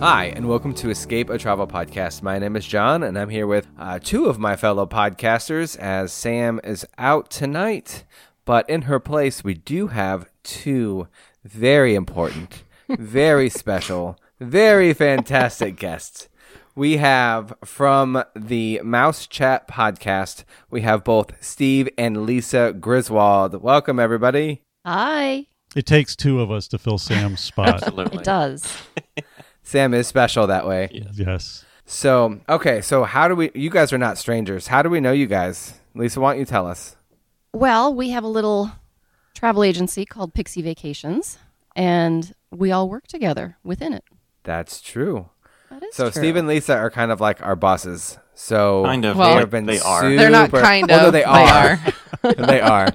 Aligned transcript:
Hi, 0.00 0.26
and 0.36 0.48
welcome 0.48 0.74
to 0.74 0.90
Escape 0.90 1.28
a 1.28 1.38
Travel 1.38 1.66
Podcast. 1.66 2.22
My 2.22 2.38
name 2.38 2.54
is 2.54 2.64
John, 2.64 3.02
and 3.02 3.18
I'm 3.18 3.30
here 3.30 3.48
with 3.48 3.66
uh, 3.76 3.98
two 3.98 4.26
of 4.26 4.38
my 4.38 4.54
fellow 4.54 4.86
podcasters 4.86 5.76
as 5.76 6.12
Sam 6.12 6.60
is 6.62 6.86
out 6.98 7.32
tonight. 7.32 8.04
But 8.44 8.70
in 8.70 8.82
her 8.82 9.00
place, 9.00 9.42
we 9.42 9.54
do 9.54 9.88
have 9.88 10.30
two 10.44 11.08
very 11.42 11.96
important, 11.96 12.62
very 12.88 13.50
special, 13.50 14.16
very 14.38 14.94
fantastic 14.94 15.74
guests. 15.74 16.28
We 16.76 16.98
have 16.98 17.52
from 17.64 18.22
the 18.36 18.80
Mouse 18.84 19.26
Chat 19.26 19.66
podcast, 19.66 20.44
we 20.70 20.82
have 20.82 21.02
both 21.02 21.42
Steve 21.44 21.88
and 21.98 22.24
Lisa 22.24 22.72
Griswold. 22.72 23.60
Welcome, 23.60 23.98
everybody. 23.98 24.62
Hi. 24.86 25.46
It 25.74 25.86
takes 25.86 26.14
two 26.14 26.40
of 26.40 26.52
us 26.52 26.68
to 26.68 26.78
fill 26.78 26.98
Sam's 26.98 27.40
spot. 27.40 27.82
Absolutely. 27.82 28.18
It 28.20 28.24
does. 28.24 28.72
Sam 29.68 29.92
is 29.92 30.06
special 30.06 30.46
that 30.46 30.66
way. 30.66 30.88
Yes. 30.90 31.18
yes. 31.18 31.64
So, 31.84 32.40
okay, 32.48 32.80
so 32.80 33.04
how 33.04 33.28
do 33.28 33.34
we, 33.36 33.50
you 33.54 33.68
guys 33.68 33.92
are 33.92 33.98
not 33.98 34.16
strangers. 34.16 34.68
How 34.68 34.80
do 34.80 34.88
we 34.88 34.98
know 34.98 35.12
you 35.12 35.26
guys? 35.26 35.74
Lisa, 35.94 36.20
why 36.20 36.32
don't 36.32 36.40
you 36.40 36.46
tell 36.46 36.66
us? 36.66 36.96
Well, 37.52 37.94
we 37.94 38.08
have 38.08 38.24
a 38.24 38.28
little 38.28 38.72
travel 39.34 39.62
agency 39.62 40.06
called 40.06 40.32
Pixie 40.32 40.62
Vacations, 40.62 41.36
and 41.76 42.32
we 42.50 42.72
all 42.72 42.88
work 42.88 43.06
together 43.08 43.58
within 43.62 43.92
it. 43.92 44.04
That's 44.42 44.80
true. 44.80 45.28
That 45.68 45.82
is 45.82 45.94
true. 45.94 46.06
So, 46.06 46.10
true. 46.10 46.22
Steve 46.22 46.36
and 46.36 46.48
Lisa 46.48 46.74
are 46.74 46.90
kind 46.90 47.12
of 47.12 47.20
like 47.20 47.42
our 47.44 47.56
bosses. 47.56 48.18
So, 48.34 48.84
Kind 48.84 49.04
of. 49.04 49.16
they 49.16 49.20
Well, 49.20 49.38
have 49.38 49.50
been 49.50 49.66
they 49.66 49.80
are. 49.80 50.00
super, 50.00 50.16
They're 50.16 50.30
not 50.30 50.50
kind 50.50 50.88
well, 50.88 51.08
of, 51.08 51.12
they 51.12 51.18
they 51.20 51.24
are. 51.24 51.78
are. 52.24 52.34
they 52.46 52.60
are. 52.62 52.88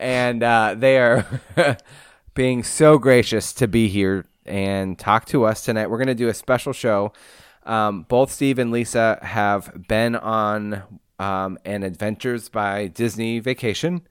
And 0.00 0.42
uh, 0.42 0.74
they 0.76 0.98
are 0.98 1.24
being 2.34 2.64
so 2.64 2.98
gracious 2.98 3.52
to 3.52 3.68
be 3.68 3.86
here 3.86 4.24
and 4.44 4.98
talk 4.98 5.26
to 5.26 5.44
us 5.44 5.64
tonight. 5.64 5.90
We're 5.90 5.98
going 5.98 6.08
to 6.08 6.14
do 6.14 6.28
a 6.28 6.34
special 6.34 6.72
show. 6.72 7.12
Um, 7.64 8.02
both 8.02 8.32
Steve 8.32 8.58
and 8.58 8.72
Lisa 8.72 9.18
have 9.22 9.86
been 9.88 10.16
on 10.16 10.82
um, 11.18 11.58
an 11.64 11.82
Adventures 11.82 12.48
by 12.48 12.88
Disney 12.88 13.38
vacation, 13.38 14.02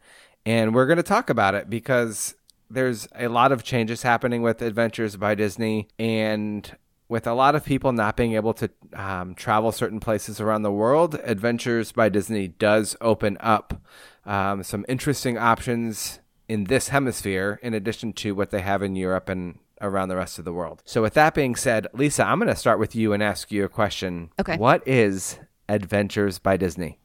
and 0.46 0.74
we're 0.74 0.86
going 0.86 0.98
to 0.98 1.04
talk 1.04 1.30
about 1.30 1.56
it 1.56 1.70
because 1.70 2.36
there's 2.70 3.08
a 3.16 3.28
lot 3.28 3.52
of 3.52 3.64
changes 3.64 4.04
happening 4.04 4.42
with 4.42 4.62
Adventures 4.62 5.18
by 5.18 5.36
Disney, 5.36 5.90
and 6.00 6.76
with 7.10 7.28
a 7.28 7.34
lot 7.34 7.56
of 7.56 7.66
people 7.66 7.92
not 7.92 8.16
being 8.16 8.34
able 8.34 8.54
to 8.54 8.70
um, 8.94 9.36
travel 9.36 9.74
certain 9.74 10.00
places 10.00 10.40
around 10.40 10.62
the 10.62 10.72
world, 10.72 11.20
Adventures 11.26 11.92
by 11.92 12.08
Disney 12.08 12.48
does 12.48 12.96
open 13.02 13.38
up 13.42 13.82
um, 14.26 14.64
some 14.64 14.86
interesting 14.88 15.38
options 15.38 16.20
in 16.48 16.66
this 16.66 16.88
hemisphere, 16.88 17.60
in 17.62 17.74
addition 17.74 18.14
to 18.14 18.34
what 18.34 18.52
they 18.52 18.62
have 18.62 18.82
in 18.82 18.96
Europe 18.96 19.28
and 19.28 19.60
around 19.82 20.10
the 20.10 20.16
rest 20.16 20.40
of 20.40 20.46
the 20.46 20.54
world. 20.54 20.82
So, 20.86 21.02
with 21.02 21.14
that 21.16 21.34
being 21.34 21.56
said, 21.56 21.88
Lisa, 21.94 22.26
I'm 22.26 22.40
going 22.40 22.48
to 22.48 22.56
start 22.56 22.80
with 22.80 22.96
you 22.96 23.14
and 23.14 23.22
ask 23.22 23.52
you 23.52 23.64
a 23.66 23.70
question. 23.70 24.30
Okay. 24.40 24.58
What 24.58 24.88
is 24.88 25.40
Adventures 25.68 26.40
by 26.40 26.58
Disney? 26.58 27.00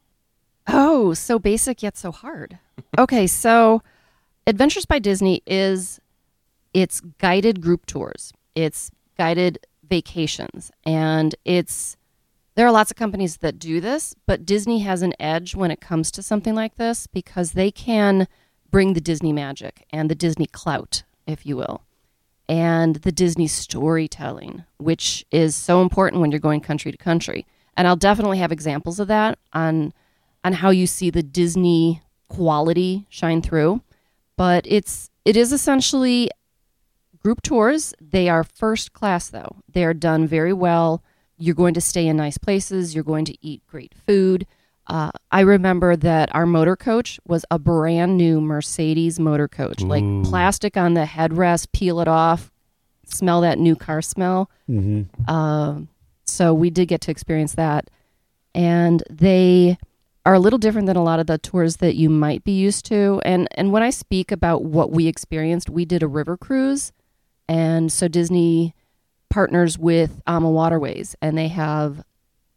Oh, 0.67 1.13
so 1.13 1.39
basic 1.39 1.81
yet 1.81 1.97
so 1.97 2.11
hard. 2.11 2.59
Okay, 2.99 3.27
so 3.27 3.81
Adventures 4.45 4.85
by 4.85 4.99
Disney 4.99 5.41
is 5.45 5.99
it's 6.73 7.01
guided 7.17 7.59
group 7.59 7.85
tours. 7.85 8.31
It's 8.55 8.91
guided 9.17 9.59
vacations 9.87 10.71
and 10.85 11.35
it's 11.43 11.97
there 12.55 12.65
are 12.65 12.71
lots 12.71 12.89
of 12.89 12.97
companies 12.97 13.37
that 13.37 13.59
do 13.59 13.79
this, 13.79 14.15
but 14.25 14.45
Disney 14.45 14.79
has 14.79 15.03
an 15.03 15.13
edge 15.19 15.53
when 15.53 15.69
it 15.69 15.79
comes 15.79 16.09
to 16.11 16.23
something 16.23 16.55
like 16.55 16.75
this 16.75 17.05
because 17.05 17.51
they 17.51 17.69
can 17.69 18.27
bring 18.71 18.93
the 18.93 19.01
Disney 19.01 19.31
magic 19.31 19.85
and 19.91 20.09
the 20.09 20.15
Disney 20.15 20.47
clout, 20.47 21.03
if 21.27 21.45
you 21.45 21.55
will, 21.55 21.83
and 22.49 22.95
the 22.97 23.11
Disney 23.11 23.47
storytelling, 23.47 24.63
which 24.77 25.25
is 25.31 25.55
so 25.55 25.81
important 25.81 26.21
when 26.21 26.31
you're 26.31 26.39
going 26.39 26.61
country 26.61 26.91
to 26.91 26.97
country. 26.97 27.45
And 27.75 27.87
I'll 27.87 27.95
definitely 27.95 28.39
have 28.39 28.51
examples 28.51 28.99
of 28.99 29.07
that 29.07 29.37
on 29.53 29.93
on 30.43 30.53
how 30.53 30.69
you 30.69 30.87
see 30.87 31.09
the 31.09 31.23
Disney 31.23 32.01
quality 32.29 33.05
shine 33.09 33.41
through. 33.41 33.81
But 34.37 34.65
it's 34.67 35.09
it 35.25 35.35
is 35.35 35.51
essentially 35.51 36.29
group 37.21 37.41
tours. 37.41 37.93
They 37.99 38.29
are 38.29 38.43
first 38.43 38.93
class 38.93 39.29
though. 39.29 39.57
They 39.69 39.83
are 39.83 39.93
done 39.93 40.27
very 40.27 40.53
well. 40.53 41.03
You're 41.37 41.55
going 41.55 41.73
to 41.75 41.81
stay 41.81 42.07
in 42.07 42.17
nice 42.17 42.37
places. 42.37 42.95
You're 42.95 43.03
going 43.03 43.25
to 43.25 43.37
eat 43.45 43.61
great 43.67 43.93
food. 43.93 44.47
Uh, 44.87 45.11
I 45.31 45.41
remember 45.41 45.95
that 45.97 46.33
our 46.33 46.45
motor 46.45 46.77
coach 46.77 47.19
was 47.27 47.43
a 47.51 47.59
brand 47.59 48.17
new 48.17 48.39
Mercedes 48.39 49.19
motor 49.19 49.47
coach, 49.47 49.81
like 49.81 50.03
plastic 50.23 50.77
on 50.77 50.93
the 50.93 51.03
headrest, 51.03 51.73
peel 51.73 51.99
it 51.99 52.07
off, 52.07 52.51
smell 53.05 53.41
that 53.41 53.59
new 53.59 53.75
car 53.75 54.01
smell. 54.01 54.49
Mm-hmm. 54.69 55.29
Um, 55.29 55.89
so 56.23 56.53
we 56.53 56.69
did 56.69 56.87
get 56.87 57.01
to 57.01 57.11
experience 57.11 57.55
that. 57.55 57.89
And 58.55 59.03
they 59.09 59.77
are 60.25 60.33
a 60.33 60.39
little 60.39 60.59
different 60.59 60.87
than 60.87 60.95
a 60.95 61.03
lot 61.03 61.19
of 61.19 61.27
the 61.27 61.37
tours 61.37 61.77
that 61.77 61.95
you 61.95 62.09
might 62.09 62.43
be 62.43 62.51
used 62.51 62.85
to. 62.85 63.21
And 63.25 63.47
and 63.55 63.71
when 63.71 63.83
I 63.83 63.89
speak 63.89 64.31
about 64.31 64.63
what 64.63 64.91
we 64.91 65.07
experienced, 65.07 65.69
we 65.69 65.85
did 65.85 66.01
a 66.01 66.07
river 66.07 66.37
cruise. 66.37 66.91
And 67.47 67.91
so 67.91 68.07
Disney 68.07 68.73
partners 69.29 69.77
with 69.77 70.21
Ama 70.27 70.49
Waterways 70.49 71.15
and 71.21 71.37
they 71.37 71.49
have 71.49 72.03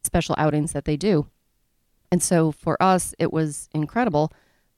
special 0.02 0.34
outings 0.38 0.72
that 0.72 0.84
they 0.84 0.96
do. 0.96 1.26
And 2.12 2.22
so 2.22 2.52
for 2.52 2.80
us 2.82 3.14
it 3.18 3.32
was 3.32 3.68
incredible 3.72 4.32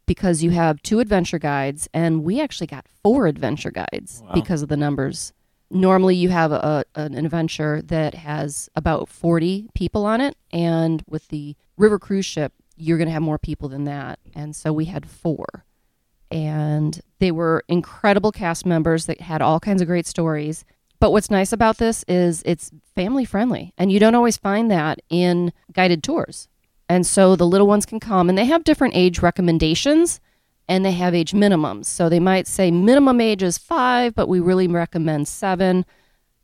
because 0.07 0.43
you 0.43 0.51
have 0.51 0.83
two 0.83 1.01
adventure 1.01 1.39
guides 1.39 1.89
and 1.95 2.23
we 2.25 2.41
actually 2.41 2.67
got 2.67 2.87
four 3.03 3.27
adventure 3.27 3.71
guides 3.71 4.23
Wow. 4.25 4.33
because 4.35 4.63
of 4.63 4.69
the 4.69 4.77
numbers. 4.77 5.33
Normally 5.71 6.17
you 6.17 6.29
have 6.29 6.53
a, 6.53 6.85
an 6.95 7.15
adventure 7.15 7.81
that 7.83 8.15
has 8.15 8.69
about 8.77 9.09
40 9.09 9.69
people 9.75 10.05
on 10.05 10.21
it 10.21 10.37
and 10.53 11.03
with 11.09 11.29
the 11.29 11.57
river 11.77 11.99
cruise 11.99 12.27
ship 12.27 12.53
you're 12.77 12.99
going 12.99 13.07
to 13.09 13.13
have 13.13 13.23
more 13.23 13.39
people 13.39 13.69
than 13.69 13.85
that. 13.85 14.19
And 14.35 14.57
so 14.57 14.73
we 14.73 14.87
had 14.87 15.07
four. 15.09 15.65
And 16.31 17.01
they 17.19 17.31
were 17.31 17.63
incredible 17.69 18.33
cast 18.33 18.65
members 18.67 19.07
that 19.07 19.21
had 19.21 19.43
all 19.43 19.61
kinds 19.61 19.83
of 19.83 19.89
great 19.89 20.07
stories. 20.07 20.65
But 20.99 21.13
what's 21.13 21.31
nice 21.31 21.53
about 21.53 21.77
this 21.79 22.05
is 22.09 22.43
it's 22.47 22.71
family 22.95 23.25
friendly 23.25 23.73
and 23.77 23.93
you 23.93 24.01
don't 24.01 24.15
always 24.15 24.37
find 24.37 24.71
that 24.71 25.01
in 25.11 25.53
guided 25.73 26.03
tours 26.03 26.49
and 26.93 27.07
so 27.07 27.37
the 27.37 27.47
little 27.47 27.67
ones 27.67 27.87
can 27.87 28.01
come 28.01 28.29
and 28.29 28.37
they 28.37 28.45
have 28.45 28.65
different 28.65 28.95
age 28.95 29.21
recommendations 29.21 30.21
and 30.69 30.85
they 30.85 30.93
have 30.93 31.15
age 31.15 31.33
minimums. 31.33 31.87
So 31.87 32.11
they 32.11 32.21
might 32.21 32.47
say 32.47 32.71
minimum 32.71 33.19
age 33.19 33.43
is 33.43 33.57
five, 33.57 34.15
but 34.15 34.29
we 34.29 34.41
really 34.41 34.69
recommend 34.69 35.27
seven. 35.27 35.87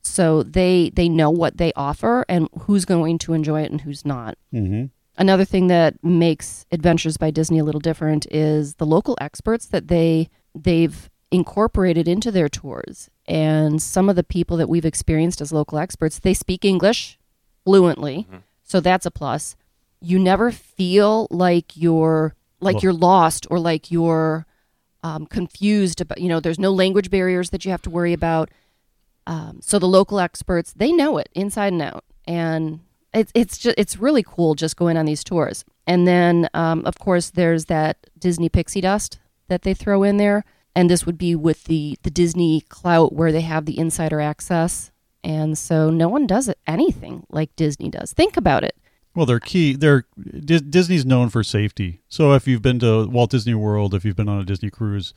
So 0.01 0.41
they 0.41 0.89
they 0.95 1.07
know 1.07 1.29
what 1.29 1.57
they 1.57 1.71
offer 1.75 2.25
and 2.27 2.49
who's 2.61 2.83
going 2.83 3.19
to 3.19 3.33
enjoy 3.33 3.61
it 3.61 3.69
and 3.69 3.81
who's 3.81 4.03
not. 4.03 4.39
Mm-hmm. 4.51 4.85
Another 5.19 5.45
thing 5.45 5.67
that 5.67 6.03
makes 6.03 6.65
Adventures 6.71 7.17
by 7.17 7.29
Disney 7.29 7.59
a 7.59 7.63
little 7.63 7.79
different 7.79 8.25
is 8.31 8.73
the 8.75 8.87
local 8.87 9.15
experts 9.21 9.67
that 9.67 9.87
they 9.87 10.29
they've 10.55 11.11
incorporated 11.29 12.07
into 12.07 12.31
their 12.31 12.49
tours. 12.49 13.11
And 13.27 13.79
some 13.79 14.09
of 14.09 14.15
the 14.15 14.23
people 14.23 14.57
that 14.57 14.67
we've 14.67 14.83
experienced 14.83 15.41
as 15.41 15.53
local 15.53 15.77
experts, 15.77 16.17
they 16.17 16.33
speak 16.33 16.65
English 16.65 17.19
fluently. 17.65 18.25
So 18.63 18.79
that's 18.79 19.05
a 19.05 19.11
plus. 19.11 19.55
You 20.01 20.19
never 20.19 20.51
feel 20.51 21.27
like 21.29 21.75
you're 21.75 22.35
like 22.61 22.75
Well- 22.75 22.83
you're 22.83 22.93
lost 22.93 23.47
or 23.49 23.59
like 23.59 23.91
you're 23.91 24.45
um, 25.03 25.25
confused 25.25 26.01
about. 26.01 26.19
You 26.19 26.29
know, 26.29 26.39
there's 26.39 26.59
no 26.59 26.71
language 26.71 27.09
barriers 27.09 27.51
that 27.51 27.63
you 27.65 27.71
have 27.71 27.81
to 27.83 27.89
worry 27.89 28.13
about. 28.13 28.49
Um, 29.27 29.59
so 29.61 29.79
the 29.79 29.87
local 29.87 30.19
experts 30.19 30.73
they 30.73 30.91
know 30.91 31.17
it 31.17 31.29
inside 31.35 31.71
and 31.73 31.81
out, 31.81 32.03
and 32.27 32.79
it's 33.13 33.31
it's 33.35 33.57
just 33.57 33.75
it's 33.77 33.97
really 33.97 34.23
cool 34.23 34.55
just 34.55 34.75
going 34.75 34.97
on 34.97 35.05
these 35.05 35.23
tours. 35.23 35.63
And 35.85 36.07
then 36.07 36.49
um, 36.53 36.83
of 36.85 36.97
course 36.99 37.29
there's 37.29 37.65
that 37.65 37.97
Disney 38.17 38.49
pixie 38.49 38.81
dust 38.81 39.19
that 39.47 39.61
they 39.61 39.73
throw 39.73 40.03
in 40.03 40.17
there, 40.17 40.43
and 40.75 40.89
this 40.89 41.05
would 41.05 41.17
be 41.17 41.35
with 41.35 41.65
the 41.65 41.97
the 42.03 42.09
Disney 42.11 42.61
clout 42.61 43.13
where 43.13 43.31
they 43.31 43.41
have 43.41 43.65
the 43.65 43.77
insider 43.77 44.19
access, 44.19 44.91
and 45.23 45.57
so 45.57 45.89
no 45.89 46.09
one 46.09 46.25
does 46.25 46.49
anything 46.65 47.25
like 47.29 47.55
Disney 47.55 47.89
does. 47.89 48.13
Think 48.13 48.35
about 48.35 48.63
it. 48.63 48.75
Well, 49.19 49.25
they're 49.25 49.41
key. 49.41 49.73
They're 49.75 50.05
Dis- 50.17 50.61
Disney's 50.61 51.05
known 51.05 51.27
for 51.27 51.43
safety. 51.43 51.99
So 52.07 52.31
if 52.35 52.47
you've 52.47 52.61
been 52.61 52.79
to 52.79 53.05
Walt 53.05 53.31
Disney 53.31 53.53
World, 53.53 53.93
if 53.93 54.05
you've 54.05 54.15
been 54.15 54.29
on 54.29 54.39
a 54.39 54.45
Disney 54.45 54.69
cruise, 54.69 55.13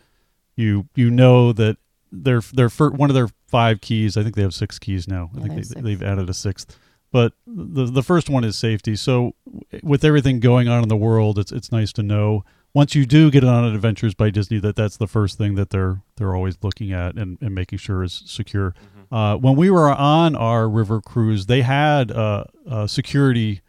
you 0.56 0.88
you 0.96 1.08
know 1.08 1.52
that 1.52 1.76
their 2.10 2.40
their 2.52 2.68
fir- 2.68 2.90
one 2.90 3.10
of 3.10 3.14
their 3.14 3.28
five 3.46 3.80
keys. 3.80 4.16
I 4.16 4.24
think 4.24 4.34
they 4.34 4.42
have 4.42 4.54
six 4.54 4.80
keys 4.80 5.06
now. 5.06 5.30
I 5.36 5.40
think 5.42 5.50
they 5.50 5.54
have 5.60 5.68
they, 5.68 5.80
they've 5.82 6.02
added 6.02 6.28
a 6.28 6.34
sixth. 6.34 6.76
but 7.12 7.34
the 7.46 7.84
the 7.84 8.02
first 8.02 8.28
one 8.28 8.42
is 8.42 8.58
safety. 8.58 8.96
So 8.96 9.36
with 9.84 10.04
everything 10.04 10.40
going 10.40 10.66
on 10.66 10.82
in 10.82 10.88
the 10.88 10.96
world, 10.96 11.38
it's 11.38 11.52
it's 11.52 11.70
nice 11.70 11.92
to 11.92 12.02
know 12.02 12.44
once 12.74 12.96
you 12.96 13.06
do 13.06 13.30
get 13.30 13.44
on 13.44 13.64
an 13.64 13.72
Adventures 13.72 14.14
by 14.14 14.30
Disney 14.30 14.58
that 14.58 14.74
that's 14.74 14.96
the 14.96 15.06
first 15.06 15.38
thing 15.38 15.54
that 15.54 15.70
they're 15.70 16.02
they're 16.16 16.34
always 16.34 16.56
looking 16.60 16.90
at 16.92 17.14
and, 17.14 17.38
and 17.40 17.54
making 17.54 17.78
sure 17.78 18.02
is 18.02 18.24
secure. 18.26 18.74
Uh, 19.12 19.36
when 19.36 19.54
we 19.54 19.70
were 19.70 19.90
on 19.92 20.34
our 20.34 20.68
river 20.68 21.00
cruise, 21.00 21.46
they 21.46 21.60
had 21.62 22.10
a, 22.10 22.50
a 22.66 22.88
security 22.88 23.60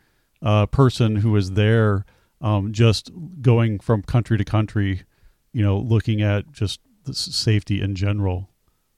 uh, 0.43 0.65
person 0.67 1.15
who 1.17 1.31
was 1.31 1.51
there, 1.51 2.05
um, 2.41 2.71
just 2.73 3.09
going 3.41 3.79
from 3.79 4.03
country 4.03 4.37
to 4.37 4.43
country, 4.45 5.01
you 5.53 5.63
know, 5.63 5.77
looking 5.77 6.21
at 6.21 6.51
just 6.51 6.79
the 7.05 7.13
safety 7.13 7.81
in 7.81 7.95
general, 7.95 8.49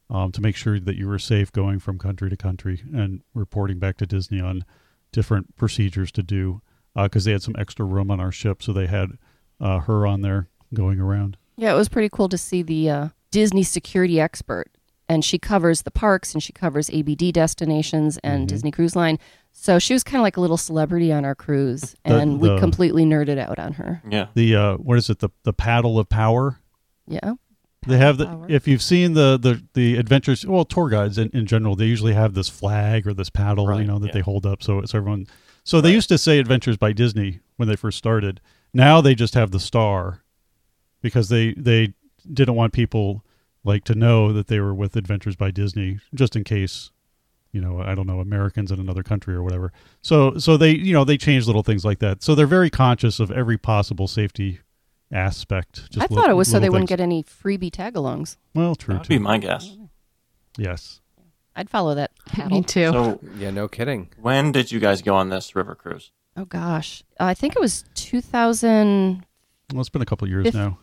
um, 0.09 0.31
to 0.31 0.41
make 0.41 0.55
sure 0.55 0.79
that 0.79 0.95
you 0.95 1.07
were 1.07 1.19
safe 1.19 1.51
going 1.51 1.79
from 1.79 1.97
country 1.97 2.29
to 2.29 2.35
country 2.37 2.81
and 2.93 3.21
reporting 3.33 3.79
back 3.79 3.97
to 3.97 4.05
Disney 4.05 4.39
on 4.41 4.65
different 5.11 5.55
procedures 5.55 6.11
to 6.11 6.21
do 6.23 6.61
because 6.95 7.25
they 7.25 7.31
had 7.31 7.41
some 7.43 7.55
extra 7.57 7.85
room 7.85 8.09
on 8.11 8.19
our 8.19 8.31
ship, 8.31 8.61
so 8.63 8.71
they 8.73 8.87
had 8.87 9.11
uh, 9.59 9.79
her 9.79 10.05
on 10.07 10.21
there 10.21 10.49
going 10.73 10.99
around. 10.99 11.37
Yeah, 11.57 11.73
it 11.73 11.77
was 11.77 11.89
pretty 11.89 12.09
cool 12.09 12.29
to 12.29 12.37
see 12.37 12.61
the 12.61 12.89
uh, 12.89 13.09
Disney 13.31 13.63
security 13.63 14.19
expert. 14.19 14.69
And 15.07 15.23
she 15.23 15.37
covers 15.37 15.83
the 15.83 15.91
parks 15.91 16.33
and 16.33 16.41
she 16.41 16.51
covers 16.51 16.89
ABD 16.89 17.31
destinations 17.31 18.17
and 18.23 18.45
Mhm. 18.45 18.47
Disney 18.47 18.71
Cruise 18.71 18.95
Line. 18.95 19.19
So 19.57 19.79
she 19.79 19.93
was 19.93 20.03
kind 20.03 20.17
of 20.17 20.23
like 20.23 20.35
a 20.35 20.41
little 20.41 20.57
celebrity 20.57 21.13
on 21.13 21.23
our 21.23 21.33
cruise. 21.33 21.95
The- 22.03 22.17
And 22.17 22.39
we 22.41 22.59
completely 22.59 23.05
nerded 23.05 23.39
out 23.39 23.57
on 23.57 23.73
her. 23.73 24.01
Yeah. 24.07 24.27
The 24.33 24.55
uh, 24.55 24.75
what 24.75 24.97
is 24.97 25.09
it? 25.09 25.19
The 25.19 25.29
the 25.43 25.53
paddle 25.53 25.97
of 25.97 26.09
power. 26.09 26.59
Yeah. 27.07 27.33
They 27.87 27.97
have 27.97 28.17
the 28.17 28.25
Power. 28.25 28.45
if 28.49 28.67
you've 28.67 28.81
seen 28.81 29.13
the 29.13 29.37
the 29.37 29.63
the 29.73 29.95
adventures 29.97 30.45
well 30.45 30.65
tour 30.65 30.89
guides 30.89 31.17
in, 31.19 31.29
in 31.33 31.45
general 31.45 31.75
they 31.75 31.85
usually 31.85 32.13
have 32.13 32.33
this 32.33 32.49
flag 32.49 33.05
or 33.07 33.13
this 33.13 33.29
paddle 33.29 33.79
you 33.79 33.85
know 33.85 33.99
that 33.99 34.07
yeah. 34.07 34.13
they 34.13 34.19
hold 34.21 34.43
up 34.45 34.63
so 34.63 34.79
it's 34.79 34.95
everyone 34.95 35.27
so 35.63 35.81
they 35.81 35.91
used 35.91 36.09
to 36.09 36.17
say 36.17 36.39
adventures 36.39 36.77
by 36.77 36.93
Disney 36.93 37.41
when 37.57 37.69
they 37.69 37.75
first 37.75 37.99
started 37.99 38.41
now 38.73 39.01
they 39.01 39.13
just 39.13 39.35
have 39.35 39.51
the 39.51 39.59
star 39.59 40.23
because 41.03 41.29
they 41.29 41.53
they 41.53 41.93
didn't 42.33 42.55
want 42.55 42.73
people 42.73 43.23
like 43.63 43.83
to 43.83 43.93
know 43.93 44.33
that 44.33 44.47
they 44.47 44.59
were 44.59 44.73
with 44.73 44.95
adventures 44.95 45.35
by 45.35 45.51
Disney 45.51 45.99
just 46.15 46.35
in 46.35 46.43
case 46.43 46.89
you 47.55 47.61
know 47.61 47.81
I 47.81 47.95
don't 47.95 48.05
know 48.05 48.19
Americans 48.19 48.69
in 48.71 48.79
another 48.79 49.01
country 49.01 49.33
or 49.33 49.41
whatever 49.41 49.71
so 50.01 50.37
so 50.37 50.57
they 50.57 50.71
you 50.71 50.93
know 50.93 51.03
they 51.05 51.17
change 51.17 51.47
little 51.47 51.63
things 51.63 51.83
like 51.85 51.99
that 51.99 52.21
so 52.21 52.35
they're 52.35 52.45
very 52.45 52.69
conscious 52.69 53.19
of 53.19 53.31
every 53.31 53.57
possible 53.57 54.07
safety 54.07 54.59
aspect 55.11 55.89
just 55.91 55.99
I 55.99 56.07
li- 56.13 56.15
thought 56.21 56.29
it 56.29 56.33
was 56.33 56.47
so 56.49 56.53
little 56.53 56.61
they 56.65 56.69
wouldn't 56.69 56.89
get 56.89 56.99
any 56.99 57.23
freebie 57.23 57.71
tag-alongs. 57.71 58.37
well 58.53 58.75
true 58.75 58.95
That 58.95 58.99
would 59.01 59.05
too. 59.07 59.13
be 59.15 59.19
my 59.19 59.37
guess. 59.37 59.77
Yes. 60.57 61.01
I'd 61.55 61.69
follow 61.69 61.95
that 61.95 62.11
paddle. 62.27 62.57
Me 62.57 62.63
too. 62.63 62.91
So 62.91 63.19
Yeah, 63.37 63.51
no 63.51 63.67
kidding. 63.69 64.09
when 64.19 64.51
did 64.51 64.71
you 64.71 64.79
guys 64.81 65.01
go 65.01 65.15
on 65.15 65.29
this 65.29 65.55
river 65.55 65.73
cruise? 65.75 66.11
Oh 66.35 66.43
gosh, 66.45 67.03
I 67.19 67.33
think 67.33 67.55
it 67.55 67.61
was 67.61 67.85
2000 67.93 69.25
Well, 69.73 69.79
it's 69.81 69.89
been 69.89 70.01
a 70.01 70.05
couple 70.05 70.27
years 70.27 70.43
Fif- 70.45 70.55
now. 70.55 70.79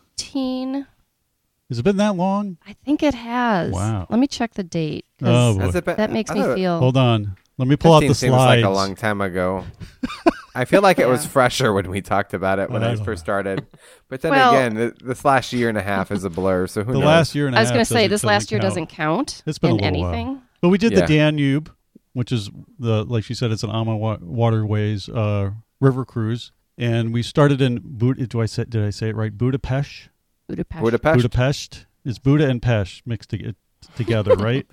Has 1.69 1.79
it 1.79 1.83
been 1.83 1.97
that 1.97 2.15
long? 2.15 2.57
I 2.67 2.73
think 2.85 3.01
it 3.03 3.13
has. 3.13 3.71
Wow. 3.71 4.05
Let 4.09 4.19
me 4.19 4.27
check 4.27 4.53
the 4.53 4.63
date. 4.63 5.05
'cause 5.19 5.29
Oh, 5.29 5.57
boy. 5.57 5.65
Has 5.65 5.75
it 5.75 5.85
been- 5.85 5.97
that 5.97 6.11
makes 6.11 6.29
I 6.31 6.33
me 6.35 6.41
thought 6.41 6.55
feel. 6.55 6.79
Hold 6.79 6.97
on. 6.97 7.35
Let 7.57 7.67
me 7.67 7.75
pull 7.75 7.93
out 7.93 7.99
15 7.99 8.07
the 8.09 8.15
seems 8.15 8.33
slides. 8.33 8.61
like 8.63 8.69
a 8.69 8.73
long 8.73 8.95
time 8.95 9.21
ago. 9.21 9.63
I 10.55 10.65
feel 10.65 10.81
like 10.81 10.99
it 10.99 11.07
was 11.07 11.23
Yeah. 11.23 11.29
fresher 11.29 11.73
when 11.73 11.89
we 11.89 12.01
talked 12.01 12.33
about 12.33 12.59
it 12.59 12.69
when 12.69 12.83
I 12.83 12.91
I, 12.91 12.95
don't 12.95 13.05
first 13.05 13.23
started. 13.23 13.65
But 14.07 14.21
then 14.21 14.31
Well- 14.31 14.51
again, 14.55 14.75
th- 14.75 14.93
this 15.03 15.25
last 15.25 15.51
year 15.53 15.69
and 15.69 15.77
a 15.77 15.81
half 15.81 16.11
is 16.11 16.23
a 16.23 16.29
blur. 16.29 16.67
So 16.67 16.83
who 16.83 16.93
the 16.93 16.99
knows? 16.99 17.05
last 17.07 17.35
year 17.35 17.47
and 17.47 17.55
a 17.55 17.59
I 17.59 17.61
was 17.61 17.69
half. 17.69 17.75
going 17.75 17.85
to 17.85 17.89
say 17.89 17.93
doesn't- 18.07 18.09
this 18.11 18.23
last 18.23 18.51
year 18.51 18.59
count. 18.59 18.69
doesn't 18.69 18.87
count 18.87 19.43
It's 19.47 19.57
been 19.57 19.71
a 19.71 19.75
in 19.75 19.79
little 19.81 20.01
while. 20.01 20.13
anything. 20.13 20.41
But 20.61 20.69
we 20.69 20.77
did 20.77 20.91
Yeah. 20.93 21.01
the 21.01 21.07
Danube, 21.07 21.71
which 22.13 22.31
is 22.31 22.49
the 22.77 23.03
like 23.05 23.23
she 23.23 23.33
said, 23.33 23.51
it's 23.51 23.63
an 23.63 23.71
AMA 23.71 23.97
wa- 23.97 24.17
waterways 24.21 25.09
uh, 25.09 25.51
river 25.81 26.05
cruise, 26.05 26.51
and 26.77 27.13
we 27.13 27.23
started 27.23 27.59
in 27.61 27.79
Bud. 27.83 28.29
Do 28.29 28.41
I 28.41 28.45
say 28.45 28.65
did 28.65 28.83
I 28.83 28.89
say 28.91 29.09
it 29.09 29.15
right? 29.15 29.35
Budapest. 29.35 30.09
Budapest. 30.55 30.83
Budapest. 30.83 31.15
Budapest. 31.17 31.85
It's 32.05 32.19
Buda 32.19 32.49
and 32.49 32.61
Pesh 32.61 33.01
mixed 33.05 33.29
to- 33.31 33.55
together, 33.95 34.35
right? 34.37 34.65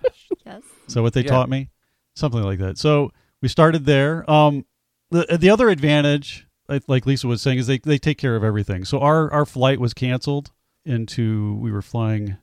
Yes. 0.45 0.63
So 0.89 1.03
what 1.03 1.13
they 1.15 1.23
Yeah. 1.23 1.31
taught 1.31 1.49
me, 1.49 1.71
something 2.15 2.43
like 2.43 2.59
that. 2.59 2.79
So 2.79 3.13
we 3.41 3.49
started 3.49 3.87
there. 3.87 4.29
Um, 4.31 4.65
the 5.11 5.39
the 5.41 5.51
other 5.51 5.69
advantage, 5.71 6.47
like- 6.69 6.85
like 6.89 7.07
Lisa 7.07 7.27
was 7.29 7.41
saying, 7.43 7.59
is 7.59 7.67
they 7.67 7.79
they 7.79 7.99
take 7.99 8.19
care 8.19 8.37
of 8.37 8.45
everything. 8.45 8.85
So 8.85 8.99
our 9.01 9.33
our 9.33 9.47
flight 9.47 9.81
was 9.81 9.95
canceled 9.95 10.51
into 10.85 11.55
we 11.61 11.71
were 11.71 11.83
flying 11.83 12.37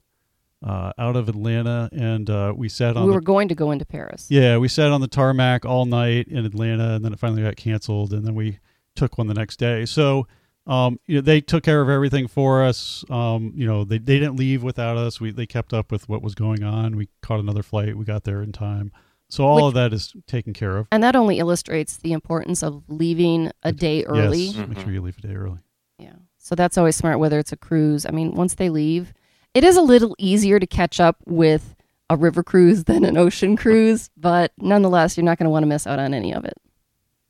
uh, 0.64 0.92
out 0.98 1.16
of 1.16 1.30
Atlanta, 1.30 1.90
and 1.92 2.30
uh, 2.30 2.54
we 2.56 2.68
sat 2.70 2.98
on 2.98 3.04
We 3.04 3.10
the 3.10 3.16
were 3.16 3.22
going 3.22 3.48
to 3.50 3.56
go 3.56 3.70
into 3.72 3.86
Paris. 3.86 4.26
yeah 4.30 4.58
we 4.58 4.68
sat 4.68 4.92
on 4.92 5.02
the 5.02 5.08
tarmac 5.08 5.66
all 5.66 5.86
night 5.86 6.28
in 6.28 6.46
Atlanta, 6.46 6.96
and 6.96 7.06
then 7.06 7.14
it 7.14 7.20
finally 7.20 7.44
got 7.44 7.56
canceled, 7.58 8.12
and 8.14 8.26
then 8.26 8.34
we 8.36 8.60
took 8.96 9.18
one 9.18 9.28
the 9.28 9.34
next 9.36 9.58
day. 9.58 9.86
So. 9.86 10.28
Um, 10.68 11.00
you 11.08 11.16
know, 11.16 11.22
they 11.22 11.40
took 11.42 11.64
care 11.64 11.82
of 11.82 11.90
everything 11.90 12.28
for 12.28 12.64
us. 12.64 13.06
Um, 13.10 13.54
you 13.56 13.66
know, 13.66 13.86
they, 13.86 13.98
they 13.98 14.20
didn't 14.20 14.36
leave 14.36 14.64
without 14.64 14.98
us. 14.98 15.22
We 15.22 15.32
they 15.32 15.46
kept 15.46 15.74
up 15.74 15.92
with 15.92 16.10
what 16.10 16.22
was 16.22 16.36
going 16.36 16.64
on. 16.64 16.98
We 16.98 17.08
caught 17.22 17.40
another 17.40 17.64
flight. 17.64 17.98
We 17.98 18.04
got 18.06 18.26
there 18.26 18.42
in 18.44 18.52
time. 18.52 18.92
So 19.30 19.46
all 19.46 19.56
Which- 19.56 19.64
of 19.66 19.74
that 19.76 19.94
is 19.94 20.14
taken 20.28 20.54
care 20.54 20.78
of. 20.78 20.88
And 20.92 21.02
that 21.04 21.16
only 21.16 21.40
illustrates 21.40 21.98
the 21.98 22.12
importance 22.14 22.64
of 22.64 22.84
leaving 22.88 23.52
a 23.64 23.72
day 23.72 24.04
early. 24.06 24.44
Yes, 24.48 24.68
make 24.68 24.80
sure 24.80 24.92
you 24.92 25.02
leave 25.02 25.18
a 25.18 25.22
day 25.22 25.36
early. 25.36 25.60
Yeah. 26.00 26.14
So 26.38 26.56
that's 26.56 26.78
always 26.78 26.96
smart, 26.96 27.20
whether 27.20 27.40
it's 27.40 27.52
a 27.52 27.58
cruise. 27.58 28.06
I 28.06 28.12
mean, 28.12 28.34
once 28.34 28.56
they 28.56 28.70
leave, 28.70 29.14
it 29.54 29.64
is 29.64 29.76
a 29.78 29.82
little 29.82 30.16
easier 30.18 30.60
to 30.60 30.68
catch 30.68 31.00
up 31.00 31.18
with 31.26 31.76
a 32.10 32.16
river 32.16 32.44
cruise 32.44 32.84
than 32.86 33.04
an 33.04 33.18
ocean 33.18 33.56
cruise, 33.58 34.10
but 34.16 34.52
nonetheless, 34.58 35.18
you're 35.18 35.26
not 35.26 35.38
going 35.38 35.46
to 35.46 35.50
want 35.50 35.64
to 35.64 35.68
miss 35.68 35.88
out 35.88 36.00
on 36.00 36.14
any 36.14 36.34
of 36.34 36.46
it. 36.46 36.54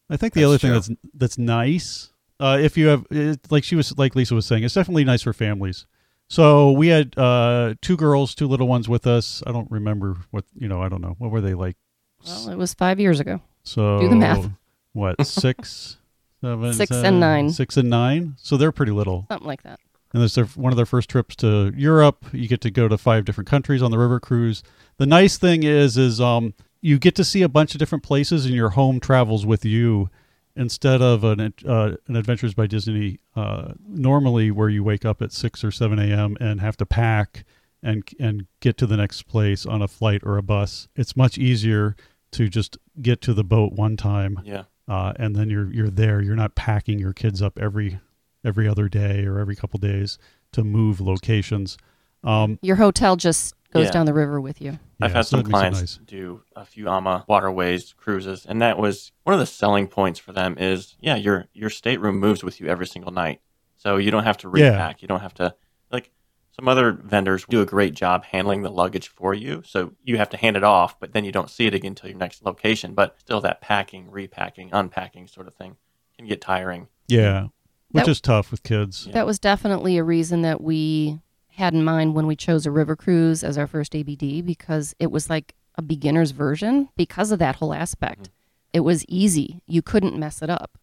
I 0.10 0.18
think 0.18 0.34
the 0.34 0.42
That's 0.42 0.48
other 0.50 0.58
thing 0.58 0.72
that's 0.72 0.90
that's 1.16 1.38
nice, 1.38 2.14
uh, 2.40 2.58
if 2.62 2.78
you 2.78 2.88
have, 2.88 3.06
it, 3.10 3.52
like 3.52 3.64
she 3.64 3.76
was, 3.76 3.98
like 3.98 4.16
Lisa 4.16 4.36
was 4.36 4.46
saying, 4.46 4.64
it's 4.64 4.74
definitely 4.74 5.04
nice 5.04 5.22
for 5.24 5.34
families. 5.34 5.86
So 6.30 6.72
we 6.72 6.88
had 6.90 7.18
uh, 7.18 7.76
two 7.82 7.96
girls, 7.98 8.36
two 8.36 8.48
little 8.48 8.68
ones 8.68 8.90
with 8.90 9.08
us. 9.08 9.42
I 9.48 9.52
don't 9.52 9.70
remember 9.72 10.18
what 10.32 10.44
you 10.56 10.68
know. 10.68 10.82
I 10.82 10.90
don't 10.90 11.00
know 11.02 11.16
what 11.20 11.32
were 11.32 11.40
they 11.42 11.54
like. 11.54 11.78
Well, 12.26 12.50
it 12.50 12.58
was 12.58 12.74
five 12.74 13.00
years 13.00 13.20
ago. 13.22 13.40
So 13.64 14.00
do 14.00 14.10
the 14.10 14.16
math. 14.16 14.50
What 14.94 15.28
six, 15.28 15.98
seven, 16.42 16.74
Six 16.74 16.90
and 16.92 17.20
nine. 17.20 17.52
six 17.52 17.78
and 17.78 17.88
nine. 17.90 18.36
So 18.40 18.58
they're 18.58 18.72
pretty 18.72 18.92
little. 18.92 19.26
Something 19.30 19.48
like 19.48 19.62
that. 19.62 19.80
and 20.12 20.24
it's 20.24 20.34
their, 20.34 20.46
one 20.46 20.74
of 20.74 20.78
their 20.78 20.88
first 20.88 21.08
trips 21.08 21.36
to 21.38 21.72
Europe. 21.78 22.26
You 22.34 22.48
get 22.48 22.62
to 22.62 22.72
go 22.72 22.88
to 22.88 22.98
five 22.98 23.24
different 23.24 23.48
countries 23.48 23.84
on 23.84 23.92
the 23.92 24.00
river 24.00 24.20
cruise. 24.20 24.64
The 24.98 25.06
nice 25.06 25.38
thing 25.38 25.62
is, 25.62 25.98
is 26.00 26.20
um, 26.20 26.56
you 26.82 26.98
get 26.98 27.14
to 27.16 27.24
see 27.24 27.44
a 27.44 27.50
bunch 27.50 27.76
of 27.76 27.80
different 27.80 28.04
places, 28.04 28.46
and 28.48 28.56
your 28.56 28.70
home 28.70 29.00
travels 29.00 29.46
with 29.46 29.64
you 29.64 30.10
instead 30.58 31.02
of 31.02 31.24
an 31.24 31.54
uh, 31.66 31.92
an 32.08 32.16
Adventures 32.16 32.54
by 32.54 32.68
Disney. 32.68 33.20
Uh, 33.36 33.74
normally, 33.88 34.52
where 34.52 34.70
you 34.70 34.84
wake 34.84 35.06
up 35.06 35.22
at 35.22 35.32
six 35.32 35.64
or 35.64 35.72
seven 35.72 36.00
a.m. 36.00 36.36
and 36.40 36.60
have 36.60 36.76
to 36.78 36.86
pack 36.86 37.46
and 37.84 38.04
and 38.20 38.48
get 38.60 38.78
to 38.78 38.88
the 38.88 38.98
next 38.98 39.24
place 39.28 39.66
on 39.66 39.82
a 39.82 39.88
flight 39.88 40.22
or 40.24 40.38
a 40.38 40.44
bus. 40.44 40.88
It's 40.96 41.16
much 41.16 41.38
easier 41.38 41.96
to 42.32 42.50
just 42.50 42.78
get 43.02 43.22
to 43.22 43.34
the 43.34 43.44
boat 43.44 43.74
one 43.74 43.96
time 43.96 44.42
Yeah. 44.44 44.64
uh, 44.88 45.14
and 45.18 45.36
then 45.36 45.50
you're 45.50 45.72
you're 45.72 45.90
there. 45.90 46.22
You're 46.22 46.36
not 46.36 46.56
packing 46.56 47.00
your 47.00 47.14
kids 47.14 47.42
up 47.42 47.58
every 47.60 48.00
every 48.44 48.68
other 48.68 48.90
day 48.90 49.26
or 49.26 49.40
every 49.40 49.56
couple 49.56 49.78
days 49.80 50.18
to 50.54 50.64
move 50.64 51.00
locations. 51.00 51.78
Um, 52.28 52.60
Your 52.62 52.76
hotel 52.76 53.16
just 53.16 53.54
goes 53.72 53.86
Yeah. 53.86 53.92
down 53.92 54.06
the 54.06 54.14
river 54.14 54.40
with 54.42 54.62
you. 54.62 54.80
I've 55.02 55.12
yeah, 55.12 55.18
had 55.18 55.26
so 55.26 55.30
some 55.30 55.40
that 55.40 55.44
makes 55.46 55.50
it 55.50 55.52
clients 55.52 55.80
nice. 55.80 55.98
do 56.06 56.42
a 56.56 56.66
few 56.66 56.90
AMA 56.90 57.26
waterways 57.28 57.94
cruises, 57.98 58.46
and 58.46 58.62
that 58.62 58.78
was 58.78 59.12
one 59.24 59.34
of 59.34 59.40
the 59.40 59.46
selling 59.46 59.88
points 59.88 60.20
for 60.20 60.32
them. 60.34 60.58
Is 60.58 60.96
yeah, 61.00 61.16
your 61.16 61.46
your 61.54 61.70
stateroom 61.70 62.20
moves 62.20 62.44
with 62.44 62.60
you 62.60 62.68
every 62.68 62.88
single 62.88 63.12
night, 63.12 63.42
so 63.78 63.98
you 63.98 64.12
don't 64.12 64.24
have 64.24 64.38
to 64.40 64.52
Yeah. 64.56 64.70
repack. 64.72 65.02
You 65.02 65.08
don't 65.08 65.22
have 65.22 65.34
to 65.36 65.56
like 65.92 66.12
some 66.52 66.68
other 66.68 66.92
vendors 66.92 67.46
do 67.48 67.62
a 67.62 67.66
great 67.66 67.94
job 67.94 68.24
handling 68.26 68.64
the 68.64 68.72
luggage 68.72 69.08
for 69.10 69.34
you. 69.34 69.62
So 69.66 69.94
you 70.04 70.18
have 70.18 70.30
to 70.32 70.38
hand 70.38 70.58
it 70.58 70.64
off, 70.64 71.00
but 71.00 71.14
then 71.14 71.24
you 71.24 71.32
don't 71.32 71.50
see 71.52 71.68
it 71.68 71.74
again 71.76 71.92
until 71.92 72.10
your 72.10 72.18
next 72.20 72.44
location. 72.44 72.94
But 72.96 73.20
still, 73.20 73.40
that 73.42 73.62
packing, 73.62 74.10
repacking, 74.10 74.70
unpacking 74.74 75.28
sort 75.28 75.48
of 75.48 75.54
thing 75.56 75.78
can 76.18 76.26
get 76.28 76.42
tiring. 76.42 76.88
Yeah, 77.08 77.48
which 77.92 78.06
That- 78.06 78.12
is 78.12 78.20
tough 78.22 78.50
with 78.50 78.64
kids. 78.64 79.06
Yeah. 79.06 79.14
That 79.14 79.26
was 79.28 79.38
definitely 79.38 79.98
a 79.98 80.04
reason 80.04 80.42
that 80.42 80.62
we 80.62 81.20
had 81.58 81.74
in 81.74 81.84
mind 81.84 82.14
when 82.14 82.28
we 82.28 82.36
chose 82.36 82.66
a 82.66 82.72
river 82.72 82.96
cruise 82.96 83.44
as 83.44 83.58
our 83.58 83.66
first 83.68 83.96
ABD 83.96 84.46
because 84.46 84.96
it 85.00 85.12
was 85.12 85.30
like 85.30 85.56
a 85.76 85.82
beginner's 85.82 86.32
version 86.32 86.90
because 86.96 87.32
of 87.32 87.40
that 87.40 87.56
whole 87.58 87.74
aspect. 87.74 88.30
It 88.74 88.82
was 88.82 89.04
easy. 89.08 89.62
You 89.66 89.82
couldn't 89.82 90.16
mess 90.18 90.42
it 90.42 90.50
up. 90.50 90.78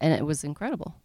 And 0.00 0.12
it 0.14 0.24
was 0.24 0.42
incredible. 0.42 0.96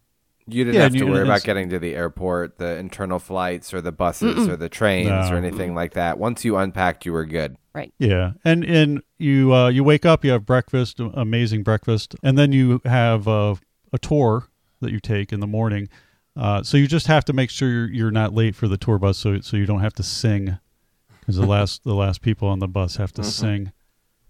You 0.46 0.64
didn't 0.64 0.76
Yeah, 0.76 0.82
have 0.84 0.94
to 0.94 1.04
worry 1.04 1.22
about 1.22 1.44
getting 1.44 1.68
to 1.68 1.78
the 1.78 1.94
airport, 1.94 2.58
the 2.58 2.76
internal 2.76 3.18
flights, 3.18 3.72
or 3.74 3.80
the 3.80 3.92
buses, 3.92 4.48
or 4.48 4.56
the 4.56 4.68
trains, 4.70 5.08
No. 5.08 5.28
or 5.30 5.36
anything 5.36 5.74
like 5.74 5.92
that. 5.94 6.18
Once 6.18 6.44
you 6.44 6.56
unpacked, 6.56 7.04
you 7.06 7.12
were 7.12 7.24
good. 7.26 7.56
Right. 7.74 7.92
Yeah, 7.98 8.32
and 8.44 8.64
and 8.64 9.00
you 9.18 9.54
uh, 9.54 9.68
you 9.68 9.84
wake 9.84 10.04
up, 10.04 10.24
you 10.24 10.32
have 10.32 10.44
breakfast, 10.44 10.98
amazing 10.98 11.62
breakfast, 11.62 12.16
and 12.22 12.36
then 12.36 12.50
you 12.52 12.80
have 12.84 13.28
uh, 13.28 13.54
a 13.92 13.98
tour 13.98 14.48
that 14.80 14.90
you 14.90 14.98
take 14.98 15.32
in 15.32 15.38
the 15.40 15.46
morning. 15.46 15.88
Uh, 16.36 16.62
so 16.62 16.76
you 16.76 16.86
just 16.86 17.06
have 17.08 17.24
to 17.24 17.32
make 17.32 17.50
sure 17.50 17.68
you're, 17.68 17.90
you're 17.90 18.10
not 18.10 18.32
late 18.34 18.54
for 18.54 18.68
the 18.68 18.76
tour 18.76 18.98
bus, 18.98 19.18
so 19.18 19.40
so 19.40 19.56
you 19.56 19.66
don't 19.66 19.80
have 19.80 19.94
to 19.94 20.02
sing, 20.02 20.58
because 21.20 21.36
the 21.36 21.46
last 21.46 21.84
the 21.84 21.94
last 21.94 22.22
people 22.22 22.48
on 22.48 22.58
the 22.60 22.68
bus 22.68 22.96
have 22.96 23.12
to 23.14 23.22
Mhm. 23.22 23.26
sing. 23.26 23.72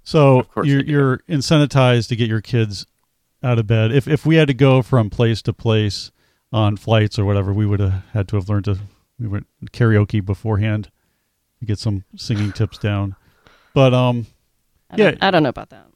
So 0.03 0.47
you're 0.65 0.83
you're 0.83 1.19
incentivized 1.29 2.09
to 2.09 2.17
get 2.17 2.29
your 2.29 2.41
kids 2.41 2.87
out 3.43 3.59
of 3.59 3.67
bed. 3.67 3.93
If 3.93 4.09
if 4.09 4.25
we 4.25 4.37
had 4.37 4.49
to 4.49 4.55
go 4.55 4.83
from 4.83 5.11
place 5.11 5.43
to 5.43 5.53
place 5.53 6.11
on 6.53 6.77
flights 6.77 7.19
or 7.19 7.25
whatever, 7.25 7.53
we 7.53 7.67
would 7.67 7.81
have 7.81 8.03
had 8.13 8.29
to 8.29 8.37
have 8.37 8.49
learned 8.49 8.65
to 8.65 8.79
we 9.19 9.29
went 9.29 9.47
karaoke 9.73 10.25
beforehand 10.25 10.91
to 11.61 11.67
get 11.67 11.79
some 11.79 12.05
singing 12.17 12.51
tips 12.53 12.79
down. 12.79 13.15
But 13.75 13.93
um, 13.93 14.27
I 14.91 14.97
Yeah. 14.97 15.11
don't, 15.11 15.23
I 15.23 15.31
don't 15.31 15.43
know 15.43 15.51
about 15.51 15.69
that. 15.69 15.87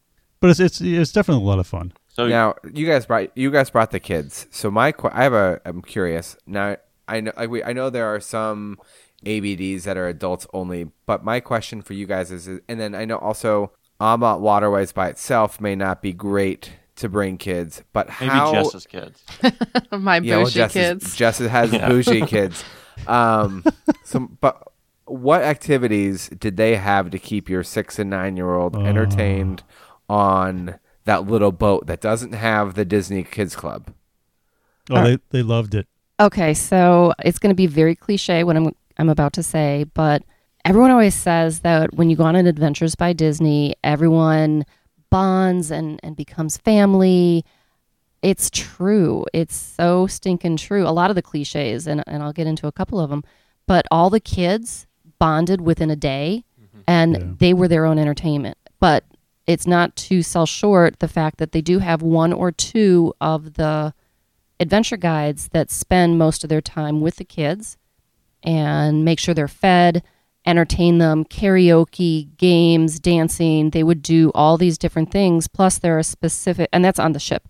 but 0.40 0.50
it's 0.50 0.60
it's 0.60 0.80
it's 0.82 1.12
definitely 1.12 1.42
a 1.42 1.46
lot 1.46 1.58
of 1.58 1.66
fun. 1.66 1.92
So 2.14 2.28
Now 2.28 2.54
you 2.72 2.86
guys 2.86 3.06
brought 3.06 3.36
you 3.36 3.50
guys 3.50 3.70
brought 3.70 3.90
the 3.90 3.98
kids. 4.00 4.46
So 4.50 4.70
my 4.70 4.92
que- 4.92 5.10
I 5.12 5.24
have 5.24 5.32
a 5.32 5.60
I'm 5.64 5.82
curious 5.82 6.36
now. 6.46 6.76
I 7.08 7.20
know 7.20 7.32
I, 7.36 7.46
we- 7.46 7.62
I 7.64 7.72
know 7.72 7.90
there 7.90 8.06
are 8.06 8.20
some 8.20 8.78
ABDs 9.26 9.82
that 9.82 9.96
are 9.96 10.06
adults 10.08 10.46
only, 10.54 10.90
but 11.06 11.24
my 11.24 11.40
question 11.40 11.82
for 11.82 11.92
you 11.94 12.06
guys 12.06 12.30
is, 12.30 12.46
and 12.46 12.80
then 12.80 12.94
I 12.94 13.04
know 13.04 13.16
also 13.18 13.72
Ama 14.00 14.38
Waterways 14.38 14.92
by 14.92 15.08
itself 15.08 15.60
may 15.60 15.74
not 15.74 16.00
be 16.02 16.12
great 16.12 16.72
to 16.96 17.08
bring 17.08 17.36
kids, 17.36 17.82
but 17.92 18.06
maybe 18.20 18.30
how 18.30 18.52
Jess's 18.52 18.86
kids. 18.86 19.22
My 19.90 20.18
yeah, 20.18 20.36
bougie 20.44 20.54
Jess, 20.54 20.72
kids. 20.72 21.04
Is, 21.06 21.16
Jess 21.16 21.38
has 21.38 21.72
Yeah. 21.74 21.88
bougie 21.88 22.24
kids. 22.26 22.62
Um, 23.08 23.64
so, 24.04 24.28
but 24.40 24.62
what 25.06 25.42
activities 25.42 26.28
did 26.28 26.56
they 26.56 26.76
have 26.76 27.10
to 27.10 27.18
keep 27.18 27.48
your 27.50 27.64
six 27.64 27.98
and 27.98 28.08
nine 28.10 28.36
year 28.36 28.54
old 28.54 28.76
entertained 28.76 29.62
on 30.08 30.78
that 31.04 31.26
little 31.26 31.52
boat 31.52 31.86
that 31.86 32.00
doesn't 32.00 32.32
have 32.32 32.74
the 32.74 32.84
Disney 32.84 33.24
Kids 33.24 33.54
Club? 33.56 33.92
Oh, 34.90 35.02
they 35.02 35.14
uh, 35.14 35.18
they 35.30 35.42
loved 35.42 35.74
it. 35.74 35.86
Okay, 36.20 36.54
so 36.54 37.12
it's 37.24 37.38
going 37.38 37.50
to 37.50 37.56
be 37.56 37.66
very 37.66 37.94
cliche 37.94 38.44
what 38.44 38.56
I'm 38.56 38.74
I'm 38.98 39.08
about 39.08 39.32
to 39.34 39.42
say, 39.42 39.84
but 39.94 40.22
everyone 40.64 40.90
always 40.90 41.14
says 41.14 41.60
that 41.60 41.94
when 41.94 42.10
you 42.10 42.16
go 42.16 42.24
on 42.24 42.36
an 42.36 42.46
Adventures 42.46 42.94
by 42.94 43.12
Disney, 43.12 43.74
everyone 43.82 44.64
bonds 45.10 45.70
and 45.70 46.00
and 46.02 46.16
becomes 46.16 46.56
family. 46.56 47.44
It's 48.22 48.48
true. 48.50 49.26
It's 49.34 49.54
so 49.54 50.06
stinking 50.06 50.56
true. 50.56 50.86
A 50.86 50.90
lot 50.90 51.10
of 51.10 51.16
the 51.16 51.22
cliches, 51.22 51.86
and 51.86 52.02
and 52.06 52.22
I'll 52.22 52.32
get 52.32 52.46
into 52.46 52.66
a 52.66 52.72
couple 52.72 53.00
of 53.00 53.10
them, 53.10 53.22
but 53.66 53.86
all 53.90 54.10
the 54.10 54.20
kids 54.20 54.86
bonded 55.18 55.60
within 55.60 55.90
a 55.90 55.96
day, 55.96 56.44
mm-hmm. 56.60 56.80
and 56.86 57.12
Yeah. 57.16 57.24
they 57.38 57.54
were 57.54 57.68
their 57.68 57.84
own 57.86 57.98
entertainment. 57.98 58.56
But 58.80 59.04
it's 59.46 59.66
not 59.66 59.94
to 59.96 60.22
sell 60.22 60.46
short 60.46 61.00
the 61.00 61.08
fact 61.08 61.38
that 61.38 61.52
they 61.52 61.60
do 61.60 61.78
have 61.78 62.02
one 62.02 62.32
or 62.32 62.50
two 62.50 63.12
of 63.20 63.54
the 63.54 63.92
adventure 64.60 64.96
guides 64.96 65.48
that 65.48 65.70
spend 65.70 66.18
most 66.18 66.44
of 66.44 66.50
their 66.50 66.60
time 66.60 67.00
with 67.00 67.16
the 67.16 67.24
kids 67.24 67.76
and 68.42 69.04
make 69.04 69.18
sure 69.18 69.34
they're 69.34 69.48
fed, 69.48 70.02
entertain 70.46 70.98
them, 70.98 71.24
karaoke, 71.24 72.36
games, 72.36 73.00
dancing. 73.00 73.70
They 73.70 73.82
would 73.82 74.02
do 74.02 74.30
all 74.34 74.56
these 74.56 74.78
different 74.78 75.10
things. 75.10 75.48
Plus, 75.48 75.78
there 75.78 75.98
are 75.98 76.02
specific, 76.02 76.68
and 76.72 76.84
that's 76.84 76.98
on 76.98 77.12
the 77.12 77.18
ship. 77.18 77.48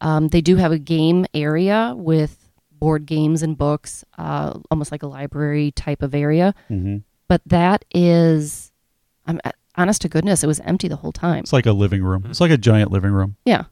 Um, 0.00 0.28
they 0.28 0.40
do 0.40 0.56
have 0.56 0.72
a 0.72 0.78
game 0.78 1.26
area 1.32 1.94
with 1.96 2.50
board 2.70 3.06
games 3.06 3.42
and 3.42 3.56
books, 3.56 4.04
uh, 4.18 4.58
almost 4.70 4.92
like 4.92 5.02
a 5.02 5.06
library 5.06 5.70
type 5.72 6.02
of 6.02 6.14
area. 6.14 6.54
hmm 6.68 6.98
But 7.28 7.40
that 7.46 7.84
is, 7.94 8.72
I'm 9.26 9.40
honest 9.76 10.02
to 10.02 10.08
goodness, 10.08 10.42
it 10.42 10.46
was 10.46 10.60
empty 10.60 10.88
the 10.88 10.96
whole 10.96 11.12
time. 11.12 11.40
It's 11.40 11.52
like 11.52 11.66
a 11.66 11.72
living 11.72 12.02
room. 12.02 12.24
It's 12.28 12.40
like 12.40 12.50
a 12.50 12.56
giant 12.58 12.90
living 12.90 13.12
room. 13.12 13.36
Yeah. 13.44 13.64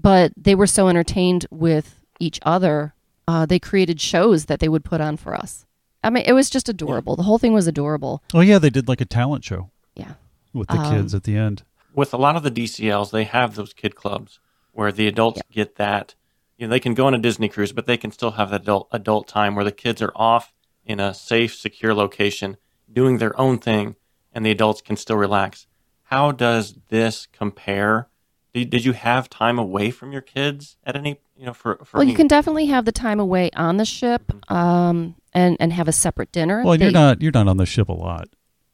But 0.00 0.32
they 0.36 0.54
were 0.54 0.66
so 0.66 0.88
entertained 0.88 1.46
with 1.50 2.00
each 2.20 2.38
other, 2.42 2.94
uh, 3.26 3.46
they 3.46 3.58
created 3.58 4.00
shows 4.00 4.46
that 4.46 4.60
they 4.60 4.68
would 4.68 4.84
put 4.84 5.00
on 5.00 5.16
for 5.16 5.34
us. 5.34 5.66
I 6.02 6.10
mean, 6.10 6.24
it 6.26 6.32
was 6.32 6.48
just 6.50 6.68
adorable. 6.68 7.16
The 7.16 7.24
whole 7.24 7.38
thing 7.38 7.52
was 7.52 7.66
adorable. 7.66 8.22
Oh 8.32 8.40
yeah, 8.40 8.58
they 8.58 8.70
did 8.70 8.88
like 8.88 9.00
a 9.00 9.04
talent 9.04 9.44
show 9.44 9.70
Yeah. 9.94 10.12
with 10.52 10.68
the 10.68 10.78
Um, 10.78 10.94
kids 10.94 11.14
at 11.14 11.24
the 11.24 11.36
end. 11.36 11.62
With 11.94 12.14
a 12.14 12.16
lot 12.16 12.36
of 12.36 12.42
the 12.44 12.50
DCLs, 12.50 13.10
they 13.10 13.24
have 13.24 13.54
those 13.56 13.72
kid 13.72 13.96
clubs 13.96 14.38
where 14.72 14.92
the 14.92 15.08
adults 15.08 15.42
get 15.50 15.76
that. 15.76 16.14
You 16.56 16.66
know, 16.66 16.70
they 16.70 16.80
can 16.80 16.94
go 16.94 17.06
on 17.06 17.14
a 17.14 17.18
Disney 17.18 17.48
cruise, 17.48 17.72
but 17.72 17.86
they 17.86 17.96
can 17.96 18.12
still 18.12 18.32
have 18.32 18.50
that 18.50 18.62
adult 18.62 18.88
adult 18.92 19.26
time 19.26 19.54
where 19.56 19.64
the 19.64 19.72
kids 19.72 20.00
are 20.00 20.12
off 20.14 20.52
in 20.86 21.00
a 21.00 21.12
safe, 21.12 21.54
secure 21.54 21.94
location, 21.94 22.56
doing 22.92 23.18
their 23.18 23.38
own 23.38 23.58
thing, 23.58 23.96
and 24.38 24.46
the 24.46 24.52
adults 24.52 24.80
can 24.80 24.96
still 24.96 25.16
relax. 25.16 25.66
How 26.04 26.30
does 26.30 26.76
this 26.90 27.26
compare? 27.32 28.06
Did, 28.54 28.70
did 28.70 28.84
you 28.84 28.92
have 28.92 29.28
time 29.28 29.58
away 29.58 29.90
from 29.90 30.12
your 30.12 30.20
kids 30.20 30.76
at 30.84 30.94
any? 30.94 31.18
You 31.36 31.46
know, 31.46 31.52
for 31.52 31.80
for 31.84 31.98
Well, 31.98 32.06
you 32.06 32.14
can 32.14 32.28
definitely 32.28 32.66
have 32.66 32.84
the 32.84 32.92
time 32.92 33.18
away 33.18 33.50
on 33.56 33.78
the 33.78 33.84
ship 33.84 34.32
um, 34.48 35.16
and, 35.34 35.56
and 35.58 35.72
have 35.72 35.88
a 35.88 35.92
separate 35.92 36.30
dinner. 36.30 36.62
Well, 36.62 36.74
and 36.74 36.82
you're 36.82 36.92
not 36.92 37.20
you're 37.20 37.32
not 37.32 37.48
on 37.48 37.56
the 37.56 37.66
ship 37.66 37.88
a 37.88 37.92
lot. 37.92 38.28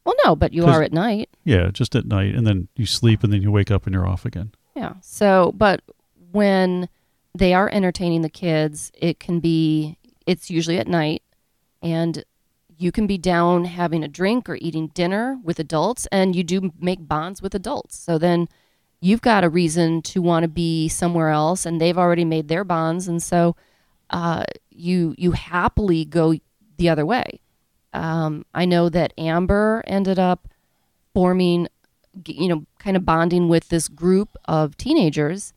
Well, 0.05 0.13
no, 0.23 0.35
but 0.35 0.53
you 0.53 0.65
are 0.67 0.83
at 0.83 0.93
night. 0.93 1.31
Yeah, 1.45 1.71
just 1.71 1.95
at 1.95 2.05
night, 2.05 2.35
and 2.35 2.45
then 2.45 2.67
you 2.75 2.85
sleep, 2.85 3.23
and 3.23 3.33
then 3.33 3.41
you 3.41 3.51
wake 3.51 3.71
up, 3.71 3.87
and 3.87 3.93
you're 3.95 4.07
off 4.07 4.23
again. 4.23 4.51
Yeah. 4.75 4.93
So, 5.01 5.51
but 5.57 5.81
when 6.31 6.89
they 7.33 7.55
are 7.55 7.69
entertaining 7.71 8.21
the 8.21 8.29
kids, 8.29 8.91
it 8.93 9.19
can 9.19 9.39
be, 9.39 9.97
it's 10.27 10.51
usually 10.51 10.77
at 10.77 10.87
night, 10.87 11.23
and 11.81 12.23
you 12.77 12.91
can 12.91 13.07
be 13.07 13.17
down 13.17 13.65
having 13.65 14.03
a 14.03 14.07
drink 14.07 14.49
or 14.49 14.57
eating 14.61 14.87
dinner 14.87 15.39
with 15.43 15.59
adults, 15.59 16.07
and 16.11 16.35
you 16.35 16.43
do 16.43 16.71
make 16.79 17.07
bonds 17.07 17.41
with 17.41 17.55
adults. 17.55 17.97
So 17.97 18.17
then 18.17 18.47
you've 19.01 19.21
got 19.21 19.43
a 19.43 19.49
reason 19.49 20.01
to 20.01 20.21
want 20.21 20.43
to 20.43 20.47
be 20.49 20.87
somewhere 20.89 21.29
else, 21.29 21.65
and 21.65 21.79
they've 21.79 21.97
already 21.97 22.25
made 22.25 22.47
their 22.47 22.63
bonds, 22.63 23.07
and 23.07 23.21
so 23.21 23.55
uh, 24.09 24.43
you 24.69 25.15
you 25.17 25.31
happily 25.31 26.05
go 26.05 26.35
the 26.77 26.89
other 26.89 27.05
way. 27.05 27.39
Um, 27.93 28.45
I 28.53 28.65
know 28.65 28.89
that 28.89 29.13
Amber 29.17 29.83
ended 29.87 30.19
up 30.19 30.49
forming, 31.13 31.67
you 32.27 32.47
know, 32.49 32.65
kind 32.79 32.97
of 32.97 33.05
bonding 33.05 33.47
with 33.47 33.69
this 33.69 33.87
group 33.87 34.35
of 34.45 34.75
teenagers, 34.77 35.53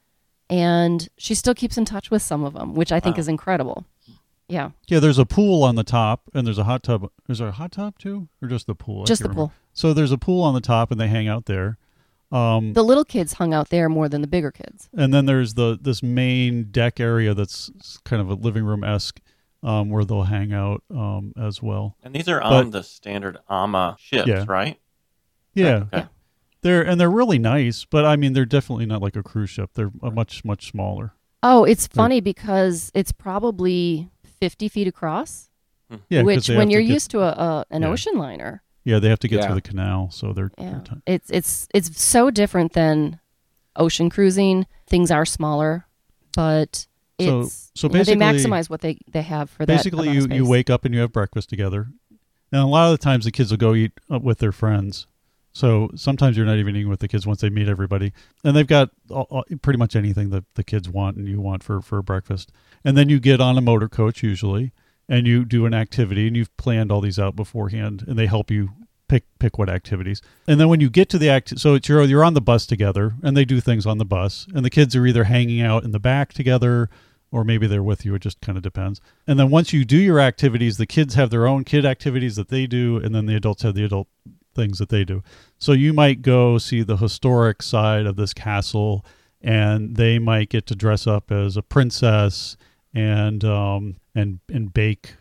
and 0.49 1.09
she 1.19 1.35
still 1.35 1.55
keeps 1.55 1.77
in 1.77 1.85
touch 1.85 2.11
with 2.11 2.23
some 2.23 2.45
of 2.45 2.55
them, 2.55 2.75
which 2.75 2.93
I 2.93 3.01
think 3.01 3.17
Wow. 3.17 3.21
is 3.21 3.29
incredible. 3.29 3.85
Yeah, 4.49 4.71
Yeah, 4.89 4.99
there's 5.01 5.19
a 5.19 5.27
pool 5.27 5.63
on 5.63 5.75
the 5.75 5.85
top, 5.85 6.23
and 6.33 6.47
there's 6.47 6.59
a 6.59 6.65
hot 6.65 6.83
tub. 6.83 7.11
Is 7.29 7.39
there 7.39 7.49
a 7.49 7.53
hot 7.53 7.73
tub 7.73 7.99
too, 7.99 8.29
or 8.41 8.49
just 8.49 8.67
the 8.67 8.75
pool? 8.75 9.03
I 9.03 9.05
just 9.05 9.21
the 9.23 9.29
can't 9.29 9.37
pool. 9.37 9.53
So 9.75 9.93
there's 9.93 10.13
a 10.13 10.17
pool 10.19 10.43
on 10.43 10.55
the 10.55 10.61
top, 10.63 10.91
and 10.91 10.99
they 11.01 11.09
hang 11.09 11.29
out 11.29 11.45
there. 11.47 11.77
Um, 12.33 12.73
The 12.73 12.83
little 12.83 13.05
kids 13.05 13.35
hung 13.35 13.53
out 13.55 13.69
there 13.71 13.89
more 13.89 14.09
than 14.09 14.21
the 14.23 14.27
bigger 14.27 14.51
kids. 14.51 14.89
and 14.97 15.13
then 15.15 15.27
there's 15.27 15.55
the 15.55 15.79
this 15.81 16.03
main 16.03 16.65
deck 16.71 16.99
area 17.01 17.33
that's 17.35 17.71
kind 18.05 18.21
of 18.23 18.31
a 18.31 18.35
living 18.35 18.65
room 18.65 18.85
esque, 18.85 19.21
um, 19.63 19.91
where 19.91 20.05
they'll 20.05 20.25
hang 20.25 20.53
out 20.53 20.83
um, 20.91 21.33
as 21.41 21.63
well. 21.63 21.97
and 22.03 22.15
these 22.15 22.29
are 22.29 22.41
but- 22.41 22.53
on 22.53 22.71
the 22.71 22.83
standard 22.83 23.39
AMA 23.51 23.97
ships, 23.99 24.29
Yeah. 24.29 24.45
right? 24.49 24.79
Yeah, 25.55 25.85
Okay. 25.93 26.07
they're 26.63 26.83
and 26.83 27.01
they're 27.01 27.11
really 27.11 27.39
nice, 27.39 27.85
but 27.85 28.05
I 28.05 28.17
mean 28.17 28.33
they're 28.35 28.45
definitely 28.47 28.87
not 28.87 29.03
like 29.03 29.17
a 29.17 29.23
cruise 29.23 29.51
ship. 29.51 29.71
They're 29.75 29.91
a 30.03 30.11
much 30.11 30.45
much 30.45 30.71
smaller. 30.71 31.13
Oh, 31.43 31.65
it's 31.65 31.87
funny 31.87 32.21
because 32.21 32.91
it's 32.95 33.13
probably 33.13 34.11
50 34.39 34.69
feet 34.69 34.87
across, 34.87 35.49
Yeah, 36.09 36.21
'cause 36.23 36.25
which 36.27 36.49
when 36.49 36.71
you're 36.71 36.83
get- 36.83 36.93
used 36.93 37.11
to 37.13 37.21
a, 37.21 37.29
a 37.31 37.65
an 37.71 37.83
Yeah. 37.83 37.89
ocean 37.89 38.17
liner, 38.19 38.63
yeah, 38.85 38.99
they 38.99 39.09
have 39.09 39.19
to 39.21 39.29
get 39.29 39.41
Yeah. 39.41 39.47
through 39.47 39.55
the 39.57 39.61
canal, 39.63 40.11
so 40.11 40.33
they're, 40.33 40.51
yeah, 40.59 40.71
they're 40.71 40.81
ti- 40.81 41.03
it's 41.07 41.31
it's 41.31 41.69
it's 41.75 42.03
so 42.03 42.31
different 42.31 42.73
than 42.73 43.21
ocean 43.77 44.11
cruising. 44.11 44.67
Things 44.87 45.11
are 45.11 45.25
smaller, 45.27 45.87
but 46.35 46.87
So- 47.21 47.41
it's 47.41 47.71
so 47.75 47.89
you 47.89 47.95
know, 47.95 48.05
they 48.05 48.15
maximize 48.17 48.71
what 48.71 48.81
they 48.81 48.99
they 49.13 49.23
have 49.23 49.51
for 49.51 49.67
that 49.67 49.77
basically 49.77 50.09
amount 50.09 50.19
you 50.19 50.25
of 50.25 50.33
you 50.33 50.47
wake 50.47 50.71
up 50.71 50.85
and 50.85 50.95
you 50.95 51.01
have 51.01 51.13
breakfast 51.13 51.49
together 51.51 51.89
and 52.53 52.61
a 52.63 52.67
lot 52.67 52.87
of 52.93 52.99
the 52.99 53.03
times 53.05 53.25
the 53.25 53.31
kids 53.33 53.51
will 53.51 53.59
go 53.59 53.75
eat 53.75 53.93
uh, 54.11 54.19
with 54.19 54.39
their 54.39 54.53
friends 54.53 55.07
so 55.59 55.91
sometimes 55.97 56.37
you're 56.37 56.47
not 56.47 56.59
even 56.59 56.77
eating 56.77 56.89
with 56.89 57.01
the 57.01 57.09
kids 57.09 57.27
once 57.27 57.41
they 57.41 57.51
meet 57.51 57.69
everybody. 57.69 58.13
And 58.45 58.55
they've 58.55 58.65
got 58.65 58.91
all, 59.11 59.27
all- 59.29 59.45
pretty 59.61 59.77
much 59.77 59.97
anything 59.97 60.31
that 60.31 60.45
the 60.55 60.63
kids 60.63 60.89
want 60.89 61.17
and 61.17 61.27
you 61.27 61.41
want 61.41 61.65
for 61.65 61.83
for 61.83 62.01
breakfast. 62.01 62.53
And 62.85 62.97
then 62.97 63.09
you 63.09 63.19
get 63.19 63.41
on 63.41 63.59
a 63.59 63.61
motor 63.61 63.89
coach 63.89 64.23
usually 64.23 64.71
and 65.09 65.27
you 65.27 65.45
do 65.45 65.67
an 65.67 65.75
activity 65.75 66.29
and 66.29 66.37
you've 66.37 66.57
planned 66.59 66.93
all 66.93 67.01
these 67.01 67.19
out 67.19 67.35
beforehand 67.35 68.05
and 68.07 68.17
they 68.17 68.27
help 68.27 68.53
you 68.53 68.71
pick 69.09 69.25
pick 69.41 69.59
what 69.59 69.69
activities. 69.69 70.23
And 70.47 70.61
then 70.61 70.69
when 70.69 70.79
you 70.79 70.89
get 70.89 71.09
to 71.09 71.19
the 71.19 71.29
act 71.29 71.59
so 71.59 71.75
it's 71.75 71.89
you're 71.89 72.05
you're 72.05 72.25
on 72.25 72.35
the 72.35 72.41
bus 72.41 72.65
together 72.65 73.15
and 73.25 73.37
they 73.37 73.45
do 73.45 73.61
things 73.61 73.85
on 73.85 73.99
the 73.99 74.05
bus 74.05 74.47
and 74.55 74.65
the 74.65 74.71
kids 74.71 74.95
are 74.95 75.07
either 75.07 75.25
hanging 75.25 75.61
out 75.61 75.83
in 75.83 75.91
the 75.91 75.99
back 75.99 76.33
together 76.33 76.89
or 77.33 77.43
maybe 77.43 77.67
they're 77.67 77.83
with 77.83 78.07
you. 78.07 78.15
It 78.15 78.23
just 78.23 78.41
kind 78.41 78.57
of 78.57 78.63
depends. 78.63 79.01
And 79.27 79.41
then 79.41 79.51
once 79.51 79.73
you 79.73 79.85
do 79.85 79.97
your 79.97 80.21
activities 80.21 80.77
the 80.77 80.87
kids 80.87 81.15
have 81.15 81.31
their 81.31 81.49
own 81.49 81.65
kid 81.65 81.85
activities 81.85 82.37
that 82.37 82.49
they 82.49 82.69
do 82.69 82.99
and 82.99 83.13
then 83.13 83.27
the 83.27 83.35
adults 83.35 83.65
have 83.65 83.75
the 83.75 83.85
adult 83.85 84.07
things 84.59 84.79
that 84.79 84.89
they 84.89 85.05
do 85.05 85.23
so 85.59 85.73
you 85.73 85.93
might 85.93 86.21
go 86.21 86.59
see 86.59 86.83
the 86.83 86.97
historic 86.97 87.63
side 87.63 88.07
of 88.07 88.17
this 88.17 88.35
castle 88.35 89.05
and 89.41 89.97
they 89.97 90.19
might 90.19 90.49
get 90.49 90.67
to 90.67 90.75
dress 90.75 91.07
up 91.07 91.31
as 91.31 91.57
a 91.57 91.63
princess 91.63 92.57
and 92.93 93.45
um 93.45 93.97
and 94.15 94.41
and 94.53 94.75
bake 94.75 95.15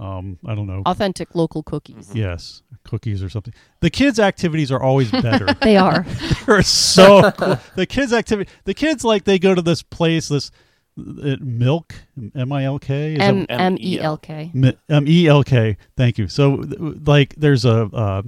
um 0.00 0.38
i 0.46 0.54
don't 0.54 0.66
know 0.66 0.82
authentic 0.86 1.34
local 1.34 1.62
cookies. 1.62 2.10
yes 2.14 2.62
cookies 2.82 3.22
or 3.22 3.28
something 3.28 3.54
the 3.80 3.90
kids 3.90 4.18
activities 4.18 4.72
are 4.72 4.82
always 4.82 5.10
better 5.12 5.46
They 5.62 5.76
are. 5.76 6.04
they're 6.46 6.62
so 6.62 7.30
cool. 7.32 7.58
The 7.76 7.86
kids' 7.86 8.12
activity. 8.12 8.50
The 8.64 8.74
kids 8.74 9.04
like 9.04 9.24
they 9.24 9.38
go 9.38 9.54
to 9.54 9.62
this 9.62 9.82
place. 9.82 10.28
This 10.28 10.50
uh, 10.98 11.36
milk. 11.40 11.94
M 12.34 12.52
I 12.52 12.64
L 12.64 12.78
K. 12.78 13.14
Is 13.14 13.20
M 13.20 13.42
it 13.42 13.50
M 13.50 13.76
E 13.80 13.98
L 13.98 14.16
K. 14.16 14.50
M 14.88 15.04
E 15.08 15.26
L 15.26 15.44
K? 15.44 15.76
Thank 15.96 16.18
you. 16.18 16.28
So 16.28 16.64
like 16.78 17.34
there's 17.36 17.64
a 17.64 17.84
uh, 17.92 18.22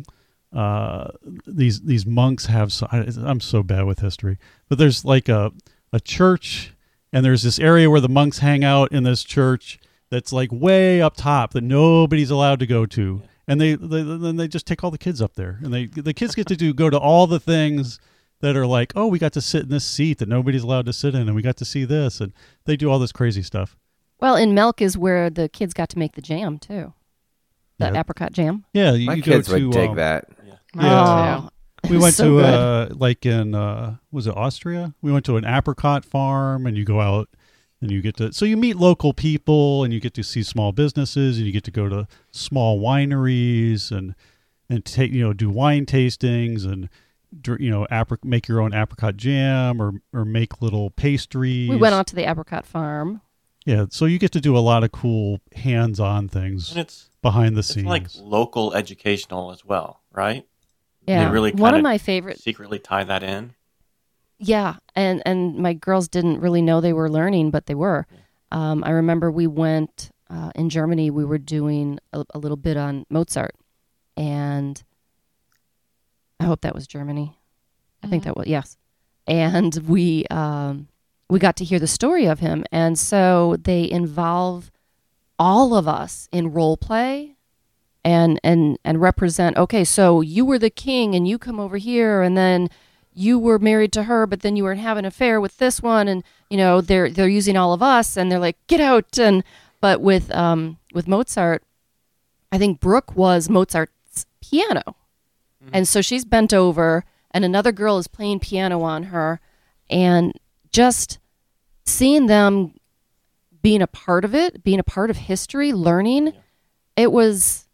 uh, 0.53 1.09
these 1.47 1.81
these 1.81 2.07
monks 2.07 2.47
have. 2.47 2.73
So, 2.73 2.87
I, 2.91 3.07
I'm 3.25 3.41
so 3.41 3.63
bad 3.63 3.85
with 3.85 4.01
history, 4.01 4.39
but 4.69 4.79
there's 4.79 5.05
like 5.05 5.29
a 5.29 5.53
a 5.93 6.01
church, 6.01 6.73
and 7.13 7.25
there's 7.25 7.43
this 7.43 7.59
area 7.59 7.91
where 7.91 8.01
the 8.01 8.09
monks 8.09 8.39
hang 8.39 8.65
out 8.65 8.93
in 8.93 9.03
this 9.03 9.25
church 9.25 9.79
that's 10.11 10.33
like 10.33 10.51
way 10.53 11.01
up 11.01 11.17
top 11.17 11.53
that 11.53 11.63
nobody's 11.63 12.31
allowed 12.31 12.59
to 12.61 12.67
go 12.67 12.85
to, 12.87 13.23
and 13.49 13.61
they, 13.61 13.75
they 13.75 14.03
then 14.03 14.37
they 14.37 14.49
just 14.49 14.67
take 14.67 14.85
all 14.85 14.91
the 14.91 14.99
kids 14.99 15.23
up 15.23 15.35
there, 15.35 15.59
and 15.63 15.73
they 15.73 15.87
the 15.87 16.15
kids 16.15 16.35
get 16.35 16.47
to 16.49 16.57
do 16.57 16.75
go 16.75 16.91
to 16.91 16.99
all 16.99 17.27
the 17.27 17.41
things 17.41 17.99
that 18.43 18.57
are 18.57 18.67
like, 18.67 18.93
oh, 18.95 19.07
we 19.07 19.19
got 19.19 19.33
to 19.33 19.41
sit 19.41 19.63
in 19.65 19.69
this 19.71 19.85
seat 19.85 20.19
that 20.19 20.29
nobody's 20.29 20.63
allowed 20.63 20.85
to 20.87 20.93
sit 20.93 21.15
in, 21.15 21.23
and 21.23 21.35
we 21.35 21.41
got 21.43 21.57
to 21.57 21.65
see 21.65 21.85
this, 21.87 22.21
and 22.21 22.33
they 22.67 22.77
do 22.77 22.91
all 22.91 22.99
this 22.99 23.13
crazy 23.13 23.43
stuff. 23.43 23.77
Well, 24.21 24.37
in 24.37 24.53
Milk 24.55 24.83
is 24.83 24.97
where 24.99 25.31
the 25.31 25.49
kids 25.49 25.73
got 25.73 25.89
to 25.91 25.99
make 25.99 26.13
the 26.13 26.21
jam 26.23 26.59
too, 26.59 26.93
the 27.79 27.87
Yeah. 27.87 28.01
apricot 28.01 28.33
jam. 28.33 28.65
Yeah, 28.75 28.93
you, 28.93 29.07
My 29.07 29.15
you 29.15 29.23
kids 29.23 29.49
go 29.49 29.59
to, 29.59 29.65
would 29.69 29.73
dig 29.73 29.91
um, 29.91 29.97
that. 29.97 30.29
Yeah. 30.77 31.41
Oh, 31.45 31.49
We 31.91 31.99
went 31.99 32.15
so 32.15 32.39
to 32.39 32.45
uh, 32.47 32.89
like 32.93 33.27
in 33.27 33.55
uh, 33.55 33.97
was 34.13 34.27
it 34.27 34.37
Austria? 34.37 34.95
We 35.03 35.11
went 35.13 35.25
to 35.27 35.37
an 35.37 35.45
apricot 35.45 36.05
farm, 36.05 36.67
and 36.67 36.77
you 36.77 36.85
go 36.85 37.01
out 37.01 37.29
and 37.81 37.91
you 37.91 38.01
get 38.01 38.17
to 38.19 38.33
so 38.33 38.45
you 38.45 38.57
meet 38.57 38.77
local 38.77 39.13
people, 39.13 39.83
and 39.85 39.93
you 39.93 39.99
get 40.01 40.15
to 40.15 40.23
see 40.23 40.43
small 40.45 40.71
businesses, 40.73 41.39
and 41.39 41.47
you 41.47 41.53
get 41.53 41.65
to 41.65 41.71
go 41.73 41.89
to 41.89 42.07
small 42.31 42.81
wineries 42.81 43.91
and 43.91 44.15
and 44.71 44.85
take 44.85 45.11
you 45.13 45.23
know 45.23 45.33
do 45.33 45.51
wine 45.51 45.85
tastings 45.85 46.65
and 46.65 46.83
dr- 46.83 46.91
you 47.59 47.71
know 47.71 47.87
apric- 47.91 48.25
make 48.25 48.47
your 48.49 48.61
own 48.61 48.75
apricot 48.75 49.17
jam 49.17 49.81
or 49.81 49.93
or 50.13 50.25
make 50.25 50.61
little 50.63 50.91
pastries. 50.91 51.69
we 51.71 51.77
went 51.77 51.95
out 51.95 52.07
to 52.09 52.15
the 52.15 52.29
apricot 52.31 52.67
farm. 52.67 53.21
Yeah, 53.65 53.87
so 53.91 54.07
you 54.07 54.19
get 54.19 54.33
to 54.33 54.41
do 54.41 54.57
a 54.57 54.59
lot 54.61 54.83
of 54.83 54.91
cool 54.91 55.39
hands-on 55.55 56.29
things 56.29 56.71
And 56.73 56.81
it's 56.81 57.11
behind 57.23 57.55
the 57.55 57.61
it's 57.61 57.69
scenes. 57.75 57.87
like 57.87 58.09
local 58.17 58.75
educational 58.75 59.53
as 59.53 59.65
well, 59.65 60.03
right? 60.13 60.45
Yeah, 61.07 61.31
really 61.31 61.53
one 61.53 61.71
of 61.75 61.79
kinda 61.79 61.83
my 61.89 61.99
favorite. 61.99 62.41
Secretly 62.41 62.79
tie 62.81 63.05
that 63.05 63.23
in. 63.23 63.55
Yeah, 64.39 64.77
and 64.97 65.23
and 65.25 65.57
my 65.59 65.73
girls 65.75 66.09
didn't 66.09 66.41
really 66.41 66.63
know 66.63 66.81
they 66.81 66.93
were 66.93 67.09
learning, 67.11 67.51
but 67.53 67.67
they 67.67 67.75
were. 67.77 68.07
Um, 68.51 68.83
I 68.85 68.91
remember 68.91 69.31
we 69.31 69.47
went 69.47 70.11
uh, 70.29 70.51
in 70.57 70.69
Germany. 70.69 71.11
We 71.11 71.25
were 71.25 71.39
doing 71.39 71.99
a, 72.13 72.25
a 72.35 72.39
little 72.39 72.57
bit 72.57 72.77
on 72.77 73.07
Mozart, 73.11 73.55
and 74.17 74.83
I 76.43 76.47
hope 76.47 76.63
that 76.63 76.75
was 76.75 76.89
Germany. 76.89 77.39
I 78.03 78.09
think 78.09 78.25
that 78.25 78.37
was 78.37 78.49
yes. 78.49 78.77
And 79.29 79.75
we 79.87 80.27
um, 80.27 80.89
we 81.31 81.39
got 81.39 81.55
to 81.57 81.65
hear 81.65 81.79
the 81.79 81.87
story 81.87 82.27
of 82.27 82.41
him, 82.41 82.65
and 82.73 82.99
so 82.99 83.57
they 83.63 83.89
involve 83.89 84.73
all 85.39 85.75
of 85.75 85.87
us 85.87 86.29
in 86.33 86.53
role 86.53 86.77
play 86.77 87.37
and 88.05 88.41
and 88.43 88.79
and 88.85 89.01
represent 89.01 89.57
okay 89.57 89.83
so 89.85 90.21
you 90.21 90.45
were 90.45 90.59
the 90.59 90.71
king 90.71 91.15
and 91.15 91.27
you 91.27 91.39
come 91.39 91.59
over 91.59 91.79
here 91.79 92.23
and 92.23 92.37
then 92.37 92.69
you 93.13 93.39
were 93.39 93.59
married 93.59 93.93
to 93.93 94.05
her 94.05 94.27
but 94.27 94.41
then 94.41 94.57
you 94.57 94.63
were 94.63 94.75
having 94.75 95.01
an 95.01 95.09
affair 95.09 95.41
with 95.41 95.57
this 95.59 95.81
one 95.81 96.07
and 96.07 96.23
you 96.51 96.57
know 96.57 96.81
they're 96.81 97.11
they're 97.11 97.29
using 97.29 97.57
all 97.57 97.73
of 97.73 97.83
us 97.83 98.17
and 98.17 98.31
they're 98.31 98.39
like 98.39 98.57
get 98.67 98.81
out 98.81 99.19
and 99.19 99.43
but 99.81 100.01
with 100.01 100.33
um 100.35 100.79
with 100.93 101.09
Mozart 101.09 101.63
I 102.51 102.59
think 102.59 102.81
Brooke 102.81 103.17
was 103.17 103.49
Mozart's 103.49 104.27
piano 104.41 104.97
Mm-hmm. 105.63 105.71
and 105.75 105.87
so 105.89 106.01
she's 106.03 106.25
bent 106.25 106.53
over 106.53 107.05
and 107.31 107.45
another 107.45 107.73
girl 107.73 107.99
is 107.99 108.09
playing 108.09 108.41
piano 108.41 108.83
on 108.83 109.05
her 109.05 109.41
and 109.89 110.33
just 110.73 111.19
seeing 111.87 112.27
them 112.27 112.75
being 113.63 113.81
a 113.83 113.87
part 113.87 114.25
of 114.25 114.35
it 114.35 114.65
being 114.65 114.81
a 114.81 114.85
part 114.85 115.09
of 115.11 115.17
history 115.17 115.73
learning 115.73 116.33
it 116.97 117.13
was 117.13 117.69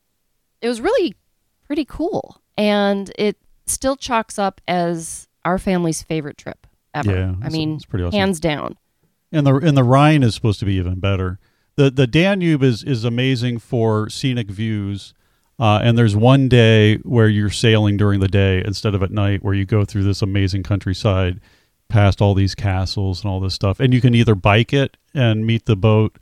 it 0.61 0.68
was 0.68 0.80
really 0.80 1.14
pretty 1.66 1.85
cool 1.85 2.40
and 2.57 3.11
it 3.18 3.37
still 3.66 3.97
chalks 3.97 4.38
up 4.38 4.61
as 4.68 5.28
our 5.45 5.59
family's 5.59 6.02
favorite 6.02 6.37
trip 6.37 6.66
ever 6.95 7.11
Yeah, 7.11 7.35
i 7.42 7.49
mean 7.49 7.76
it's 7.76 7.85
pretty 7.87 8.04
awesome. 8.04 8.18
hands 8.18 8.40
down 8.40 8.76
And 9.33 9.47
the 9.47 9.54
and 9.57 9.76
the 9.76 9.85
Rhine 9.85 10.23
is 10.23 10.35
supposed 10.35 10.59
to 10.61 10.66
be 10.66 10.75
even 10.75 11.00
better. 11.00 11.38
the 11.76 11.90
The 11.90 12.07
Danube 12.07 12.62
is 12.62 12.82
is 12.82 13.04
amazing 13.04 13.58
for 13.60 14.08
scenic 14.08 14.50
views. 14.50 15.15
Uh, 15.60 15.80
and 15.82 15.99
there's 15.99 16.14
one 16.14 16.49
day 16.49 16.97
where 16.99 17.28
you're 17.28 17.50
sailing 17.50 17.97
during 17.97 18.21
the 18.21 18.28
day 18.28 18.62
instead 18.64 18.94
of 18.94 19.02
at 19.02 19.10
night, 19.10 19.42
where 19.42 19.54
you 19.54 19.64
go 19.64 19.84
through 19.84 20.04
this 20.04 20.23
amazing 20.23 20.62
countryside, 20.62 21.40
past 21.88 22.21
all 22.23 22.34
these 22.34 22.54
castles 22.54 23.23
and 23.23 23.30
all 23.30 23.40
this 23.40 23.54
stuff. 23.54 23.80
And 23.80 23.92
you 23.92 24.00
can 24.00 24.14
either 24.14 24.34
bike 24.34 24.73
it 24.73 24.97
and 25.14 25.44
meet 25.47 25.64
the 25.66 25.75
boat 25.76 26.16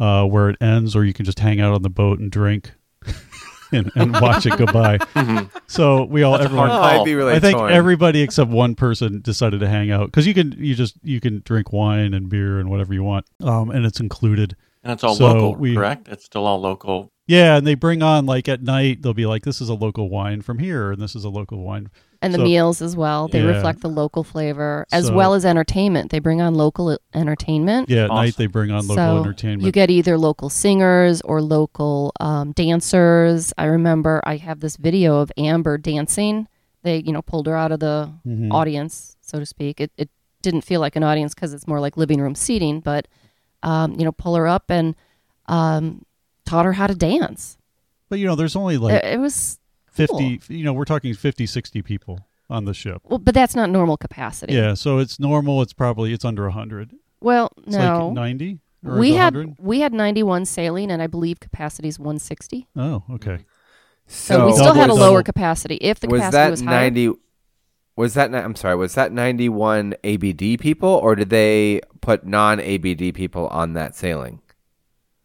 uh, 0.00 0.24
where 0.24 0.48
it 0.50 0.56
ends, 0.60 0.96
or 0.96 1.04
you 1.04 1.12
can 1.12 1.24
just 1.24 1.38
hang 1.38 1.60
out 1.60 1.72
on 1.74 1.82
the 1.82 1.90
boat 1.90 2.18
and 2.18 2.30
drink 2.32 2.72
and, 3.72 3.92
and 3.94 4.12
watch 4.20 4.46
it 4.46 4.56
go 4.58 4.66
by. 4.66 4.98
So 5.68 6.02
we 6.04 6.24
all 6.24 6.32
That's 6.32 6.46
everyone 6.46 6.70
Oh. 6.70 6.80
I'd 6.82 7.04
be 7.04 7.14
really 7.14 7.34
I 7.34 7.38
think 7.38 7.56
torn. 7.56 7.72
everybody 7.72 8.22
except 8.22 8.50
one 8.50 8.74
person 8.74 9.20
decided 9.20 9.60
to 9.60 9.68
hang 9.68 9.92
out 9.92 10.06
because 10.06 10.26
you 10.26 10.34
can 10.34 10.52
you 10.58 10.74
just 10.74 10.96
you 11.04 11.20
can 11.20 11.42
drink 11.44 11.72
wine 11.72 12.12
and 12.12 12.28
beer 12.28 12.58
and 12.58 12.68
whatever 12.68 12.92
you 12.92 13.04
want, 13.04 13.24
um, 13.40 13.70
and 13.70 13.86
it's 13.86 14.00
included. 14.00 14.56
And 14.82 14.92
it's 14.94 15.04
all 15.04 15.14
So 15.14 15.26
local, 15.26 15.54
we- 15.54 15.76
correct? 15.76 16.08
It's 16.08 16.24
still 16.24 16.44
all 16.44 16.60
local. 16.60 17.12
Yeah, 17.30 17.56
and 17.56 17.66
they 17.66 17.74
bring 17.76 18.02
on 18.02 18.26
like 18.26 18.48
at 18.48 18.62
night 18.62 19.02
they'll 19.02 19.14
be 19.14 19.26
like, 19.26 19.44
this 19.44 19.60
is 19.60 19.68
a 19.68 19.74
local 19.74 20.08
wine 20.10 20.42
from 20.42 20.58
here, 20.58 20.90
and 20.92 21.00
this 21.00 21.14
is 21.14 21.24
a 21.24 21.28
local 21.30 21.62
wine. 21.62 21.88
and 22.22 22.34
the 22.34 22.38
So- 22.38 22.44
meals 22.44 22.82
as 22.82 22.94
well 22.96 23.28
they 23.28 23.40
Yeah. 23.40 23.46
reflect 23.46 23.80
the 23.80 23.88
local 23.88 24.22
flavor 24.24 24.86
as 24.92 25.06
So- 25.06 25.14
well 25.14 25.32
as 25.32 25.46
entertainment 25.46 26.10
they 26.10 26.18
bring 26.18 26.42
on 26.42 26.54
local 26.54 26.98
entertainment 27.14 27.88
Yeah, 27.88 28.04
at 28.04 28.10
night 28.10 28.36
they 28.36 28.46
bring 28.46 28.70
on 28.70 28.82
local 28.86 28.96
so 28.96 29.16
entertainment. 29.20 29.62
you 29.62 29.72
get 29.72 29.88
either 29.88 30.18
local 30.18 30.50
singers 30.50 31.22
or 31.22 31.40
local 31.40 32.12
um, 32.20 32.52
dancers 32.52 33.54
i 33.56 33.64
remember 33.64 34.20
i 34.24 34.36
have 34.36 34.60
this 34.60 34.76
video 34.76 35.16
of 35.20 35.32
amber 35.38 35.78
dancing 35.78 36.46
they 36.82 36.98
you 37.06 37.10
know 37.10 37.22
pulled 37.22 37.46
her 37.46 37.56
out 37.56 37.72
of 37.72 37.80
the 37.80 38.10
Mhm. 38.28 38.52
audience 38.52 39.16
so 39.22 39.38
to 39.38 39.46
speak 39.46 39.80
it, 39.80 39.90
it 39.96 40.10
didn't 40.42 40.60
feel 40.60 40.80
like 40.80 40.96
an 40.96 41.02
audience 41.02 41.32
because 41.34 41.54
it's 41.54 41.66
more 41.66 41.80
like 41.80 41.96
living 41.96 42.20
room 42.20 42.34
seating 42.34 42.80
but 42.80 43.08
um, 43.62 43.94
you 43.98 44.04
know 44.04 44.12
pull 44.12 44.34
her 44.36 44.46
up 44.46 44.64
and 44.70 44.94
um, 45.48 46.02
taught 46.50 46.64
her 46.64 46.72
how 46.74 46.86
to 46.86 46.94
dance 46.94 47.56
but 48.08 48.18
you 48.18 48.26
know, 48.26 48.34
there's 48.34 48.56
only 48.56 48.76
like 48.76 48.94
it, 48.94 49.04
it 49.14 49.20
was 49.20 49.58
cool. 49.96 50.18
50, 50.18 50.40
you 50.54 50.64
know, 50.64 50.72
we're 50.72 50.84
talking 50.84 51.14
50, 51.14 51.46
60 51.46 51.82
people 51.82 52.26
on 52.48 52.64
the 52.64 52.74
ship. 52.74 53.00
well 53.04 53.18
but 53.18 53.34
that's 53.34 53.54
not 53.54 53.70
normal 53.70 53.96
capacity 53.96 54.54
Yeah, 54.54 54.74
so 54.74 54.98
it's 54.98 55.20
normal. 55.20 55.62
It's 55.62 55.72
probably 55.72 56.12
it's 56.12 56.24
under 56.24 56.44
100. 56.44 56.92
well 57.20 57.52
It's 57.58 57.76
no 57.76 58.06
like 58.08 58.14
90 58.14 58.58
we 58.82 59.12
had 59.12 59.34
100? 59.36 59.56
we 59.60 59.80
had 59.80 59.92
91 59.92 60.46
sailing 60.46 60.90
and 60.90 61.00
i 61.02 61.06
believe 61.06 61.38
capacity 61.38 61.86
is 61.86 61.98
160 61.98 62.66
Oh, 62.76 63.04
okay. 63.16 63.38
so, 64.06 64.46
we 64.46 64.52
still 64.54 64.74
had 64.74 64.84
a 64.84 64.86
Double- 64.88 64.96
lower 65.00 65.10
double. 65.18 65.24
capacity 65.24 65.76
if 65.82 66.00
the 66.00 66.08
was 66.08 66.18
capacity 66.20 66.36
that 66.38 66.50
was 66.50 66.60
higher 66.62 66.90
90 66.90 67.12
was 67.96 68.14
that 68.14 68.34
I'm 68.34 68.56
sorry, 68.56 68.76
was 68.76 68.94
that 68.94 69.12
91 69.12 69.94
ABD 70.02 70.58
people 70.58 70.88
or 70.88 71.14
did 71.14 71.28
they 71.30 71.80
put 72.00 72.24
non-ABD 72.26 73.12
people 73.14 73.46
on 73.48 73.74
that 73.74 73.94
sailing? 73.94 74.40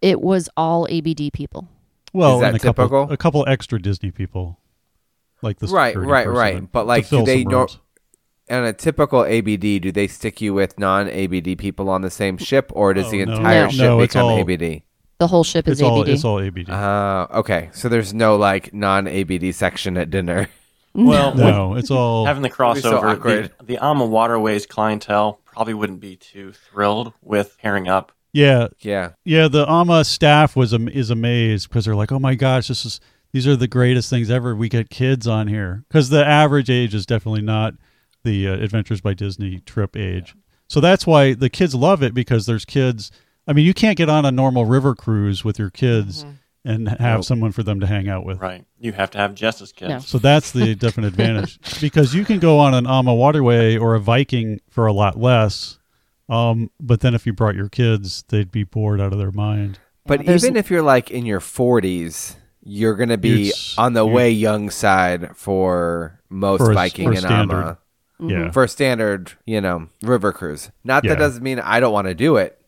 It 0.06 0.22
was 0.22 0.50
all 0.56 0.88
abd 0.88 1.34
people 1.34 1.68
Well, 2.13 2.44
and 2.44 2.56
a 2.56 2.60
couple, 2.60 3.12
a 3.12 3.18
couple 3.18 3.44
extra 3.48 3.82
Disney 3.82 4.12
people, 4.12 4.60
like 5.41 5.58
the 5.60 5.68
Right, 5.68 5.96
right, 5.98 6.28
right. 6.28 6.72
But, 6.72 6.86
like, 6.86 7.10
do 7.10 7.24
they 7.26 7.41
some 7.41 7.52
nor- 7.52 7.60
rooms. 7.62 7.80
And 8.48 8.65
a 8.68 8.74
typical 8.74 9.26
ABD, 9.26 9.80
do 9.82 9.91
they 9.91 10.06
stick 10.06 10.39
you 10.39 10.54
with 10.54 10.78
non-ABD 10.78 11.58
people 11.58 11.89
on 11.89 12.02
the 12.04 12.12
same 12.12 12.38
ship 12.38 12.72
or 12.76 12.94
does 12.94 13.08
Oh, 13.08 13.10
the 13.12 13.22
entire 13.22 13.63
No. 13.63 13.70
ship 13.70 13.80
No, 13.82 13.98
become 13.98 14.26
all- 14.28 14.38
ABD? 14.39 14.84
the 15.18 15.28
whole 15.28 15.44
ship 15.44 15.68
is 15.68 15.80
It's 15.80 15.82
all 15.82 16.02
abd 16.02 16.10
it's 16.10 16.24
all 16.24 16.39
ABD. 16.39 16.70
Uh, 16.70 17.26
okay. 17.39 17.70
So 17.74 17.89
there's 17.89 18.13
no 18.13 18.36
like 18.36 18.72
non-ABD 18.76 19.52
section 19.56 19.98
at 19.98 20.12
dinner. 20.12 20.48
Well, 20.94 21.36
no, 21.36 21.74
it's 21.76 21.91
all 21.91 22.26
having 22.26 22.41
the 22.44 22.48
It'd 22.48 22.56
so 22.84 23.02
crossover, 23.02 23.15
awkward. 23.18 23.52
the, 23.60 23.65
the 23.65 23.84
Ama 23.84 24.06
Waterways 24.06 24.65
clientele 24.65 25.39
probably 25.44 25.74
wouldn't 25.74 26.00
be 26.00 26.15
too 26.15 26.54
thrilled 26.54 27.12
with 27.22 27.58
pairing 27.62 27.89
up. 27.89 28.13
Yeah, 28.36 28.67
Yeah. 28.82 29.12
yeah. 29.24 29.48
The 29.48 29.65
AMA 29.69 30.04
staff 30.04 30.56
was 30.56 30.74
am- 30.74 30.89
is 30.89 31.10
amazed 31.10 31.69
because 31.69 31.86
they're 31.86 31.95
like, 31.95 32.12
oh 32.12 32.19
my 32.19 32.36
gosh, 32.36 32.67
this 32.67 32.86
is 32.86 33.00
these 33.32 33.48
are 33.48 33.56
the 33.56 33.67
greatest 33.67 34.10
things 34.10 34.30
ever. 34.30 34.56
We 34.56 34.69
get 34.69 34.89
kids 34.89 35.28
on 35.28 35.48
here 35.48 35.84
because 35.88 36.10
the 36.10 36.26
average 36.26 36.69
age 36.69 36.93
is 36.93 37.06
definitely 37.06 37.41
not 37.41 37.74
the 38.24 38.48
uh, 38.48 38.54
Adventures 38.54 39.02
by 39.02 39.13
Disney 39.13 39.60
trip 39.65 39.95
age. 39.98 40.36
So 40.67 40.80
that's 40.80 41.06
why 41.06 41.34
the 41.34 41.50
kids 41.50 41.76
love 41.76 42.02
it 42.04 42.13
because 42.13 42.45
there's 42.45 42.65
kids. 42.65 43.12
I 43.48 43.54
mean, 43.54 43.65
you 43.65 43.74
can't 43.74 43.98
get 43.98 44.10
on 44.10 44.26
a 44.26 44.32
normal 44.32 44.65
river 44.65 44.95
cruise 44.95 45.43
with 45.43 45.60
your 45.60 45.69
kids 45.69 46.26
and 46.63 46.88
have 46.89 47.00
Nope. 47.19 47.24
someone 47.26 47.52
for 47.52 47.62
them 47.62 47.80
to 47.82 47.86
hang 47.86 48.10
out 48.10 48.26
with. 48.26 48.39
Right. 48.41 48.65
You 48.80 48.91
have 48.93 49.12
to 49.12 49.19
have 49.19 49.36
Jess's 49.36 49.71
kids. 49.71 49.89
No. 49.89 50.00
So 50.00 50.17
that's 50.17 50.52
the 50.52 50.74
definite 50.74 51.08
advantage 51.10 51.60
because 51.82 52.15
you 52.15 52.26
can 52.26 52.39
go 52.39 52.58
on 52.58 52.74
an 52.74 52.88
AMA 52.88 53.13
waterway 53.13 53.78
or 53.78 53.93
a 53.93 54.00
Viking 54.00 54.60
for 54.71 54.88
a 54.88 54.93
lot 54.93 55.19
less. 55.19 55.78
Um, 56.30 56.72
but 56.80 57.02
then 57.02 57.14
if 57.14 57.26
you 57.26 57.34
brought 57.34 57.56
your 57.56 57.70
kids, 57.70 58.24
they'd 58.30 58.52
be 58.52 58.64
bored 58.64 59.00
out 59.00 59.14
of 59.14 59.20
their 59.20 59.32
mind. 59.32 59.80
But 60.06 60.26
there's- 60.26 60.44
even 60.44 60.58
if 60.58 60.70
you're 60.72 60.82
like 60.82 61.12
in 61.12 61.26
your 61.26 61.40
40s, 61.40 62.36
you're 62.64 62.96
going 62.96 63.10
to 63.10 63.18
be 63.18 63.54
on 63.78 63.94
the 63.94 64.06
way 64.06 64.32
young 64.32 64.70
side 64.70 65.36
for 65.36 66.20
most 66.30 66.60
For 66.60 66.68
a 66.68 66.70
s- 66.72 66.76
Viking 66.76 67.06
for 67.06 67.12
and 67.12 67.20
standard. 67.20 67.56
Ama. 67.56 67.78
Yeah. 68.20 68.52
For 68.52 68.64
a 68.64 68.68
standard, 68.68 69.34
you 69.46 69.62
know, 69.62 69.90
river 70.02 70.32
cruise. 70.32 70.72
Not 70.84 71.04
Yeah. 71.04 71.12
that 71.12 71.20
doesn't 71.20 71.44
mean 71.44 71.60
I 71.60 71.80
don't 71.80 71.92
want 71.94 72.08
to 72.08 72.16
do 72.16 72.38
it, 72.38 72.60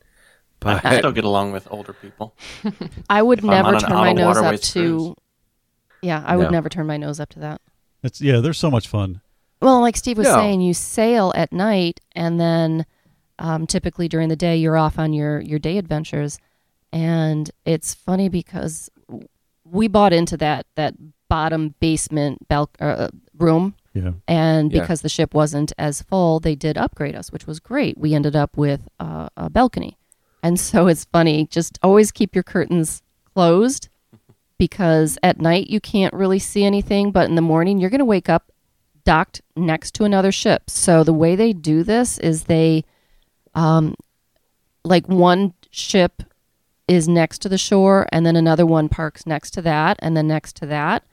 but 0.60 0.84
I 0.86 0.98
still 1.00 1.12
get 1.14 1.24
along 1.24 1.52
with 1.54 1.68
older 1.72 1.94
people. 1.94 2.36
I 3.10 3.22
would 3.24 3.40
If 3.40 3.46
never 3.46 3.80
turn 3.80 3.94
my 3.94 4.14
nose 4.14 4.38
up 4.38 4.60
to. 4.60 4.72
cruise. 4.98 5.16
Yeah, 6.04 6.22
I 6.26 6.36
would 6.36 6.46
No. 6.46 6.50
never 6.52 6.70
turn 6.70 6.86
my 6.86 6.98
nose 6.98 7.20
up 7.20 7.30
to 7.30 7.40
that. 7.40 7.62
It's 8.04 8.22
yeah, 8.22 8.40
they're 8.40 8.54
so 8.54 8.70
much 8.70 8.88
fun. 8.88 9.22
Well, 9.62 9.82
like 9.82 9.98
Steve 9.98 10.18
was 10.20 10.28
No. 10.28 10.36
saying, 10.36 10.62
you 10.62 10.74
sail 10.76 11.32
at 11.36 11.52
night, 11.52 12.02
and 12.16 12.40
then 12.40 12.86
um, 13.40 13.68
typically 13.68 14.08
during 14.08 14.30
the 14.30 14.36
day 14.36 14.56
you're 14.58 14.78
off 14.78 14.98
on 15.00 15.14
your 15.14 15.40
your 15.42 15.60
day 15.60 15.78
adventures. 15.78 16.40
And 16.94 17.52
it's 17.66 17.94
funny 17.94 18.30
because 18.30 18.90
we 19.66 19.88
bought 19.88 20.14
into 20.14 20.38
that 20.38 20.66
that 20.76 20.96
bottom 21.30 21.76
basement 21.82 22.48
bal- 22.48 22.70
uh, 22.80 23.10
room, 23.38 23.76
Yeah. 23.94 24.12
and 24.28 24.72
Yeah. 24.72 24.80
because 24.82 25.02
the 25.02 25.10
ship 25.10 25.34
wasn't 25.34 25.74
as 25.78 26.02
full, 26.02 26.40
they 26.40 26.56
did 26.56 26.78
upgrade 26.78 27.16
us, 27.16 27.32
which 27.34 27.46
was 27.46 27.60
great. 27.60 27.98
We 27.98 28.14
ended 28.14 28.36
up 28.36 28.56
with 28.56 28.88
uh, 29.00 29.28
a 29.36 29.50
balcony, 29.50 29.98
and 30.42 30.58
so 30.60 30.88
it's 30.88 31.04
funny. 31.06 31.46
Just 31.52 31.78
always 31.84 32.12
keep 32.14 32.34
your 32.34 32.44
curtains 32.44 33.02
closed 33.34 33.90
because 34.58 35.18
at 35.22 35.40
night 35.40 35.70
you 35.70 35.80
can't 35.82 36.14
really 36.14 36.40
see 36.40 36.64
anything, 36.64 37.12
but 37.12 37.28
in 37.30 37.36
the 37.36 37.42
morning 37.42 37.78
you're 37.80 37.90
going 37.90 38.00
to 38.00 38.06
wake 38.06 38.30
up 38.30 38.52
docked 39.04 39.42
next 39.56 39.94
to 39.96 40.04
another 40.04 40.32
ship. 40.32 40.70
So 40.70 41.04
the 41.04 41.14
way 41.14 41.36
they 41.36 41.54
do 41.54 41.84
this 41.84 42.18
is 42.18 42.44
they, 42.44 42.84
um, 43.58 43.96
like 44.86 45.08
one 45.10 45.54
ship 45.72 46.24
is 46.88 47.08
next 47.08 47.40
to 47.42 47.50
the 47.50 47.58
shore, 47.58 48.08
and 48.12 48.26
then 48.26 48.36
another 48.38 48.66
one 48.66 48.88
parks 48.88 49.26
next 49.26 49.52
to 49.52 49.62
that, 49.64 49.98
and 50.02 50.16
then 50.16 50.28
next 50.28 50.56
to 50.58 50.66
that, 50.68 51.04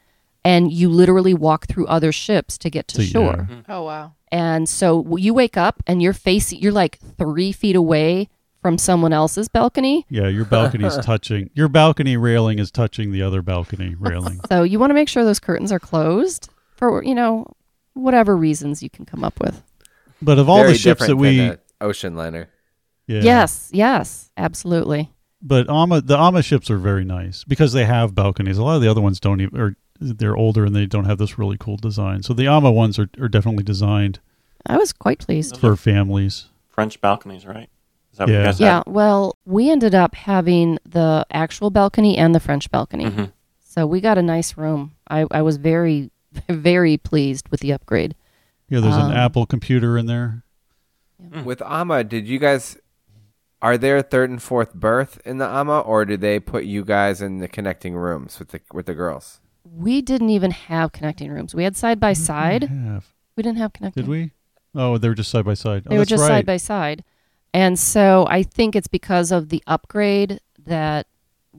and 0.45 0.73
you 0.73 0.89
literally 0.89 1.35
walk 1.35 1.67
through 1.67 1.87
other 1.89 2.13
ships 2.13 2.57
to 2.59 2.71
get 2.71 2.87
to 2.89 2.97
So, 3.03 3.03
shore. 3.03 3.49
yeah. 3.51 3.57
Oh 3.69 3.83
wow. 3.83 4.13
And 4.31 4.69
so 4.69 5.17
you 5.17 5.33
wake 5.35 5.57
up 5.57 5.83
and 5.87 6.03
you're 6.03 6.13
facing, 6.13 6.59
you're 6.61 6.73
like 6.73 6.99
three 7.19 7.51
feet 7.53 7.77
away 7.77 8.29
from 8.63 8.79
someone 8.79 9.13
else's 9.13 9.49
balcony. 9.49 10.07
Yeah, 10.09 10.29
your 10.29 10.45
balcony's 10.45 10.97
touching. 11.03 11.51
Your 11.55 11.69
balcony 11.69 12.17
railing 12.17 12.59
is 12.59 12.71
touching 12.71 13.13
the 13.13 13.23
other 13.23 13.43
balcony 13.43 13.95
railing. 13.99 14.41
So 14.49 14.63
you 14.65 14.79
want 14.79 14.91
to 14.91 14.95
make 14.95 15.09
sure 15.09 15.25
those 15.25 15.39
curtains 15.41 15.71
are 15.73 15.79
closed 15.79 16.49
for, 16.77 17.03
you 17.05 17.15
know, 17.15 17.47
whatever 17.95 18.37
reasons 18.37 18.83
you 18.83 18.91
can 18.91 19.05
come 19.05 19.23
up 19.23 19.39
with. 19.41 19.63
But 20.21 20.39
of 20.39 20.49
all 20.49 20.59
Very 20.59 20.73
the 20.73 20.79
ships 20.79 21.07
that 21.07 21.17
we, 21.17 21.37
than 21.37 21.51
a 21.51 21.59
ocean 21.85 22.17
liner. 22.17 22.49
yeah, 23.07 23.21
Yes, 23.23 23.71
yes, 23.73 24.31
absolutely. 24.37 25.11
But 25.43 25.69
Ama, 25.69 26.01
the 26.01 26.17
Ama 26.19 26.43
ships 26.43 26.71
are 26.71 26.79
very 26.79 27.05
nice 27.05 27.45
because 27.45 27.73
they 27.75 27.85
have 27.85 28.15
balconies. 28.15 28.57
A 28.59 28.63
lot 28.65 28.77
of 28.77 28.83
the 28.83 28.89
other 28.91 29.03
ones 29.03 29.21
don't 29.21 29.41
even, 29.43 29.61
or 29.61 29.77
they're 30.01 30.37
older 30.37 30.65
and 30.65 30.75
they 30.75 30.87
don't 30.87 31.05
have 31.05 31.19
this 31.19 31.39
really 31.39 31.57
cool 31.59 31.77
design. 31.77 32.23
So 32.23 32.33
the 32.33 32.49
Ama 32.49 32.73
ones 32.73 32.99
are, 32.99 33.09
are 33.21 33.29
definitely 33.29 33.63
designed 33.65 34.21
I 34.67 34.79
was 34.79 34.93
quite 34.95 35.19
pleased. 35.19 35.59
for 35.59 35.77
families. 35.77 36.47
French 36.71 36.99
balconies, 37.01 37.45
right? 37.45 37.69
Is 38.13 38.19
that 38.19 38.25
what 38.27 38.33
you 38.33 38.39
Yeah. 38.39 38.45
guys 38.45 38.61
Yeah, 38.61 38.75
have? 38.77 38.85
well, 38.87 39.37
we 39.45 39.71
ended 39.71 39.95
up 39.95 40.15
having 40.15 40.79
the 40.89 41.27
actual 41.31 41.69
balcony 41.71 42.17
and 42.17 42.35
the 42.35 42.41
French 42.41 42.71
balcony. 42.71 43.05
Mhm. 43.07 43.33
So 43.61 43.87
we 43.87 44.01
got 44.01 44.17
a 44.19 44.23
nice 44.23 44.57
room. 44.57 44.93
I, 45.11 45.27
I 45.31 45.43
was 45.43 45.59
very, 45.59 46.11
very 46.49 46.97
pleased 46.97 47.49
with 47.51 47.61
the 47.61 47.73
upgrade. 47.73 48.15
Yeah, 48.71 48.81
there's 48.81 48.95
Um, 48.95 49.11
an 49.11 49.17
Apple 49.17 49.45
computer 49.45 49.99
in 49.99 50.07
there. 50.07 50.43
With 51.45 51.63
Ama, 51.63 52.05
did 52.05 52.27
you 52.27 52.39
guys 52.39 52.77
are 53.63 53.79
there 53.79 54.03
third 54.03 54.31
and 54.31 54.43
fourth 54.43 54.75
berth 54.75 55.21
in 55.25 55.39
the 55.39 55.47
Ama, 55.47 55.81
or 55.81 56.05
did 56.05 56.21
they 56.21 56.39
put 56.39 56.65
you 56.65 56.85
guys 56.85 57.23
in 57.23 57.39
the 57.39 57.49
connecting 57.49 57.95
rooms 57.95 58.39
with 58.39 58.49
the 58.49 58.61
with 58.73 58.87
the 58.87 58.95
girls? 58.95 59.41
We 59.65 60.03
didn't 60.03 60.31
even 60.31 60.51
have 60.51 60.93
connecting 60.93 61.31
rooms. 61.31 61.55
We 61.55 61.65
had 61.65 61.77
side 61.77 61.99
by 61.99 62.13
side. 62.13 62.71
We 63.37 63.43
didn't 63.43 63.59
have 63.59 63.73
connecting. 63.73 64.03
Did 64.03 64.11
we? 64.11 64.33
Oh, 64.75 64.99
they 64.99 65.09
were 65.09 65.15
just 65.15 65.31
side 65.31 65.45
by 65.45 65.55
side. 65.55 65.85
They 65.85 65.97
oh, 65.97 66.01
were 66.01 66.05
just 66.05 66.21
right. 66.21 66.29
side 66.29 66.47
by 66.47 66.59
side. 66.59 67.05
And 67.55 67.79
so 67.79 68.27
I 68.29 68.43
think 68.43 68.75
it's 68.75 68.89
because 68.89 69.31
of 69.31 69.49
the 69.49 69.63
upgrade 69.67 70.41
that 70.67 71.07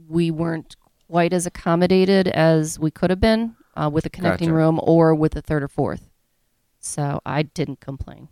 we 0.07 0.29
weren't 0.29 0.75
quite 1.09 1.33
as 1.33 1.45
accommodated 1.45 2.27
as 2.27 2.77
we 2.77 2.91
could 2.91 3.09
have 3.09 3.21
been 3.21 3.55
uh, 3.75 3.89
with 3.91 4.05
a 4.05 4.09
connecting 4.09 4.49
Gotcha. 4.49 4.57
room 4.57 4.79
or 4.83 5.15
with 5.15 5.35
a 5.35 5.41
third 5.41 5.63
or 5.63 5.67
fourth. 5.67 6.09
So 6.79 7.21
I 7.25 7.43
didn't 7.43 7.79
complain. 7.79 8.27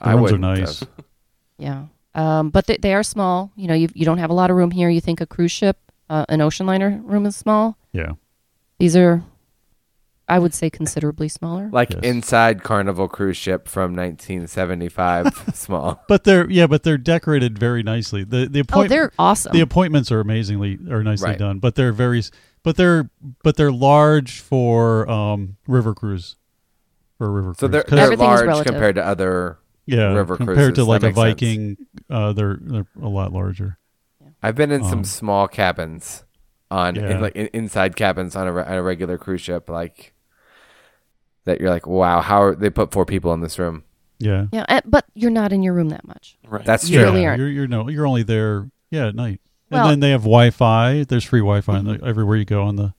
The 0.00 0.06
I 0.08 0.12
rooms 0.14 0.32
are 0.32 0.38
nice. 0.38 0.80
have. 0.80 0.88
Yeah. 1.58 1.84
Um, 2.14 2.48
but 2.50 2.66
they, 2.66 2.78
they 2.78 2.94
are 2.94 3.02
small. 3.02 3.52
You 3.54 3.68
know, 3.68 3.74
you, 3.74 3.88
you 3.94 4.04
don't 4.06 4.16
have 4.18 4.30
a 4.30 4.34
lot 4.34 4.50
of 4.50 4.56
room 4.56 4.70
here. 4.70 4.88
You 4.88 5.00
think 5.00 5.20
a 5.20 5.26
cruise 5.26 5.52
ship, 5.52 5.76
uh, 6.08 6.24
an 6.30 6.40
ocean 6.40 6.66
liner 6.66 6.98
room 7.04 7.26
is 7.26 7.36
small. 7.36 7.76
Yeah. 7.92 8.12
These 8.78 8.96
are, 8.96 9.22
I 10.26 10.38
would 10.38 10.54
say, 10.54 10.70
considerably 10.70 11.28
smaller. 11.28 11.68
Like 11.70 11.90
Yes. 11.90 12.00
inside 12.02 12.62
Carnival 12.62 13.08
cruise 13.08 13.36
ship 13.36 13.68
from 13.68 13.94
1975, 13.94 15.50
small. 15.54 16.02
But 16.08 16.24
they're 16.24 16.48
yeah, 16.50 16.66
but 16.66 16.82
they're 16.82 16.96
decorated 16.98 17.58
very 17.58 17.82
nicely. 17.82 18.24
The 18.24 18.46
the 18.48 18.60
oh, 18.60 18.62
appoint- 18.62 18.88
they're 18.88 19.12
awesome. 19.18 19.52
the 19.52 19.60
appointments 19.60 20.10
are 20.10 20.20
amazingly 20.20 20.78
are 20.90 21.02
nicely 21.04 21.28
Right. 21.30 21.38
done. 21.38 21.58
But 21.58 21.74
they're 21.74 21.92
very 21.92 22.22
but 22.62 22.76
they're 22.76 23.10
but 23.42 23.56
they're 23.56 23.70
large 23.72 24.40
for 24.40 25.08
um 25.10 25.56
river 25.66 25.94
cruise. 25.94 26.36
For 27.18 27.26
a 27.26 27.30
river 27.30 27.52
So 27.54 27.68
cruise. 27.68 27.72
they're, 27.72 27.82
'Cause- 27.82 27.90
they're 27.96 28.04
Everything 28.04 28.26
large 28.26 28.66
compared 28.66 28.94
to 28.94 29.04
other. 29.06 29.58
Yeah, 29.96 30.12
river 30.14 30.36
compared 30.36 30.56
cruises, 30.56 30.74
to 30.76 30.84
like 30.84 31.00
that 31.02 31.06
a 31.08 31.10
makes 31.10 31.18
sense. 31.40 31.40
Viking, 31.40 31.76
uh, 32.08 32.32
they're 32.32 32.58
they're 32.60 32.86
a 33.02 33.08
lot 33.08 33.32
larger. 33.32 33.78
I've 34.42 34.54
been 34.54 34.70
in 34.70 34.82
Um, 34.82 34.88
some 34.88 35.04
small 35.04 35.48
cabins 35.48 36.24
on 36.70 36.94
Yeah. 36.94 37.10
in, 37.16 37.20
like 37.20 37.36
in, 37.36 37.48
inside 37.52 37.96
cabins 37.96 38.34
on 38.36 38.46
a, 38.46 38.52
re- 38.52 38.62
on 38.64 38.72
a 38.74 38.82
regular 38.82 39.18
cruise 39.18 39.40
ship, 39.42 39.68
like 39.68 40.14
that. 41.44 41.60
You're 41.60 41.70
like, 41.70 41.86
wow, 41.86 42.20
how 42.20 42.42
are, 42.42 42.54
they 42.54 42.70
put 42.70 42.92
four 42.92 43.04
people 43.04 43.32
in 43.34 43.40
this 43.40 43.58
room? 43.58 43.84
Yeah, 44.18 44.46
yeah, 44.52 44.64
uh, 44.68 44.80
but 44.84 45.06
you're 45.14 45.30
not 45.30 45.52
in 45.52 45.62
your 45.62 45.72
room 45.74 45.88
that 45.90 46.06
much. 46.06 46.36
Right. 46.46 46.64
That's 46.64 46.88
You 46.88 46.98
true. 46.98 47.06
really 47.06 47.22
yeah, 47.22 47.28
aren't. 47.30 47.40
You're 47.40 47.48
you're 47.48 47.66
no 47.66 47.88
you're 47.88 48.06
only 48.06 48.22
there 48.22 48.70
yeah 48.90 49.06
at 49.08 49.14
night, 49.14 49.40
Well- 49.70 49.82
and 49.84 49.90
then 49.92 50.00
they 50.00 50.10
have 50.10 50.22
Wi-Fi. 50.22 51.04
There's 51.04 51.24
free 51.24 51.40
Wi-Fi 51.40 51.78
in 51.78 51.84
the, 51.86 52.00
everywhere 52.04 52.36
you 52.36 52.44
go 52.44 52.62
on 52.64 52.76
the, 52.76 52.92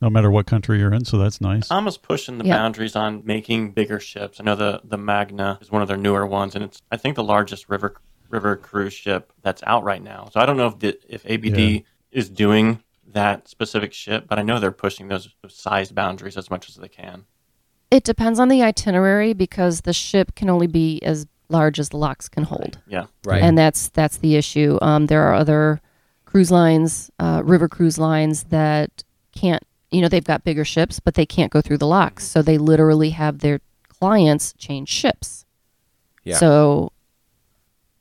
no 0.00 0.08
matter 0.10 0.30
what 0.30 0.46
country 0.46 0.78
you're 0.78 0.92
in. 0.94 1.04
So 1.04 1.18
that's 1.18 1.40
nice. 1.40 1.70
Ama's 1.70 1.96
pushing 1.98 2.38
the 2.38 2.44
Yeah. 2.44 2.56
boundaries 2.56 2.94
on 2.96 3.22
making 3.24 3.72
bigger 3.72 3.98
ships. 4.00 4.40
I 4.40 4.44
know 4.44 4.54
the 4.54 4.80
the 4.84 4.98
Magna 4.98 5.58
is 5.60 5.70
one 5.70 5.82
of 5.82 5.88
their 5.88 5.96
newer 5.96 6.26
ones, 6.26 6.54
and 6.54 6.64
it's 6.64 6.80
I 6.90 6.96
think 6.96 7.16
the 7.16 7.24
largest 7.24 7.68
river 7.68 7.96
river 8.30 8.56
cruise 8.56 8.92
ship 8.92 9.32
that's 9.42 9.62
out 9.66 9.84
right 9.84 10.02
now. 10.02 10.28
So 10.32 10.40
I 10.40 10.46
don't 10.46 10.56
know 10.58 10.66
if 10.68 10.78
the, 10.78 10.98
if 11.08 11.24
ABD 11.26 11.58
Yeah. 11.58 11.80
is 12.12 12.28
doing 12.28 12.80
that 13.10 13.48
specific 13.48 13.92
ship, 13.94 14.26
but 14.28 14.38
I 14.38 14.42
know 14.42 14.60
they're 14.60 14.70
pushing 14.70 15.08
those 15.08 15.30
size 15.48 15.90
boundaries 15.92 16.36
as 16.36 16.50
much 16.50 16.68
as 16.68 16.74
they 16.76 16.88
can. 16.88 17.24
It 17.90 18.04
depends 18.04 18.38
on 18.38 18.48
the 18.48 18.62
itinerary 18.62 19.32
because 19.32 19.80
the 19.80 19.94
ship 19.94 20.34
can 20.34 20.50
only 20.50 20.66
be 20.66 21.00
as 21.02 21.26
large 21.48 21.80
as 21.80 21.88
the 21.88 21.96
locks 21.96 22.28
can 22.28 22.42
hold, 22.44 22.76
Yeah. 22.86 23.06
Right. 23.24 23.42
and 23.42 23.56
that's 23.56 23.88
that's 23.88 24.18
the 24.18 24.36
issue. 24.36 24.78
Um, 24.82 25.06
there 25.06 25.22
are 25.22 25.32
other 25.34 25.80
cruise 26.26 26.50
lines, 26.50 27.10
uh, 27.18 27.40
river 27.42 27.66
cruise 27.66 27.96
lines 27.98 28.44
that 28.44 29.02
can't. 29.34 29.62
You 29.90 30.02
know, 30.02 30.08
they've 30.08 30.24
got 30.24 30.44
bigger 30.44 30.64
ships, 30.64 31.00
but 31.00 31.14
they 31.14 31.26
can't 31.26 31.52
go 31.52 31.60
through 31.60 31.78
the 31.78 31.86
locks, 31.86 32.26
so 32.26 32.42
they 32.42 32.58
literally 32.58 33.10
have 33.10 33.38
their 33.38 33.60
clients 33.88 34.52
change 34.54 34.88
ships. 34.88 35.46
Yeah. 36.24 36.36
So, 36.36 36.92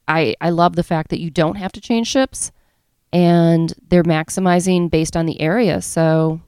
I 0.07 0.35
I 0.41 0.49
love 0.49 0.75
the 0.75 0.83
fact 0.83 1.09
that 1.09 1.21
you 1.21 1.29
don't 1.29 1.55
have 1.55 1.71
to 1.73 1.81
change 1.81 2.07
ships, 2.07 2.51
and 3.13 3.73
they're 3.87 4.03
maximizing 4.03 4.89
based 4.89 5.15
on 5.15 5.25
the 5.25 5.39
area. 5.39 5.81
So, 5.81 6.41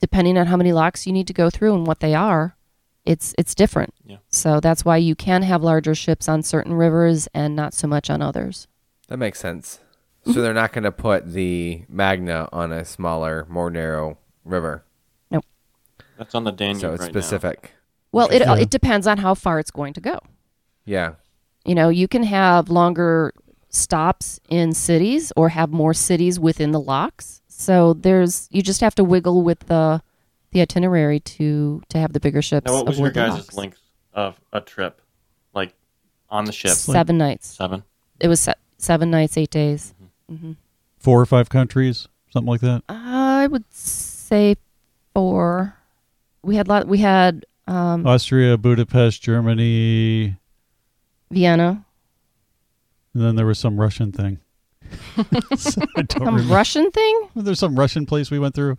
depending 0.00 0.36
on 0.36 0.46
how 0.46 0.56
many 0.56 0.72
locks 0.72 1.06
you 1.06 1.12
need 1.12 1.26
to 1.28 1.32
go 1.32 1.50
through 1.50 1.74
and 1.74 1.86
what 1.86 2.00
they 2.00 2.14
are, 2.14 2.56
it's 3.04 3.34
it's 3.38 3.54
different. 3.54 3.94
Yeah. 4.04 4.18
So 4.28 4.60
that's 4.60 4.84
why 4.84 4.98
you 4.98 5.14
can 5.14 5.42
have 5.42 5.62
larger 5.62 5.94
ships 5.94 6.28
on 6.28 6.42
certain 6.42 6.74
rivers 6.74 7.26
and 7.32 7.56
not 7.56 7.72
so 7.72 7.88
much 7.88 8.10
on 8.10 8.20
others. 8.20 8.68
That 9.08 9.16
makes 9.16 9.40
sense. 9.40 9.80
So 10.26 10.42
they're 10.42 10.52
not 10.52 10.74
going 10.74 10.84
to 10.84 10.92
put 10.92 11.32
the 11.32 11.84
Magna 11.88 12.50
on 12.52 12.70
a 12.70 12.84
smaller, 12.84 13.46
more 13.48 13.70
narrow 13.70 14.18
river. 14.48 14.84
Nope. 15.30 15.44
That's 16.18 16.34
on 16.34 16.44
the 16.44 16.52
Danube 16.52 16.80
So 16.80 16.92
it's 16.92 17.02
right 17.02 17.14
now. 17.14 17.20
specific. 17.20 17.72
Well, 18.12 18.28
it 18.28 18.36
Interesting. 18.42 18.62
it 18.62 18.70
depends 18.70 19.06
on 19.06 19.18
how 19.18 19.34
far 19.34 19.58
it's 19.58 19.70
going 19.70 19.92
to 19.94 20.00
go. 20.00 20.18
Yeah. 20.84 21.12
You 21.64 21.74
know, 21.74 21.88
you 21.90 22.08
can 22.08 22.22
have 22.22 22.70
longer 22.70 23.32
stops 23.68 24.40
in 24.48 24.72
cities 24.72 25.32
or 25.36 25.50
have 25.50 25.70
more 25.70 25.92
cities 25.92 26.40
within 26.40 26.70
the 26.72 26.80
locks. 26.80 27.42
So 27.48 27.92
there's 27.92 28.48
you 28.50 28.62
just 28.62 28.80
have 28.80 28.94
to 28.96 29.04
wiggle 29.04 29.42
with 29.42 29.60
the 29.66 30.02
the 30.52 30.62
itinerary 30.62 31.20
to 31.20 31.82
to 31.90 31.98
have 31.98 32.12
the 32.14 32.20
bigger 32.20 32.40
ships. 32.40 32.66
Now, 32.66 32.74
what 32.76 32.86
was 32.86 32.98
your 32.98 33.08
aboard 33.08 33.14
the 33.26 33.28
guys' 33.30 33.38
locks. 33.40 33.54
length 33.54 33.80
of 34.14 34.40
a 34.52 34.60
trip, 34.62 35.02
like 35.52 35.74
on 36.30 36.46
the 36.46 36.52
ship? 36.52 36.70
Seven 36.72 37.18
nights. 37.18 37.48
Seven. 37.48 37.82
It 38.20 38.28
was 38.28 38.40
se- 38.40 38.54
seven 38.78 39.10
nights, 39.10 39.36
eight 39.36 39.50
days. 39.50 39.92
Mm-hmm. 40.30 40.34
Mm-hmm. 40.34 40.52
Four 40.98 41.20
or 41.20 41.26
five 41.26 41.48
countries, 41.50 42.08
something 42.30 42.48
like 42.48 42.60
that. 42.62 42.82
I 42.88 43.46
would 43.46 43.64
say 44.28 44.56
four. 45.14 45.74
We 46.42 46.56
had 46.56 46.68
lot. 46.68 46.86
We 46.86 46.98
had 46.98 47.46
um, 47.66 48.06
Austria, 48.06 48.56
Budapest, 48.56 49.22
Germany, 49.22 50.36
Vienna, 51.30 51.84
and 53.14 53.22
then 53.22 53.36
there 53.36 53.46
was 53.46 53.58
some 53.58 53.80
Russian 53.80 54.12
thing. 54.12 54.38
I 55.16 55.22
don't 55.42 56.12
some 56.12 56.34
remember. 56.34 56.54
Russian 56.54 56.90
thing. 56.90 57.28
There's 57.34 57.58
some 57.58 57.78
Russian 57.78 58.06
place 58.06 58.30
we 58.30 58.38
went 58.38 58.54
through 58.54 58.78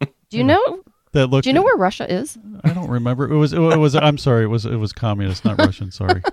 Do 0.00 0.38
you 0.38 0.44
know? 0.44 0.82
that 1.12 1.28
looked. 1.28 1.44
Do 1.44 1.50
you 1.50 1.54
know 1.54 1.62
where 1.62 1.76
Russia 1.76 2.10
is? 2.12 2.38
I 2.62 2.72
don't 2.72 2.90
remember. 2.90 3.30
It 3.30 3.36
was. 3.36 3.52
It 3.52 3.58
was. 3.58 3.94
I'm 3.94 4.18
sorry. 4.18 4.44
It 4.44 4.48
was. 4.48 4.64
It 4.64 4.76
was 4.76 4.92
communist, 4.92 5.44
not 5.44 5.58
Russian. 5.58 5.90
Sorry. 5.90 6.22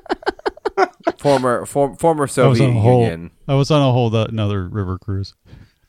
Former 1.18 1.66
for, 1.66 1.96
former 1.96 2.28
Soviet 2.28 2.64
on 2.64 2.78
a 2.78 2.80
whole. 2.80 3.02
Union. 3.02 3.32
I 3.48 3.56
was 3.56 3.72
on 3.72 3.82
a 3.82 3.92
whole 3.92 4.16
another 4.16 4.68
river 4.68 5.00
cruise. 5.00 5.34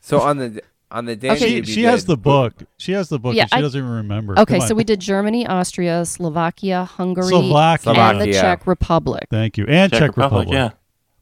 So 0.01 0.21
on 0.21 0.37
the 0.37 0.63
On 0.91 1.05
the 1.05 1.15
day 1.15 1.29
Okay. 1.31 1.61
She, 1.63 1.73
she 1.73 1.83
has 1.83 2.05
the 2.05 2.17
book. 2.17 2.53
She 2.77 2.93
has 2.93 3.09
the 3.09 3.19
book, 3.19 3.35
Yeah, 3.35 3.43
and 3.43 3.49
she 3.51 3.57
I- 3.57 3.61
doesn't 3.61 3.77
even 3.79 3.91
remember. 3.91 4.37
Okay, 4.39 4.57
Come 4.57 4.67
so 4.67 4.73
on. 4.73 4.77
we 4.77 4.83
did 4.83 4.99
Germany, 4.99 5.45
Austria, 5.45 6.03
Slovakia, 6.05 6.85
Hungary, 6.85 7.27
Slovakia. 7.27 7.91
and 7.93 8.19
the 8.19 8.23
Slovakia. 8.25 8.41
Czech 8.41 8.65
Republic. 8.67 9.27
Thank 9.29 9.57
you, 9.57 9.65
and 9.67 9.91
Czech, 9.93 10.17
Republic. 10.17 10.49
yeah. 10.51 10.71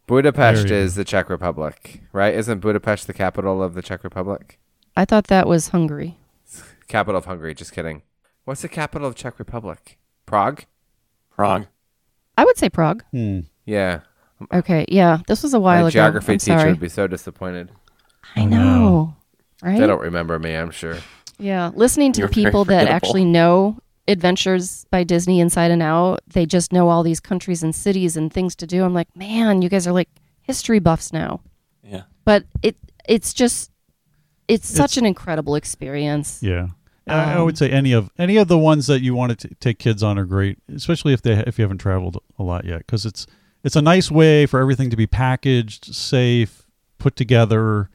Budapest 0.08 0.68
There 0.70 0.78
you 0.78 0.84
is 0.86 0.96
the 0.96 1.04
Czech 1.04 1.30
Republic, 1.30 2.02
right? 2.14 2.34
Isn't 2.34 2.62
Budapest 2.62 3.08
the 3.08 3.14
capital 3.14 3.62
of 3.62 3.74
the 3.74 3.82
Czech 3.82 4.06
Republic? 4.06 4.58
I 4.96 5.04
thought 5.04 5.28
that 5.28 5.48
was 5.48 5.70
Hungary. 5.70 6.16
Capital 6.88 7.18
of 7.20 7.26
Hungary. 7.26 7.54
Just 7.54 7.74
kidding. 7.74 8.04
What's 8.46 8.62
the 8.62 8.70
capital 8.70 9.06
of 9.10 9.16
Czech 9.16 9.38
Republic? 9.38 9.98
Prague. 10.26 10.64
Prague. 11.36 11.68
I 12.38 12.46
would 12.46 12.58
say 12.58 12.70
Prague. 12.70 13.04
Hmm. 13.12 13.42
Yeah. 13.66 14.00
Okay, 14.54 14.86
yeah, 14.88 15.18
this 15.28 15.44
was 15.44 15.54
a 15.54 15.60
while 15.60 15.82
My 15.82 15.90
ago. 15.90 15.90
geography 15.90 16.34
I'm 16.34 16.38
teacher 16.40 16.58
sorry. 16.60 16.72
would 16.72 16.80
be 16.80 16.88
so 16.90 17.08
disappointed. 17.08 17.72
I 18.36 18.42
Oh, 18.44 18.46
know, 18.46 18.64
no. 18.64 19.16
Right? 19.64 19.80
They 19.80 19.88
don't 19.88 20.02
remember 20.02 20.38
me, 20.40 20.54
I'm 20.56 20.72
sure. 20.72 20.98
Yeah, 21.40 21.72
listening 21.76 22.14
to 22.14 22.20
You're 22.22 22.28
very 22.30 22.46
people 22.46 22.66
that 22.66 22.88
actually 22.88 23.26
know 23.26 23.78
Adventures 24.08 24.86
by 24.90 25.04
Disney 25.04 25.40
inside 25.40 25.70
and 25.70 25.84
out, 25.84 26.22
they 26.28 26.46
just 26.46 26.72
know 26.72 26.90
all 26.90 27.04
these 27.04 27.20
countries 27.20 27.62
and 27.62 27.76
cities 27.76 28.16
and 28.18 28.32
things 28.32 28.56
to 28.56 28.66
do. 28.68 28.84
I'm 28.84 28.94
like, 28.94 29.14
man, 29.16 29.62
you 29.62 29.70
guys 29.70 29.86
are 29.86 29.92
like 29.92 30.10
history 30.42 30.80
buffs 30.80 31.12
now. 31.12 31.42
Yeah. 31.84 32.04
But 32.24 32.46
it 32.64 32.78
it's 33.08 33.34
just 33.34 33.70
it's 34.48 34.68
such 34.68 34.92
It's- 34.94 34.98
an 34.98 35.06
incredible 35.06 35.56
experience. 35.56 36.42
Yeah. 36.42 36.68
I, 37.06 37.34
I 37.34 37.36
Um, 37.36 37.46
would 37.46 37.58
say 37.58 37.70
any 37.70 37.92
of 37.94 38.10
any 38.18 38.38
of 38.38 38.48
the 38.48 38.58
ones 38.58 38.88
that 38.88 39.02
you 39.02 39.14
want 39.14 39.38
to 39.40 39.48
t- 39.50 39.56
take 39.60 39.78
kids 39.80 40.02
on 40.04 40.18
are 40.18 40.26
great, 40.26 40.58
especially 40.74 41.14
if 41.14 41.22
they 41.22 41.34
if 41.46 41.58
you 41.60 41.64
haven't 41.64 41.78
traveled 41.80 42.18
a 42.40 42.44
lot 42.44 42.66
yet, 42.66 42.80
because 42.80 43.06
it's 43.06 43.28
it's 43.64 43.76
a 43.76 43.82
nice 43.82 44.10
way 44.10 44.46
for 44.46 44.60
everything 44.62 44.90
to 44.90 44.96
be 44.98 45.08
packaged, 45.08 45.94
safe, 45.94 46.66
put 46.98 47.16
together. 47.18 47.90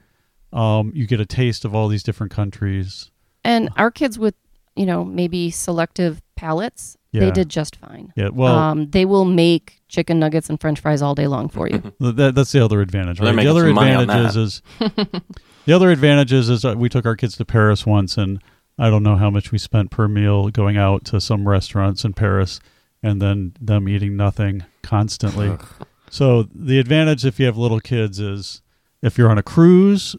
Um, 0.52 0.92
you 0.94 1.06
get 1.06 1.20
a 1.20 1.26
taste 1.26 1.64
of 1.64 1.74
all 1.74 1.88
these 1.88 2.02
different 2.02 2.32
countries. 2.32 3.10
And 3.44 3.70
our 3.76 3.90
kids 3.90 4.18
with, 4.18 4.34
you 4.76 4.86
know, 4.86 5.04
maybe 5.04 5.50
selective 5.50 6.20
palates, 6.36 6.96
they 7.12 7.30
did 7.30 7.48
just 7.48 7.76
fine. 7.76 8.12
Yeah, 8.16 8.28
well, 8.28 8.56
um, 8.56 8.90
they 8.90 9.04
will 9.04 9.24
make 9.26 9.82
chicken 9.88 10.18
nuggets 10.18 10.48
and 10.48 10.58
french 10.60 10.80
fries 10.80 11.02
all 11.02 11.14
day 11.14 11.26
long 11.26 11.48
for 11.48 11.68
you. 11.68 11.82
that, 12.00 12.34
that's 12.34 12.52
the 12.52 12.64
other 12.64 12.80
advantage, 12.80 13.20
right? 13.20 13.36
The 13.36 13.48
other 13.48 13.68
some 13.68 13.78
advantage 13.78 14.36
is, 14.36 14.36
is 14.36 14.62
the 15.66 15.72
other 15.74 15.90
advantage 15.90 16.32
is, 16.32 16.48
is 16.48 16.64
uh, 16.64 16.74
we 16.76 16.88
took 16.88 17.04
our 17.04 17.16
kids 17.16 17.36
to 17.36 17.44
Paris 17.44 17.84
once, 17.84 18.16
and 18.16 18.42
I 18.78 18.88
don't 18.88 19.02
know 19.02 19.16
how 19.16 19.28
much 19.28 19.52
we 19.52 19.58
spent 19.58 19.90
per 19.90 20.08
meal 20.08 20.48
going 20.48 20.78
out 20.78 21.04
to 21.06 21.20
some 21.20 21.46
restaurants 21.46 22.04
in 22.04 22.14
Paris, 22.14 22.60
and 23.02 23.20
then 23.20 23.54
them 23.60 23.88
eating 23.88 24.16
nothing 24.16 24.64
constantly. 24.82 25.58
so 26.10 26.44
the 26.54 26.78
advantage 26.78 27.26
if 27.26 27.38
you 27.38 27.44
have 27.44 27.58
little 27.58 27.80
kids 27.80 28.18
is 28.18 28.62
if 29.02 29.18
you're 29.18 29.30
on 29.30 29.38
a 29.38 29.42
cruise, 29.42 30.16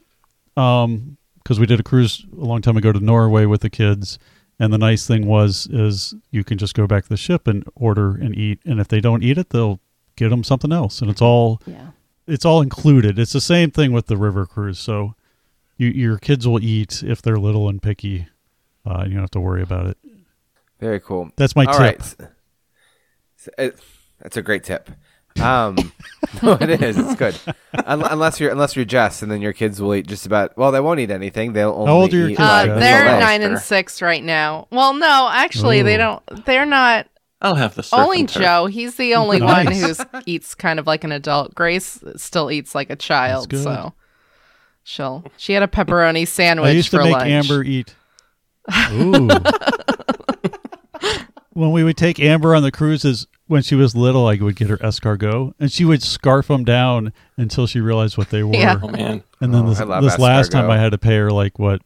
um, 0.57 1.17
because 1.43 1.59
we 1.59 1.65
did 1.65 1.79
a 1.79 1.83
cruise 1.83 2.25
a 2.31 2.43
long 2.45 2.61
time 2.61 2.77
ago 2.77 2.91
to 2.91 2.99
Norway 2.99 3.45
with 3.45 3.61
the 3.61 3.69
kids. 3.69 4.17
And 4.59 4.71
the 4.71 4.77
nice 4.77 5.05
thing 5.07 5.25
was 5.25 5.67
is 5.71 6.13
you 6.31 6.43
can 6.43 6.57
just 6.57 6.73
go 6.75 6.85
back 6.87 7.03
to 7.03 7.09
the 7.09 7.17
ship 7.17 7.47
and 7.47 7.63
order 7.75 8.11
and 8.15 8.35
eat, 8.37 8.59
and 8.65 8.79
if 8.79 8.87
they 8.87 9.01
don't 9.01 9.23
eat 9.23 9.37
it, 9.37 9.49
they'll 9.49 9.79
get 10.15 10.29
them 10.29 10.43
something 10.43 10.71
else, 10.71 11.01
and 11.01 11.09
it's 11.09 11.21
all 11.23 11.59
Yeah. 11.65 11.87
it's 12.27 12.45
all 12.45 12.61
included. 12.61 13.17
It's 13.17 13.33
the 13.33 13.41
same 13.41 13.71
thing 13.71 13.91
with 13.91 14.05
the 14.05 14.15
river 14.15 14.45
cruise. 14.45 14.77
So 14.79 15.15
you, 15.77 15.87
your 15.87 16.17
kids 16.19 16.47
will 16.47 16.63
eat 16.63 17.01
if 17.03 17.21
they're 17.21 17.39
little 17.39 17.67
and 17.67 17.81
picky. 17.81 18.27
Uh, 18.85 18.99
and 18.99 19.07
you 19.09 19.13
don't 19.15 19.23
have 19.23 19.31
to 19.31 19.39
worry 19.39 19.63
about 19.63 19.87
it. 19.87 19.97
Very 20.79 20.99
cool. 20.99 21.31
That's 21.35 21.55
my 21.55 21.65
All 21.65 21.73
tip. 21.73 21.79
right. 21.81 21.99
S- 21.99 23.49
it- 23.57 23.79
That's 24.21 24.37
a 24.37 24.41
great 24.43 24.63
tip. 24.63 24.89
Um, 25.41 25.75
no, 26.41 26.53
it 26.61 26.81
is. 26.81 26.97
It's 26.97 27.15
good. 27.15 27.37
Un- 27.85 28.01
unless 28.03 28.39
you're 28.39 28.51
unless 28.51 28.75
you're 28.75 28.85
Jess, 28.85 29.21
and 29.21 29.31
then 29.31 29.41
your 29.41 29.53
kids 29.53 29.81
will 29.81 29.95
eat 29.95 30.07
just 30.07 30.25
about. 30.25 30.55
Well, 30.57 30.71
they 30.71 30.79
won't 30.79 30.99
eat 30.99 31.11
anything. 31.11 31.53
They'll 31.53 31.71
only 31.71 31.85
How 31.87 31.93
old 31.93 32.13
are 32.13 32.17
your 32.17 32.29
eat 32.29 32.37
kids, 32.37 32.39
like 32.39 32.69
Uh, 32.69 32.79
they're 32.79 33.05
filet. 33.05 33.19
nine 33.19 33.41
and 33.41 33.59
six 33.59 34.01
right 34.01 34.23
now. 34.23 34.67
Well, 34.71 34.93
no, 34.93 35.29
actually, 35.31 35.81
they 35.81 35.97
don't. 35.97 36.21
They're 36.45 36.65
not. 36.65 37.07
I'll 37.41 37.55
have 37.55 37.75
the 37.75 37.87
only 37.91 38.21
and. 38.21 38.29
Joe. 38.29 38.67
He's 38.67 38.95
the 38.95 39.15
only 39.15 39.41
one 39.41 39.65
Nice. 39.65 39.97
who 39.97 40.05
eats 40.25 40.55
kind 40.55 40.79
of 40.79 40.87
like 40.87 41.03
an 41.03 41.11
adult. 41.11 41.53
Grace 41.55 42.01
still 42.15 42.49
eats 42.51 42.73
like 42.73 42.89
a 42.89 42.95
child. 42.95 43.49
good. 43.49 43.63
So 43.63 43.93
she'll. 44.83 45.25
She 45.37 45.51
had 45.53 45.61
a 45.63 45.67
pepperoni 45.67 46.25
sandwich 46.27 46.69
I 46.69 46.71
used 46.71 46.91
to 46.91 46.97
for 46.99 47.03
make 47.03 47.13
lunch. 47.13 47.29
Amber 47.29 47.63
eat. 47.63 47.95
Ooh. 48.91 49.27
When 51.53 51.71
we 51.71 51.83
would 51.83 51.97
take 51.97 52.19
Amber 52.19 52.55
on 52.55 52.63
the 52.63 52.71
cruises 52.71 53.27
when 53.47 53.61
she 53.61 53.75
was 53.75 53.95
little, 53.95 54.27
I 54.27 54.35
would 54.35 54.55
get 54.55 54.69
her 54.69 54.77
escargot, 54.77 55.53
and 55.59 55.71
she 55.71 55.85
would 55.85 56.01
scarf 56.03 56.47
them 56.47 56.63
down 56.63 57.13
until 57.37 57.67
she 57.67 57.79
realized 57.79 58.17
what 58.17 58.29
they 58.29 58.43
were. 58.43 58.53
Yeah. 58.55 58.79
Oh 58.81 58.87
man. 58.87 59.23
And 59.41 59.53
then 59.53 59.65
Oh, 59.65 59.69
this, 59.69 59.79
this 59.79 60.19
last 60.19 60.51
time. 60.51 60.69
I 60.69 60.77
had 60.77 60.91
to 60.91 60.97
pay 60.97 61.17
her 61.17 61.31
like 61.31 61.59
what 61.59 61.81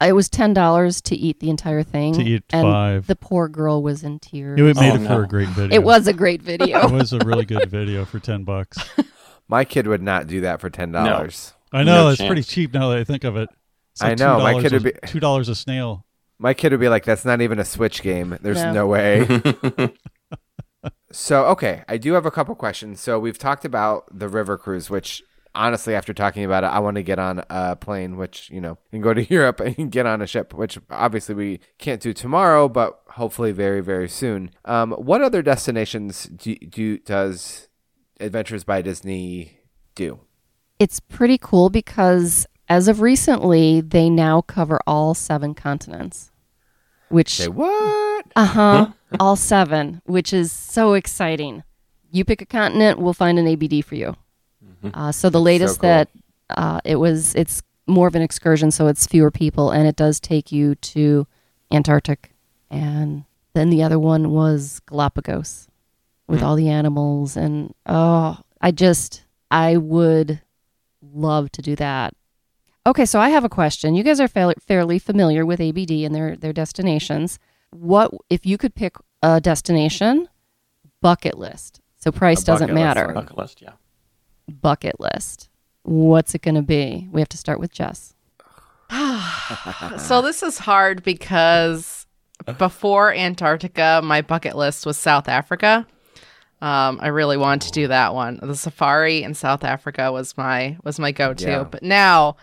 It 0.00 0.12
was 0.12 0.28
ten 0.28 0.54
dollars 0.54 1.00
to 1.02 1.16
eat 1.16 1.40
the 1.40 1.50
entire 1.50 1.82
thing. 1.82 2.14
To 2.14 2.22
eat 2.22 2.44
and 2.50 2.62
five. 2.62 3.06
The 3.06 3.16
poor 3.16 3.48
girl 3.48 3.82
was 3.82 4.02
in 4.02 4.18
tears. 4.18 4.58
it 4.58 4.62
made 4.76 4.92
Oh, 4.92 5.02
it 5.02 5.06
for 5.06 5.22
a 5.24 5.28
great 5.28 5.48
video. 5.48 5.74
It 5.76 5.82
was 5.84 6.06
a 6.06 6.12
great 6.12 6.42
video. 6.42 6.86
It 6.86 6.92
was 6.92 7.12
a 7.12 7.18
really 7.18 7.44
good 7.44 7.70
video 7.70 8.04
for 8.04 8.18
ten 8.18 8.44
bucks. 8.44 8.78
My 9.48 9.64
kid 9.64 9.86
would 9.86 10.02
not 10.02 10.26
do 10.26 10.40
that 10.40 10.60
for 10.60 10.70
ten 10.70 10.92
dollars. 10.92 11.52
No. 11.72 11.78
I 11.80 11.82
know 11.84 12.04
No 12.04 12.08
that's 12.08 12.22
pretty 12.26 12.42
cheap 12.42 12.72
now 12.72 12.88
that 12.90 12.98
I 12.98 13.04
think 13.04 13.24
of 13.24 13.36
it. 13.36 13.48
It's 13.92 14.02
I 14.02 14.14
know, 14.14 14.38
my 14.38 14.54
$2 14.54 14.62
kid 14.62 14.72
would 14.72 14.82
be- 14.84 14.92
two 15.06 15.20
dollars 15.20 15.48
a 15.48 15.54
snail. 15.54 16.05
My 16.38 16.52
kid 16.54 16.72
would 16.72 16.80
be 16.80 16.88
like, 16.88 17.04
"That's 17.04 17.24
not 17.24 17.40
even 17.40 17.58
a 17.58 17.64
Switch 17.64 18.02
game. 18.02 18.36
There's 18.42 18.62
No. 18.62 18.72
no 18.72 18.86
way." 18.86 19.26
so 21.12 21.46
okay, 21.46 21.82
I 21.88 21.96
do 21.96 22.12
have 22.12 22.26
a 22.26 22.30
couple 22.30 22.54
questions. 22.54 23.00
So 23.00 23.18
we've 23.18 23.38
talked 23.38 23.64
about 23.64 24.04
the 24.16 24.28
river 24.28 24.58
cruise, 24.58 24.90
which 24.90 25.22
honestly, 25.54 25.94
after 25.94 26.12
talking 26.12 26.44
about 26.44 26.64
it, 26.64 26.66
I 26.66 26.78
want 26.80 26.96
to 26.96 27.02
get 27.02 27.18
on 27.18 27.42
a 27.48 27.76
plane, 27.76 28.16
which 28.18 28.50
you 28.50 28.60
know, 28.60 28.76
and 28.92 29.02
go 29.02 29.14
to 29.14 29.24
Europe 29.32 29.60
and 29.60 29.90
get 29.90 30.04
on 30.06 30.20
a 30.20 30.26
ship, 30.26 30.52
which 30.52 30.78
obviously 30.90 31.34
we 31.34 31.60
can't 31.78 32.00
do 32.02 32.12
tomorrow, 32.12 32.68
but 32.68 33.00
hopefully 33.10 33.52
very 33.52 33.80
very 33.80 34.08
soon. 34.08 34.50
Um, 34.64 34.92
what 34.92 35.22
other 35.22 35.42
destinations 35.42 36.24
do, 36.24 36.54
do 36.56 36.98
does 36.98 37.68
Adventures 38.20 38.64
by 38.64 38.82
Disney 38.82 39.58
do? 39.94 40.20
it's 40.78 41.00
pretty 41.00 41.38
cool 41.38 41.70
because 41.70 42.46
as 42.68 42.88
of 42.88 43.00
recently, 43.00 43.80
they 43.80 44.10
now 44.10 44.40
cover 44.40 44.80
all 44.86 45.14
seven 45.14 45.54
continents. 45.54 46.30
Which 47.08 47.36
Say 47.36 47.48
what? 47.48 48.26
Uh 48.34 48.44
huh. 48.46 48.88
All 49.20 49.36
seven, 49.36 50.02
which 50.04 50.32
is 50.32 50.50
so 50.50 50.94
exciting. 50.94 51.62
You 52.10 52.24
pick 52.24 52.42
a 52.42 52.46
continent, 52.46 52.98
we'll 52.98 53.12
find 53.12 53.38
an 53.38 53.46
ABD 53.46 53.84
for 53.84 53.94
you. 53.94 54.16
Uh, 54.94 55.12
so 55.12 55.30
the 55.30 55.40
latest 55.40 55.80
cool. 55.80 55.88
that 55.88 56.08
uh, 56.50 56.80
it 56.84 56.96
was, 56.96 57.34
it's 57.34 57.62
more 57.86 58.08
of 58.08 58.14
an 58.14 58.22
excursion, 58.22 58.70
so 58.70 58.86
it's 58.86 59.06
fewer 59.06 59.30
people, 59.30 59.70
and 59.70 59.86
it 59.86 59.96
does 59.96 60.20
take 60.20 60.52
you 60.52 60.74
to 60.76 61.26
Antarctic, 61.72 62.32
and 62.70 63.24
then 63.54 63.70
the 63.70 63.82
other 63.82 63.98
one 63.98 64.30
was 64.30 64.80
Galapagos, 64.86 65.68
with 66.28 66.42
all 66.42 66.56
the 66.56 66.68
animals, 66.68 67.36
and 67.36 67.74
oh, 67.86 68.38
I 68.60 68.70
just, 68.70 69.24
I 69.50 69.76
would 69.76 70.40
love 71.12 71.50
to 71.52 71.62
do 71.62 71.76
that. 71.76 72.14
Okay, 72.86 73.04
so 73.04 73.18
I 73.18 73.30
have 73.30 73.44
a 73.44 73.48
question. 73.48 73.96
You 73.96 74.04
guys 74.04 74.20
are 74.20 74.28
fairly, 74.28 74.54
fairly 74.60 75.00
familiar 75.00 75.44
with 75.44 75.60
ABD 75.60 75.90
and 75.90 76.14
their 76.14 76.36
their 76.36 76.52
destinations. 76.52 77.40
What 77.70 78.12
if 78.30 78.46
you 78.46 78.56
could 78.56 78.76
pick 78.76 78.94
a 79.22 79.40
destination 79.40 80.28
bucket 81.02 81.36
list? 81.36 81.80
So 81.96 82.12
price 82.12 82.42
A 82.42 82.46
doesn't 82.46 82.68
bucket 82.68 82.76
list, 82.76 82.84
matter. 82.84 83.12
Bucket 83.12 83.36
list, 83.36 83.62
yeah. 83.62 83.72
Bucket 84.48 85.00
list. 85.00 85.48
What's 85.82 86.34
it 86.36 86.42
going 86.42 86.54
to 86.54 86.62
be? 86.62 87.08
We 87.10 87.20
have 87.20 87.28
to 87.30 87.36
start 87.36 87.60
with 87.60 87.72
Jess. 87.72 88.14
So 89.98 90.22
this 90.22 90.42
is 90.42 90.58
hard 90.58 91.02
because 91.04 92.06
before 92.58 93.14
Antarctica, 93.14 94.00
my 94.02 94.22
bucket 94.22 94.56
list 94.56 94.84
was 94.86 94.96
South 94.96 95.28
Africa. 95.28 95.86
Um, 96.60 96.98
I 97.00 97.08
really 97.08 97.36
wanted 97.36 97.66
to 97.66 97.72
do 97.72 97.88
that 97.88 98.14
one. 98.14 98.40
The 98.42 98.56
safari 98.56 99.22
in 99.22 99.34
South 99.34 99.62
Africa 99.62 100.10
was 100.10 100.36
my 100.36 100.76
was 100.82 100.98
my 100.98 101.12
go 101.12 101.34
to. 101.34 101.46
Yeah. 101.48 101.64
But 101.64 101.82
now, 101.82 102.36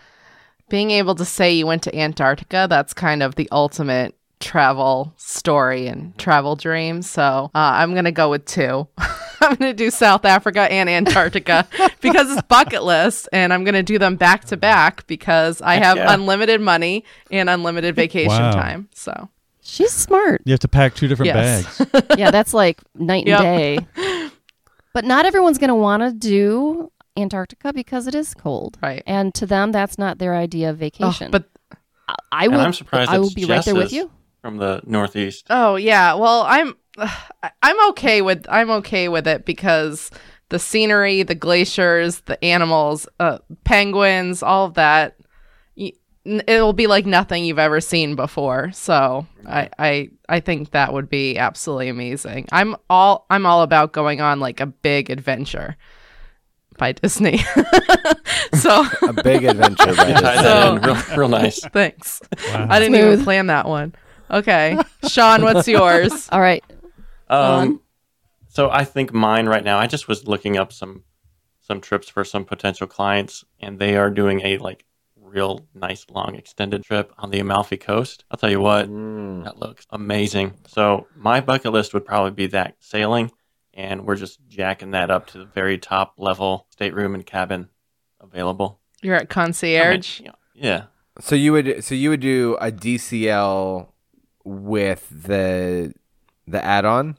being 0.68 0.90
able 0.90 1.14
to 1.16 1.24
say 1.24 1.52
you 1.52 1.66
went 1.66 1.82
to 1.84 1.96
Antarctica, 1.96 2.66
that's 2.68 2.94
kind 2.94 3.22
of 3.22 3.34
the 3.34 3.48
ultimate 3.52 4.14
travel 4.40 5.14
story 5.16 5.86
and 5.86 6.16
travel 6.18 6.56
dream. 6.56 7.02
So 7.02 7.22
uh, 7.22 7.48
I'm 7.54 7.94
gonna 7.94 8.12
go 8.12 8.30
with 8.30 8.44
two. 8.44 8.86
I'm 9.40 9.56
gonna 9.56 9.72
do 9.74 9.90
South 9.90 10.24
Africa 10.24 10.60
and 10.72 10.88
Antarctica 10.88 11.66
because 12.00 12.30
it's 12.30 12.42
bucket 12.42 12.82
list, 12.82 13.28
and 13.32 13.52
I'm 13.52 13.64
gonna 13.64 13.82
do 13.82 13.98
them 13.98 14.16
back 14.16 14.44
to 14.46 14.56
back 14.56 15.06
because 15.06 15.60
I 15.62 15.76
have 15.76 15.96
yeah. 15.96 16.12
unlimited 16.12 16.60
money 16.60 17.04
and 17.30 17.48
unlimited 17.50 17.94
vacation 17.94 18.28
Wow. 18.44 18.50
time. 18.52 18.88
So 18.94 19.28
She's 19.66 19.92
smart. 19.92 20.42
You 20.44 20.52
have 20.52 20.60
to 20.60 20.68
pack 20.68 20.94
two 20.94 21.08
different 21.08 21.28
Yes. 21.34 21.78
bags. 21.78 22.06
yeah, 22.18 22.30
that's 22.30 22.52
like 22.52 22.82
night 22.94 23.26
and 23.26 23.28
Yep. 23.28 23.40
day. 23.40 23.86
But 24.92 25.06
not 25.06 25.24
everyone's 25.24 25.56
going 25.58 25.68
to 25.68 25.74
want 25.74 26.02
to 26.02 26.12
do 26.12 26.92
Antarctica 27.16 27.72
because 27.72 28.06
it 28.06 28.14
is 28.14 28.34
cold. 28.34 28.76
Right. 28.82 29.02
And 29.06 29.34
to 29.34 29.46
them, 29.46 29.72
that's 29.72 29.98
not 29.98 30.18
their 30.18 30.34
idea 30.34 30.70
of 30.70 30.76
Oh, 30.76 30.78
vacation. 30.78 31.30
but 31.30 31.48
I- 32.08 32.14
I 32.32 32.48
will. 32.48 32.60
I'm 32.60 32.72
surprised 32.72 33.10
I 33.10 33.18
will 33.18 33.26
it's 33.26 33.34
be 33.34 33.44
right 33.44 33.64
there 33.64 33.74
with 33.74 33.92
you. 33.92 34.10
from 34.42 34.58
the 34.58 34.80
Northeast. 34.84 35.46
Oh 35.50 35.76
yeah, 35.76 36.14
well 36.14 36.42
I'm 36.42 36.74
I'm 37.62 37.88
okay 37.90 38.20
with 38.22 38.44
I'm 38.48 38.70
okay 38.70 39.08
with 39.08 39.26
it 39.26 39.44
because 39.46 40.10
the 40.50 40.58
scenery, 40.58 41.22
the 41.22 41.34
glaciers, 41.34 42.20
the 42.22 42.42
animals, 42.44 43.08
uh, 43.18 43.38
penguins, 43.64 44.42
all 44.42 44.66
of 44.66 44.74
that. 44.74 45.16
it'll 46.26 46.72
be 46.72 46.86
like 46.86 47.06
nothing 47.06 47.44
you've 47.44 47.58
ever 47.58 47.80
seen 47.80 48.14
before. 48.16 48.70
So 48.72 49.26
I, 49.46 49.70
I 49.78 50.08
I 50.28 50.40
think 50.40 50.70
that 50.72 50.92
would 50.92 51.08
be 51.08 51.38
absolutely 51.38 51.88
amazing. 51.88 52.46
I'm 52.52 52.76
all 52.90 53.26
I'm 53.30 53.46
all 53.46 53.62
about 53.62 53.92
going 53.92 54.20
on 54.20 54.40
like 54.40 54.60
a 54.60 54.66
big 54.66 55.10
adventure 55.10 55.76
by 56.78 56.92
Disney. 56.92 57.38
so 58.54 58.84
A 59.02 59.12
big 59.22 59.44
adventure. 59.44 59.94
by 59.94 60.04
Disney. 60.06 60.20
that 60.20 60.76
in 60.76 60.82
real, 60.82 61.16
real 61.18 61.28
nice. 61.28 61.60
thanks. 61.72 62.20
Wow. 62.48 62.66
I 62.70 62.78
didn't 62.78 62.96
even 62.96 63.22
plan 63.24 63.46
that 63.48 63.66
one. 63.68 63.94
Okay, 64.30 64.78
Sean, 65.08 65.42
what's 65.42 65.68
yours? 65.68 66.28
All 66.32 66.40
right. 66.40 66.64
Um, 67.28 67.80
so 68.48 68.70
I 68.70 68.84
think 68.84 69.12
mine 69.12 69.46
right 69.46 69.62
now. 69.64 69.78
I 69.78 69.86
just 69.86 70.08
was 70.08 70.26
looking 70.26 70.56
up 70.56 70.72
some 70.72 71.04
some 71.60 71.80
trips 71.80 72.08
for 72.08 72.24
some 72.24 72.44
potential 72.44 72.86
clients, 72.86 73.44
and 73.60 73.78
they 73.78 73.96
are 73.96 74.10
doing 74.10 74.40
a 74.44 74.58
like 74.58 74.84
real 75.20 75.66
nice 75.74 76.06
long 76.10 76.36
extended 76.36 76.84
trip 76.84 77.12
on 77.18 77.30
the 77.30 77.40
Amalfi 77.40 77.76
Coast. 77.76 78.24
I'll 78.30 78.38
tell 78.38 78.50
you 78.50 78.60
what, 78.60 78.88
Mm. 78.88 79.44
that 79.44 79.58
looks 79.58 79.86
amazing. 79.90 80.54
So 80.68 81.06
my 81.16 81.40
bucket 81.40 81.72
list 81.72 81.92
would 81.94 82.04
probably 82.06 82.30
be 82.30 82.46
that 82.48 82.76
sailing, 82.80 83.30
and 83.74 84.06
we're 84.06 84.16
just 84.16 84.38
jacking 84.48 84.92
that 84.92 85.10
up 85.10 85.26
to 85.28 85.38
the 85.38 85.44
very 85.44 85.76
top 85.78 86.14
level 86.16 86.66
stateroom 86.70 87.14
and 87.14 87.26
cabin 87.26 87.68
available. 88.20 88.80
You're 89.02 89.14
at 89.16 89.18
I 89.20 89.22
mean, 89.22 89.28
concierge. 89.28 90.20
yeah, 90.20 90.30
yeah. 90.54 90.84
So 91.20 91.34
you 91.34 91.52
would 91.52 91.84
so 91.84 91.94
you 91.94 92.10
would 92.10 92.20
do 92.20 92.56
a 92.60 92.70
DCL 92.72 93.88
with 94.44 95.06
the 95.10 95.92
the 96.46 96.64
add-on 96.64 97.16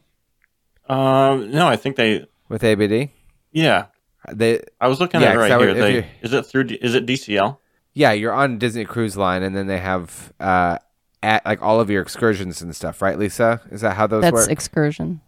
Um, 0.87 1.51
no, 1.51 1.67
I 1.67 1.75
think 1.75 1.95
they. 1.95 2.25
with 2.49 2.63
ABD. 2.63 3.09
Yeah, 3.51 3.85
They 4.31 4.61
I 4.81 4.87
was 4.87 4.99
looking 4.99 5.21
Yeah, 5.21 5.27
at 5.29 5.31
it 5.31 5.35
'cause 5.37 5.41
right 5.43 5.51
I 5.51 5.57
would- 5.57 5.75
They, 5.77 6.07
is 6.21 6.33
it 6.33 6.45
through? 6.45 6.67
Is 6.81 6.93
it 6.95 7.05
DCL? 7.05 7.57
yeah, 7.93 8.11
you're 8.11 8.33
on 8.33 8.57
Disney 8.59 8.83
Cruise 8.85 9.15
Line, 9.17 9.43
and 9.43 9.55
then 9.55 9.67
they 9.67 9.79
have 9.79 10.33
uh 10.39 10.77
at 11.23 11.43
like 11.45 11.61
all 11.61 11.79
of 11.79 11.89
your 11.89 12.01
excursions 12.03 12.61
and 12.61 12.75
stuff, 12.75 13.01
right, 13.01 13.17
Lisa? 13.17 13.61
Is 13.71 13.81
that 13.81 13.95
how 13.95 14.05
those 14.07 14.21
That's 14.21 14.33
work? 14.33 14.49
excursion. 14.51 15.21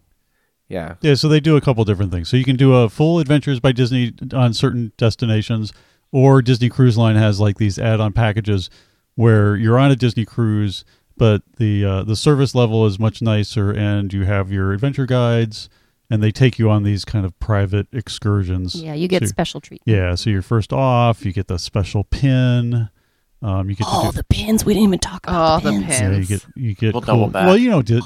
Yeah. 0.68 0.94
Yeah, 1.00 1.14
so 1.14 1.28
they 1.28 1.40
do 1.40 1.56
a 1.56 1.60
couple 1.60 1.84
different 1.84 2.12
things. 2.12 2.28
So 2.28 2.36
you 2.36 2.44
can 2.44 2.56
do 2.56 2.74
a 2.74 2.88
full 2.88 3.18
Adventures 3.18 3.60
by 3.60 3.72
Disney 3.72 4.12
on 4.32 4.52
certain 4.54 4.92
destinations, 4.96 5.72
or 6.12 6.42
Disney 6.42 6.68
Cruise 6.68 6.96
Line 6.98 7.16
has 7.16 7.40
like 7.40 7.58
these 7.58 7.78
add-on 7.78 8.12
packages 8.12 8.70
where 9.14 9.56
you're 9.56 9.78
on 9.78 9.90
a 9.90 9.96
Disney 9.96 10.24
cruise, 10.24 10.84
but 11.16 11.42
the 11.56 11.84
uh, 11.84 12.02
the 12.04 12.14
service 12.16 12.54
level 12.54 12.86
is 12.86 12.98
much 12.98 13.20
nicer, 13.20 13.72
and 13.72 14.12
you 14.12 14.24
have 14.24 14.52
your 14.52 14.72
adventure 14.72 15.06
guides, 15.06 15.68
and 16.10 16.22
they 16.22 16.30
take 16.30 16.58
you 16.58 16.70
on 16.70 16.82
these 16.84 17.04
kind 17.04 17.26
of 17.26 17.38
private 17.40 17.88
excursions. 17.92 18.74
Yeah, 18.76 18.94
you 18.94 19.08
get 19.08 19.22
So- 19.22 19.26
special 19.26 19.60
treatment. 19.60 19.82
Yeah, 19.96 20.14
so 20.14 20.30
you're 20.30 20.42
first 20.42 20.72
off, 20.72 21.24
you 21.26 21.32
get 21.32 21.48
the 21.48 21.58
special 21.58 22.04
pin. 22.04 22.88
Um, 23.42 23.68
you 23.70 23.76
get 23.76 23.86
Oh, 23.88 24.10
do, 24.10 24.16
the 24.16 24.24
pins. 24.24 24.64
We 24.64 24.74
didn't 24.74 24.88
even 24.88 24.98
talk 24.98 25.24
Oh, 25.28 25.32
about 25.56 25.62
the 25.62 25.70
the 25.72 25.84
pins. 25.84 26.00
yeah, 26.00 26.16
you 26.16 26.24
get 26.26 26.46
you 26.56 26.74
get 26.74 26.92
We'll 26.94 27.02
cool. 27.02 27.28
Well, 27.28 27.56
you 27.58 27.70
know, 27.70 27.82
Di- 27.82 28.00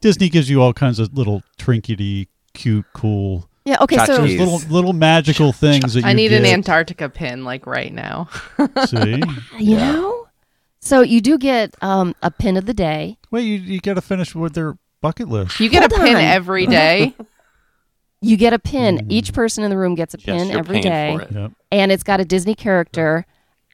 Disney 0.00 0.28
gives 0.28 0.48
you 0.48 0.62
all 0.62 0.72
kinds 0.72 0.98
of 0.98 1.12
little 1.16 1.42
trinkety, 1.58 2.28
cute, 2.54 2.86
cool 2.94 3.48
Yeah, 3.64 3.76
okay, 3.82 3.98
so 4.06 4.18
There's 4.18 4.38
little 4.38 4.58
little 4.70 4.92
magical 4.92 5.52
things 5.52 5.94
that 5.94 6.00
you 6.02 6.06
I 6.06 6.12
need 6.12 6.32
an. 6.32 6.44
Antarctica 6.44 7.08
pin 7.08 7.44
like 7.44 7.66
right 7.66 7.92
now. 7.92 8.28
See, 8.86 9.20
you 9.58 9.76
know? 9.76 10.26
So 10.80 11.00
you 11.02 11.20
do 11.20 11.36
get 11.38 11.74
um, 11.82 12.14
a 12.22 12.30
pin 12.30 12.56
of 12.56 12.66
the 12.66 12.74
day. 12.74 13.18
wait, 13.30 13.42
you 13.42 13.56
you 13.58 13.80
got 13.80 13.94
to 13.94 14.00
finish 14.00 14.34
with 14.34 14.54
their 14.54 14.78
bucket 15.00 15.28
list. 15.28 15.60
You 15.60 15.68
get 15.68 15.84
a 15.84 15.94
pin 15.94 16.16
on. 16.16 16.22
every 16.22 16.66
day. 16.80 17.14
You 18.20 18.36
get 18.36 18.52
a 18.52 18.58
pin. 18.58 18.98
Mm. 18.98 19.06
Each 19.10 19.32
person 19.32 19.64
in 19.64 19.70
the 19.70 19.76
room 19.78 19.94
gets 19.94 20.14
a 20.14 20.18
Yes, 20.18 20.24
pin 20.24 20.48
you're 20.48 20.58
every 20.58 20.82
for 20.82 21.22
it. 21.22 21.32
Yep. 21.32 21.52
and 21.72 21.92
it's 21.92 22.02
got 22.02 22.20
a 22.20 22.24
Disney 22.24 22.54
character. 22.54 23.26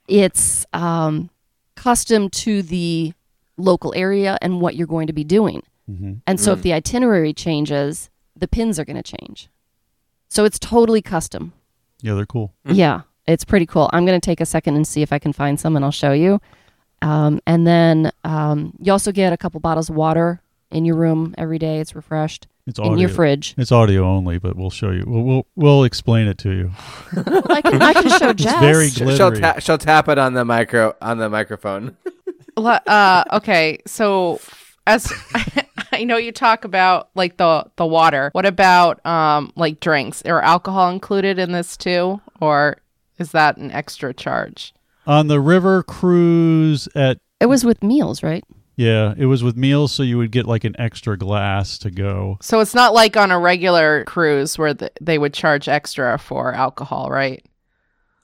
It's 0.08 0.66
um, 0.72 1.30
custom 1.76 2.28
to 2.30 2.62
the 2.62 3.12
local 3.56 3.94
area 3.96 4.36
and 4.42 4.60
what 4.60 4.76
you're 4.76 4.86
going 4.86 5.06
to 5.06 5.12
be 5.12 5.24
doing. 5.24 5.62
Hmm 5.86 6.14
And 6.26 6.40
so, 6.40 6.52
Mm. 6.52 6.56
if 6.56 6.62
the 6.62 6.72
itinerary 6.72 7.32
changes, 7.32 8.10
the 8.36 8.48
pins 8.48 8.78
are 8.78 8.84
going 8.84 9.00
to 9.02 9.16
change. 9.18 9.48
So 10.28 10.44
it's 10.44 10.58
totally 10.58 11.02
custom. 11.02 11.52
Yeah, 12.02 12.14
they're 12.14 12.26
cool. 12.26 12.52
Mm. 12.66 12.76
Yeah, 12.76 13.00
it's 13.26 13.44
pretty 13.44 13.66
cool. 13.66 13.88
I'm 13.92 14.04
going 14.06 14.20
to 14.20 14.24
take 14.24 14.40
a 14.40 14.46
second 14.46 14.76
and 14.76 14.86
see 14.86 15.02
if 15.02 15.12
I 15.12 15.18
can 15.18 15.32
find 15.32 15.58
some, 15.60 15.76
and 15.76 15.84
I'll 15.84 15.90
show 15.92 16.12
you. 16.12 16.40
Um, 17.02 17.40
and 17.46 17.66
then 17.66 18.10
um, 18.24 18.72
you 18.80 18.90
also 18.92 19.12
get 19.12 19.32
a 19.32 19.36
couple 19.36 19.60
bottles 19.60 19.90
of 19.90 19.96
water 19.96 20.40
in 20.70 20.84
your 20.84 20.96
room 20.96 21.34
every 21.38 21.58
day. 21.58 21.78
It's 21.78 21.94
refreshed 21.94 22.46
It's 22.66 22.78
in 22.78 22.96
your 22.98 23.10
fridge. 23.10 23.54
It's 23.58 23.70
audio 23.70 24.04
only, 24.08 24.38
but 24.38 24.56
we'll 24.56 24.70
show 24.70 24.90
you. 24.90 25.04
We'll 25.06 25.22
we'll, 25.22 25.46
we'll 25.54 25.84
explain 25.84 26.26
it 26.28 26.38
to 26.38 26.50
you. 26.50 26.70
I 27.14 27.60
can 27.60 27.82
I 27.82 27.92
can 27.92 28.08
show 28.18 28.30
It's 28.30 28.42
very 28.44 28.88
Sh- 28.88 28.94
She'll 28.94 29.06
glittery. 29.30 29.40
tap 29.40 29.60
she'll 29.60 29.78
tap 29.78 30.08
it 30.08 30.18
on 30.18 30.32
the 30.34 30.44
micro 30.46 30.94
on 31.02 31.18
the 31.18 31.28
microphone. 31.28 31.96
Uh, 32.56 33.24
okay, 33.34 33.78
so 33.86 34.40
as 34.86 35.12
I 36.00 36.04
know 36.04 36.16
you 36.16 36.32
talk 36.32 36.64
about 36.64 37.10
like 37.14 37.36
the 37.36 37.66
the 37.76 37.86
water. 37.86 38.30
What 38.32 38.46
about 38.46 39.04
um 39.06 39.52
like 39.56 39.80
drinks? 39.80 40.22
Are 40.22 40.40
alcohol 40.40 40.90
included 40.90 41.38
in 41.38 41.52
this 41.52 41.76
too, 41.76 42.20
or 42.40 42.78
is 43.18 43.32
that 43.32 43.56
an 43.56 43.70
extra 43.70 44.12
charge? 44.12 44.74
On 45.06 45.26
the 45.28 45.40
river 45.40 45.82
cruise 45.82 46.88
at 46.94 47.18
It 47.40 47.46
was 47.46 47.64
with 47.64 47.82
meals, 47.82 48.22
right? 48.22 48.44
yeah, 48.76 49.14
it 49.16 49.26
was 49.26 49.44
with 49.44 49.56
meals, 49.56 49.92
so 49.92 50.02
you 50.02 50.18
would 50.18 50.32
get 50.32 50.46
like 50.46 50.64
an 50.64 50.74
extra 50.78 51.16
glass 51.16 51.78
to 51.78 51.90
go. 51.90 52.38
So 52.40 52.58
it's 52.60 52.74
not 52.74 52.92
like 52.92 53.16
on 53.16 53.30
a 53.30 53.38
regular 53.38 54.04
cruise 54.04 54.58
where 54.58 54.74
th 54.74 54.90
they 55.00 55.18
would 55.18 55.34
charge 55.34 55.68
extra 55.68 56.18
for 56.18 56.52
alcohol, 56.54 57.08
right? 57.10 57.44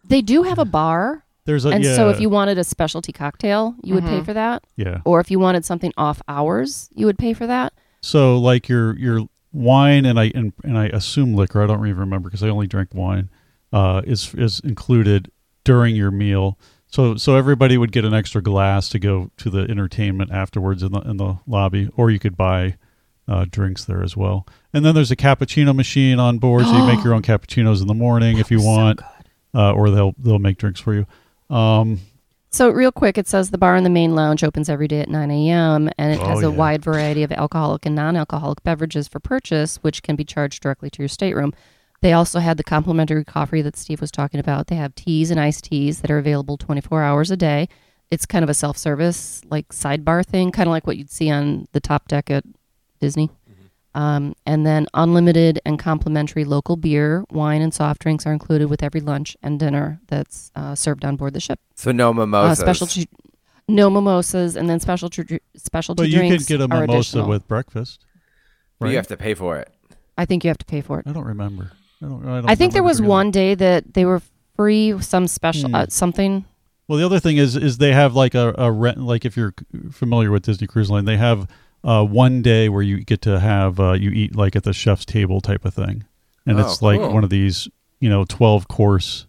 They 0.05 0.23
do 0.23 0.43
have 0.43 0.59
a 0.59 0.65
bar, 0.65 1.25
There's 1.47 1.65
a 1.65 1.71
and 1.71 1.85
yeah, 1.85 1.97
so 1.97 2.09
if 2.11 2.21
you 2.21 2.29
wanted 2.29 2.59
a 2.59 2.65
specialty 2.65 3.13
cocktail, 3.13 3.75
you 3.83 3.95
would 3.95 4.05
pay 4.05 4.21
Mhm. 4.21 4.25
for 4.25 4.35
that. 4.35 4.65
yeah. 4.77 5.01
Or 5.05 5.21
if 5.21 5.31
you 5.31 5.39
wanted 5.39 5.65
something 5.65 5.93
off 5.97 6.21
hours, 6.29 6.89
you 6.95 7.07
would 7.07 7.19
pay 7.19 7.33
for 7.33 7.47
that. 7.47 7.73
So 8.03 8.39
like 8.39 8.69
your 8.69 8.97
your 8.99 9.27
wine 9.53 10.05
and 10.05 10.19
I 10.21 10.31
and, 10.35 10.53
and 10.63 10.79
I 10.79 10.87
assume 10.87 11.35
liquor. 11.35 11.63
I 11.63 11.67
don't 11.67 11.87
even 11.87 11.99
remember 12.01 12.29
because 12.29 12.43
I 12.43 12.49
only 12.49 12.67
drink 12.67 12.91
wine. 12.95 13.31
Uh, 13.73 14.03
is 14.05 14.35
is 14.35 14.61
included 14.61 15.31
during 15.65 15.95
your 15.97 16.11
meal. 16.11 16.59
So 16.87 17.17
so 17.17 17.37
everybody 17.37 17.79
would 17.79 17.93
get 17.93 18.05
an 18.05 18.13
extra 18.15 18.43
glass 18.43 18.89
to 18.91 18.99
go 18.99 19.31
to 19.39 19.49
the 19.51 19.61
entertainment 19.61 20.31
afterwards 20.33 20.83
in 20.83 20.93
the 20.93 21.01
in 21.01 21.17
the 21.17 21.39
lobby, 21.47 21.89
or 21.97 22.11
you 22.11 22.19
could 22.19 22.37
buy 22.37 22.77
uh, 23.29 23.45
drinks 23.49 23.85
there 23.85 24.03
as 24.03 24.17
well. 24.17 24.45
And 24.73 24.85
then 24.85 24.95
there's 24.95 25.13
a 25.13 25.17
cappuccino 25.17 25.75
machine 25.75 26.19
on 26.19 26.39
board, 26.39 26.65
so 26.67 26.77
you 26.77 26.85
make 26.87 27.05
your 27.05 27.15
own 27.15 27.23
cappuccinos 27.23 27.81
in 27.81 27.87
the 27.87 27.95
morning 27.95 28.39
if 28.39 28.51
you 28.51 28.61
want, 28.61 29.01
uh, 29.55 29.73
or 29.73 29.91
they'll 29.91 30.15
they'll 30.19 30.39
make 30.41 30.59
drinks 30.59 30.81
for 30.81 30.95
you. 30.95 31.07
Um, 31.51 32.01
So, 32.53 32.71
real 32.71 32.91
quick, 32.93 33.17
it 33.17 33.29
says 33.29 33.51
the 33.51 33.59
bar 33.59 33.77
in 33.77 33.85
the 33.85 33.91
main 33.91 34.15
lounge 34.17 34.43
opens 34.43 34.69
every 34.69 34.89
day 34.89 35.01
at 35.01 35.09
9 35.09 35.31
a.m. 35.31 35.89
and 35.99 36.13
it 36.13 36.21
Oh, 36.21 36.27
has 36.27 36.39
a 36.41 36.43
yeah. 36.43 36.49
wide 36.49 36.83
variety 36.83 37.23
of 37.23 37.31
alcoholic 37.33 37.87
and 37.87 37.95
non 37.95 38.17
alcoholic 38.17 38.63
beverages 38.65 39.07
for 39.09 39.21
purchase, 39.21 39.77
which 39.83 40.03
can 40.03 40.17
be 40.17 40.25
charged 40.25 40.63
directly 40.63 40.91
to 40.91 41.03
your 41.03 41.09
stateroom. 41.09 41.53
They 42.03 42.13
also 42.13 42.41
had 42.41 42.57
the 42.57 42.65
complimentary 42.65 43.25
coffee 43.25 43.63
that 43.63 43.77
Steve 43.77 44.01
was 44.01 44.11
talking 44.11 44.41
about. 44.41 44.69
They 44.69 44.77
have 44.77 44.95
teas 44.95 45.31
and 45.31 45.39
iced 45.39 45.65
teas 45.65 46.01
that 46.01 46.11
are 46.11 46.19
available 46.19 46.57
24 46.57 47.03
hours 47.03 47.31
a 47.31 47.37
day. 47.37 47.69
It's 48.11 48.27
kind 48.27 48.43
of 48.43 48.49
a 48.49 48.55
self 48.55 48.77
service, 48.77 49.43
like 49.51 49.69
sidebar 49.69 50.25
thing, 50.27 50.51
kind 50.51 50.67
of 50.69 50.73
like 50.73 50.87
what 50.87 50.97
you'd 50.97 51.11
see 51.11 51.31
on 51.31 51.69
the 51.73 51.81
top 51.81 52.09
deck 52.09 52.31
at 52.31 52.45
Disney. 53.01 53.31
Um, 53.95 54.35
and 54.47 54.65
then 54.65 54.87
unlimited 54.95 55.61
and 55.67 55.77
complimentary 55.79 56.45
local 56.45 56.77
beer, 56.77 57.25
wine, 57.31 57.61
and 57.61 57.75
soft 57.75 58.01
drinks 58.03 58.25
are 58.25 58.33
included 58.33 58.71
with 58.71 58.83
every 58.85 59.01
lunch 59.01 59.37
and 59.43 59.59
dinner 59.59 60.01
that's 60.07 60.53
uh, 60.55 60.77
served 60.77 61.05
on 61.05 61.17
board 61.17 61.33
the 61.35 61.41
ship 61.41 61.59
So 61.75 61.91
no 61.91 62.11
uh, 62.11 62.13
mimosas. 62.13 62.59
specialty 62.61 63.09
no 63.67 63.91
mimosas 63.91 64.55
and 64.57 64.69
then 64.71 64.79
specialty 64.81 65.41
specialty 65.57 66.03
but 66.03 66.09
you 66.09 66.19
drinks 66.19 66.45
could 66.47 66.59
get 66.59 66.61
a 66.61 66.65
are 66.73 66.81
mimosa 66.83 66.93
additional. 67.19 67.29
with 67.29 67.49
breakfast. 67.49 68.05
But 68.79 68.87
Right? 68.87 68.91
you 68.93 68.97
have 68.97 69.09
to 69.09 69.17
pay 69.17 69.35
for 69.35 69.57
it. 69.59 69.69
I 70.17 70.25
think 70.25 70.45
you 70.45 70.49
have 70.49 70.59
to 70.59 70.65
pay 70.67 70.81
for 70.83 71.01
it. 71.01 71.07
I 71.09 71.13
don't 71.13 71.25
remember. 71.27 71.73
I 72.03 72.07
don't. 72.07 72.29
I, 72.29 72.41
don't 72.41 72.51
I 72.51 72.55
think 72.55 72.73
there 72.73 72.83
was 72.83 72.99
forgetting. 72.99 73.09
one 73.09 73.31
day 73.33 73.55
that 73.57 73.95
they 73.95 74.05
were 74.05 74.23
free 74.57 75.01
some 75.01 75.27
special 75.27 75.69
Hmm. 75.71 75.75
uh, 75.75 75.87
something 75.89 76.45
Well, 76.89 76.99
the 76.99 77.05
other 77.07 77.19
thing 77.21 77.37
is 77.39 77.57
is 77.57 77.79
they 77.79 77.93
have 77.93 78.15
like 78.15 78.35
a, 78.35 78.55
a 78.57 78.71
rent 78.71 78.99
like 78.99 79.25
if 79.25 79.37
you're 79.37 79.55
familiar 79.91 80.31
with 80.31 80.45
Disney 80.45 80.67
Cruise 80.69 80.91
Line, 80.91 81.05
they 81.07 81.17
have 81.17 81.49
uh, 81.85 82.05
one 82.05 82.43
day 82.43 82.69
where 82.69 82.83
you 82.83 82.99
get 83.05 83.23
to 83.23 83.41
have 83.41 83.81
uh, 83.81 83.93
you 83.93 84.11
eat 84.11 84.37
like 84.37 84.55
at 84.57 84.65
the 84.65 84.73
chef's 84.73 85.05
table 85.05 85.41
type 85.41 85.65
of 85.65 85.75
thing, 85.75 86.05
and 86.47 86.59
Oh, 86.61 86.65
it's 86.67 86.83
like 86.83 87.01
cool. 87.01 87.13
one 87.13 87.25
of 87.25 87.31
these 87.31 87.69
you 88.01 88.09
know 88.09 88.25
twelve 88.25 88.69
course. 88.69 89.27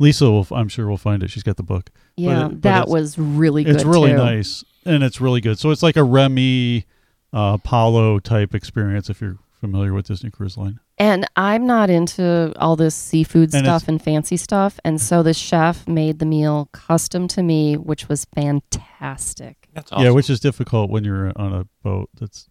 Lisa 0.00 0.28
will, 0.30 0.46
I'm 0.50 0.68
sure, 0.68 0.88
will 0.88 0.96
find 0.98 1.22
it. 1.22 1.30
She's 1.30 1.44
got 1.44 1.56
the 1.56 1.62
book. 1.62 1.90
yeah 2.16 2.46
it- 2.46 2.48
but 2.48 2.62
that 2.62 2.88
was 2.88 3.16
really 3.18 3.62
good 3.64 3.76
it's 3.76 3.84
really 3.84 4.10
too. 4.10 4.16
nice 4.16 4.64
and 4.84 5.02
it's 5.04 5.20
really 5.20 5.40
good. 5.40 5.58
So 5.58 5.70
it's 5.70 5.82
like 5.84 5.96
a 5.96 6.02
Remy, 6.04 6.84
uh, 7.32 7.52
a 7.54 7.58
Palo 7.58 8.18
type 8.18 8.54
experience 8.54 9.08
if 9.08 9.20
you're 9.20 9.38
familiar 9.60 9.94
with 9.94 10.06
Disney 10.08 10.30
Cruise 10.30 10.56
Line. 10.58 10.80
And 10.98 11.26
i'm 11.36 11.66
not 11.66 11.90
into 11.90 12.52
all 12.56 12.76
this 12.76 12.94
seafood 12.94 13.52
And 13.54 13.64
stuff 13.64 13.82
it's- 13.82 13.88
and 13.88 14.02
fancy 14.02 14.36
stuff 14.36 14.78
and 14.84 15.00
so 15.00 15.22
the 15.22 15.34
chef 15.34 15.86
made 15.88 16.18
the 16.18 16.26
meal 16.26 16.68
custom 16.72 17.26
to 17.28 17.42
me 17.42 17.76
which 17.76 18.08
was 18.08 18.26
fantastic 18.34 19.68
That's 19.74 19.90
awesome. 19.92 20.04
Yeah, 20.04 20.10
which 20.10 20.30
is 20.30 20.40
difficult 20.40 20.90
when 20.90 21.04
you're 21.04 21.32
on 21.36 21.52
a 21.52 21.66
boat 21.82 22.10
that's 22.18 22.48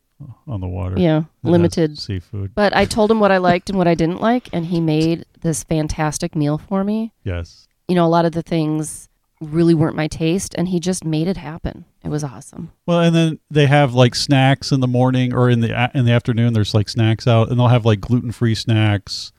on 0.48 0.62
the 0.62 0.68
water. 0.68 0.96
yeah 0.98 1.22
has 1.44 1.52
limited 1.52 1.98
seafood. 1.98 2.54
but 2.56 2.76
i 2.76 2.86
told 2.86 3.12
him 3.12 3.20
what 3.20 3.32
i 3.32 3.38
liked 3.38 3.70
and 3.70 3.78
what 3.78 3.88
i 3.88 3.96
didn't 3.96 4.22
like 4.22 4.50
and 4.54 4.66
he 4.68 4.80
made 4.80 5.26
this 5.42 5.64
fantastic 5.64 6.36
meal 6.36 6.58
for 6.58 6.84
me 6.84 7.14
Yes. 7.24 7.68
you 7.88 7.96
know, 7.96 8.06
a 8.06 8.08
lot 8.08 8.26
of 8.26 8.32
the 8.32 8.42
things 8.44 9.10
really 9.44 9.74
weren't 9.74 9.96
my 9.96 10.08
taste, 10.08 10.54
and 10.58 10.68
he 10.68 10.80
just 10.80 11.04
made 11.06 11.28
it 11.28 11.38
happen. 11.38 11.86
It 12.04 12.10
was 12.10 12.24
awesome. 12.24 12.72
Well, 12.86 13.00
and 13.02 13.16
then 13.16 13.40
they 13.50 13.66
have 13.68 13.94
like 13.94 14.16
snacks 14.16 14.72
in 14.72 14.80
the 14.80 14.88
morning 14.88 15.34
or 15.34 15.50
in 15.50 15.60
the 15.62 15.92
in 15.94 16.06
the 16.06 16.12
afternoon. 16.12 16.54
There's 16.54 16.74
like 16.74 16.90
snacks 16.90 17.28
out, 17.28 17.50
and 17.50 17.60
they'll 17.60 17.68
have 17.70 17.86
like 17.86 18.02
gluten 18.02 18.32
free 18.32 18.56
snacks. 18.56 19.32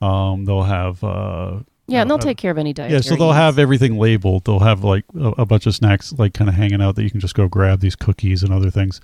Um, 0.00 0.44
they'll 0.44 0.62
have 0.62 1.02
uh, 1.04 1.60
Yeah, 1.86 2.02
and 2.02 2.10
they'll 2.10 2.18
Uh, 2.18 2.20
take 2.20 2.38
care 2.38 2.50
of 2.50 2.58
any 2.58 2.72
diet. 2.72 2.90
yeah, 2.92 3.00
so 3.00 3.16
they'll 3.16 3.28
needs. 3.28 3.36
have 3.38 3.58
everything 3.58 3.98
labeled. 3.98 4.44
They'll 4.44 4.60
have 4.60 4.84
like 4.84 5.04
a, 5.18 5.28
a 5.38 5.46
bunch 5.46 5.66
of 5.66 5.74
snacks 5.74 6.12
like 6.18 6.34
kind 6.34 6.48
of 6.48 6.54
hanging 6.54 6.80
out 6.82 6.96
that 6.96 7.02
you 7.02 7.10
can 7.10 7.20
just 7.20 7.34
go 7.34 7.48
grab 7.48 7.80
these 7.80 7.96
cookies 7.96 8.42
and 8.42 8.52
other 8.52 8.70
things. 8.70 9.00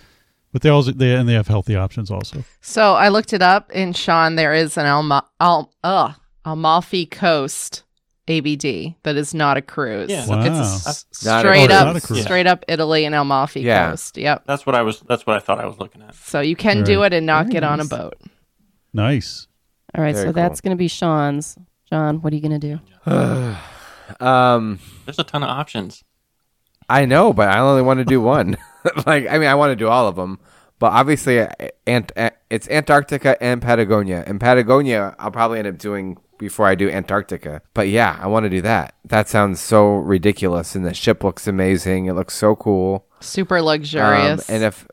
But 0.53 0.63
they 0.63 0.69
also 0.69 0.93
they 0.93 1.15
and 1.15 1.29
they 1.29 1.33
have 1.35 1.49
healthy 1.49 1.75
options 1.75 2.11
also. 2.13 2.45
So 2.61 2.95
I 2.95 3.09
looked 3.09 3.33
it 3.33 3.43
up 3.43 3.73
in 3.73 3.93
Sean. 3.93 4.37
There 4.37 4.55
is 4.55 4.77
an 4.77 4.87
Alma, 4.87 5.25
Al, 5.41 5.73
uh, 5.83 6.13
Amalfi 6.45 7.07
Coast 7.07 7.83
ABD 8.29 8.95
that 9.03 9.17
is 9.17 9.35
not 9.35 9.57
a 9.57 9.63
cruise. 9.63 10.09
Yeah. 10.11 10.25
So 10.25 10.39
It's 10.41 10.47
a 10.49 10.51
Wow. 10.51 10.61
s- 10.63 11.07
Not 11.25 11.37
a 11.45 11.49
straight 11.49 11.69
cruise. 11.69 12.11
up, 12.11 12.11
a 12.19 12.23
straight 12.23 12.47
up 12.47 12.65
Italy 12.69 13.05
and 13.05 13.15
Amalfi 13.15 13.61
Yeah. 13.61 13.91
Coast. 13.91 14.17
Yep. 14.17 14.45
That's 14.47 14.65
what 14.67 14.75
I 14.75 14.83
was. 14.83 15.01
That's 15.01 15.27
what 15.27 15.37
I 15.37 15.41
thought 15.41 15.61
I 15.61 15.67
was 15.67 15.79
looking 15.79 16.03
at. 16.03 16.15
So 16.15 16.41
you 16.41 16.57
can 16.57 16.83
do 16.85 17.03
it 17.03 17.13
and 17.13 17.27
not 17.27 17.45
Very 17.47 17.53
get 17.55 17.65
on 17.65 17.81
a 17.81 17.85
boat. 17.85 18.15
Nice. 18.93 19.47
All 19.97 20.03
right, 20.03 20.15
Very 20.15 20.29
so 20.29 20.33
that's 20.33 20.61
going 20.61 20.71
to 20.77 20.79
be 20.79 20.89
Sean's. 20.89 21.57
John, 21.91 22.21
what 22.23 22.33
are 22.33 22.37
you 22.37 22.43
going 22.43 22.59
to 22.61 22.79
do? 22.79 22.81
Um, 24.21 24.79
There's 25.07 25.19
a 25.19 25.25
ton 25.25 25.43
of 25.43 25.49
options. 25.49 26.03
I 26.89 27.07
know, 27.07 27.33
but 27.33 27.49
I 27.49 27.59
only 27.61 27.83
want 27.83 27.99
to 27.99 28.05
do 28.05 28.21
one. 28.21 28.57
like, 29.07 29.27
I 29.29 29.39
mean, 29.39 29.49
I 29.49 29.55
want 29.55 29.71
to 29.73 29.77
do 29.77 29.89
all 29.89 30.07
of 30.07 30.17
them, 30.17 30.39
but 30.79 30.93
obviously, 30.93 31.41
uh, 31.41 31.49
Ant- 31.87 32.13
uh, 32.17 32.31
it's 32.51 32.69
Antarctica 32.69 33.43
and 33.43 33.63
Patagonia. 33.63 34.23
And 34.27 34.39
Patagonia, 34.39 35.15
I'll 35.19 35.31
probably 35.31 35.59
end 35.59 35.69
up 35.69 35.79
doing 35.79 36.19
before 36.39 36.67
I 36.67 36.75
do 36.75 36.89
Antarctica. 36.91 37.63
But 37.75 37.89
yeah, 37.89 38.19
I 38.21 38.27
want 38.27 38.45
to 38.45 38.51
do 38.51 38.61
that. 38.63 38.95
That 39.05 39.29
sounds 39.29 39.61
so 39.61 39.95
ridiculous, 39.97 40.75
and 40.75 40.85
the 40.85 40.95
ship 40.95 41.23
looks 41.25 41.47
amazing. 41.47 42.07
It 42.07 42.15
looks 42.15 42.35
so 42.35 42.55
cool. 42.57 43.07
Super 43.21 43.59
Um, 43.59 43.65
luxurious. 43.65 44.49
and 44.51 44.63
if 44.65 44.87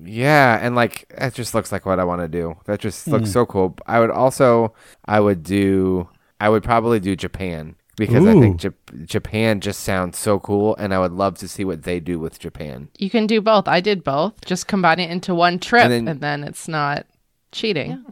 yeah, 0.00 0.58
and 0.62 0.74
like 0.76 1.12
that 1.18 1.34
just 1.34 1.54
looks 1.54 1.72
like 1.72 1.84
what 1.84 1.98
I 1.98 2.04
want 2.04 2.20
to 2.22 2.28
do. 2.28 2.56
That 2.66 2.80
just 2.80 3.08
looks 3.08 3.30
so 3.32 3.46
cool. 3.46 3.76
I 3.86 3.98
would 4.00 4.10
also 4.10 4.72
I 5.06 5.18
would 5.20 5.42
do 5.42 6.08
I 6.40 6.48
would 6.48 6.62
probably 6.62 7.00
do 7.00 7.16
Japan 7.16 7.74
because 7.96 8.24
I 8.24 8.32
think 8.38 8.64
Ooh. 8.64 8.70
Jap- 8.70 9.06
Japan 9.06 9.60
just 9.60 9.80
sounds 9.80 10.16
so 10.16 10.38
cool 10.38 10.76
and 10.76 10.94
I 10.94 11.00
would 11.00 11.10
love 11.10 11.36
to 11.38 11.48
see 11.48 11.64
what 11.64 11.82
they 11.82 11.98
do 11.98 12.20
with 12.20 12.38
Japan. 12.38 12.88
you 12.96 13.10
can 13.10 13.26
do 13.26 13.40
both. 13.40 13.66
I 13.66 13.80
did 13.80 14.04
both. 14.04 14.34
Just 14.44 14.68
combine 14.68 15.00
it 15.00 15.10
into 15.10 15.34
one 15.34 15.58
trip, 15.58 15.82
And 15.86 15.92
and 15.92 16.06
then- 16.06 16.20
then, 16.20 16.44
it's 16.44 16.68
not 16.68 17.06
cheating. 17.50 18.04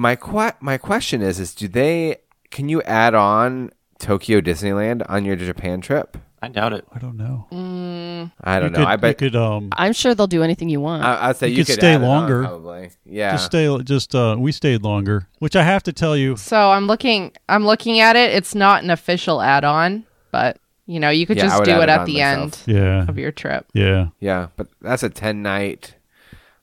My 0.00 0.16
que- 0.16 0.56
my 0.60 0.78
question 0.78 1.20
is 1.20 1.38
is 1.38 1.54
do 1.54 1.68
they 1.68 2.16
can 2.50 2.70
you 2.70 2.80
add 2.84 3.14
on 3.14 3.70
Tokyo 3.98 4.40
Disneyland 4.40 5.04
on 5.10 5.26
your 5.26 5.36
Japan 5.36 5.82
trip? 5.82 6.16
I 6.40 6.48
doubt 6.48 6.72
it. 6.72 6.86
I 6.90 6.98
don't 6.98 7.18
know. 7.18 7.46
I 8.40 8.58
don't 8.58 8.70
you 8.72 8.78
know. 8.78 8.78
Could, 8.78 8.86
I 8.88 8.96
bet 8.96 9.18
could. 9.18 9.36
Um, 9.36 9.68
I'm 9.72 9.92
sure 9.92 10.14
they'll 10.14 10.26
do 10.26 10.42
anything 10.42 10.70
you 10.70 10.80
want. 10.80 11.04
I, 11.04 11.28
I'd 11.28 11.36
say 11.36 11.48
You 11.48 11.56
you, 11.56 11.64
could 11.64 11.72
could 11.74 11.80
stay 11.80 11.92
add 11.96 12.00
it 12.00 12.04
on, 12.04 12.08
longer. 12.08 12.42
probably. 12.44 12.90
Yeah. 13.04 13.32
just 13.32 13.44
stay 13.44 13.76
just 13.84 14.14
uh 14.14 14.36
we 14.38 14.52
stayed 14.52 14.80
longer, 14.82 15.28
which 15.38 15.54
I 15.54 15.64
have 15.64 15.82
to 15.82 15.92
tell 15.92 16.16
you. 16.16 16.36
So 16.38 16.70
I'm 16.70 16.86
looking. 16.86 17.32
I'm 17.50 17.66
looking 17.66 18.00
at 18.00 18.16
it. 18.16 18.32
It's 18.32 18.54
not 18.54 18.82
an 18.82 18.88
official 18.88 19.42
add-on, 19.42 20.06
but 20.30 20.56
you 20.86 20.98
know, 20.98 21.10
you 21.10 21.26
could 21.26 21.36
Yeah, 21.36 21.42
just 21.48 21.64
do 21.64 21.72
it 21.72 21.82
it 21.82 21.88
at 21.90 22.06
the 22.06 22.14
myself. 22.20 22.66
end 22.66 22.74
Yeah, 22.74 23.06
of 23.06 23.18
your 23.18 23.32
trip. 23.32 23.66
yeah, 23.74 24.06
yeah, 24.18 24.46
but 24.56 24.68
that's 24.80 25.02
a 25.02 25.10
10 25.10 25.42
night. 25.42 25.94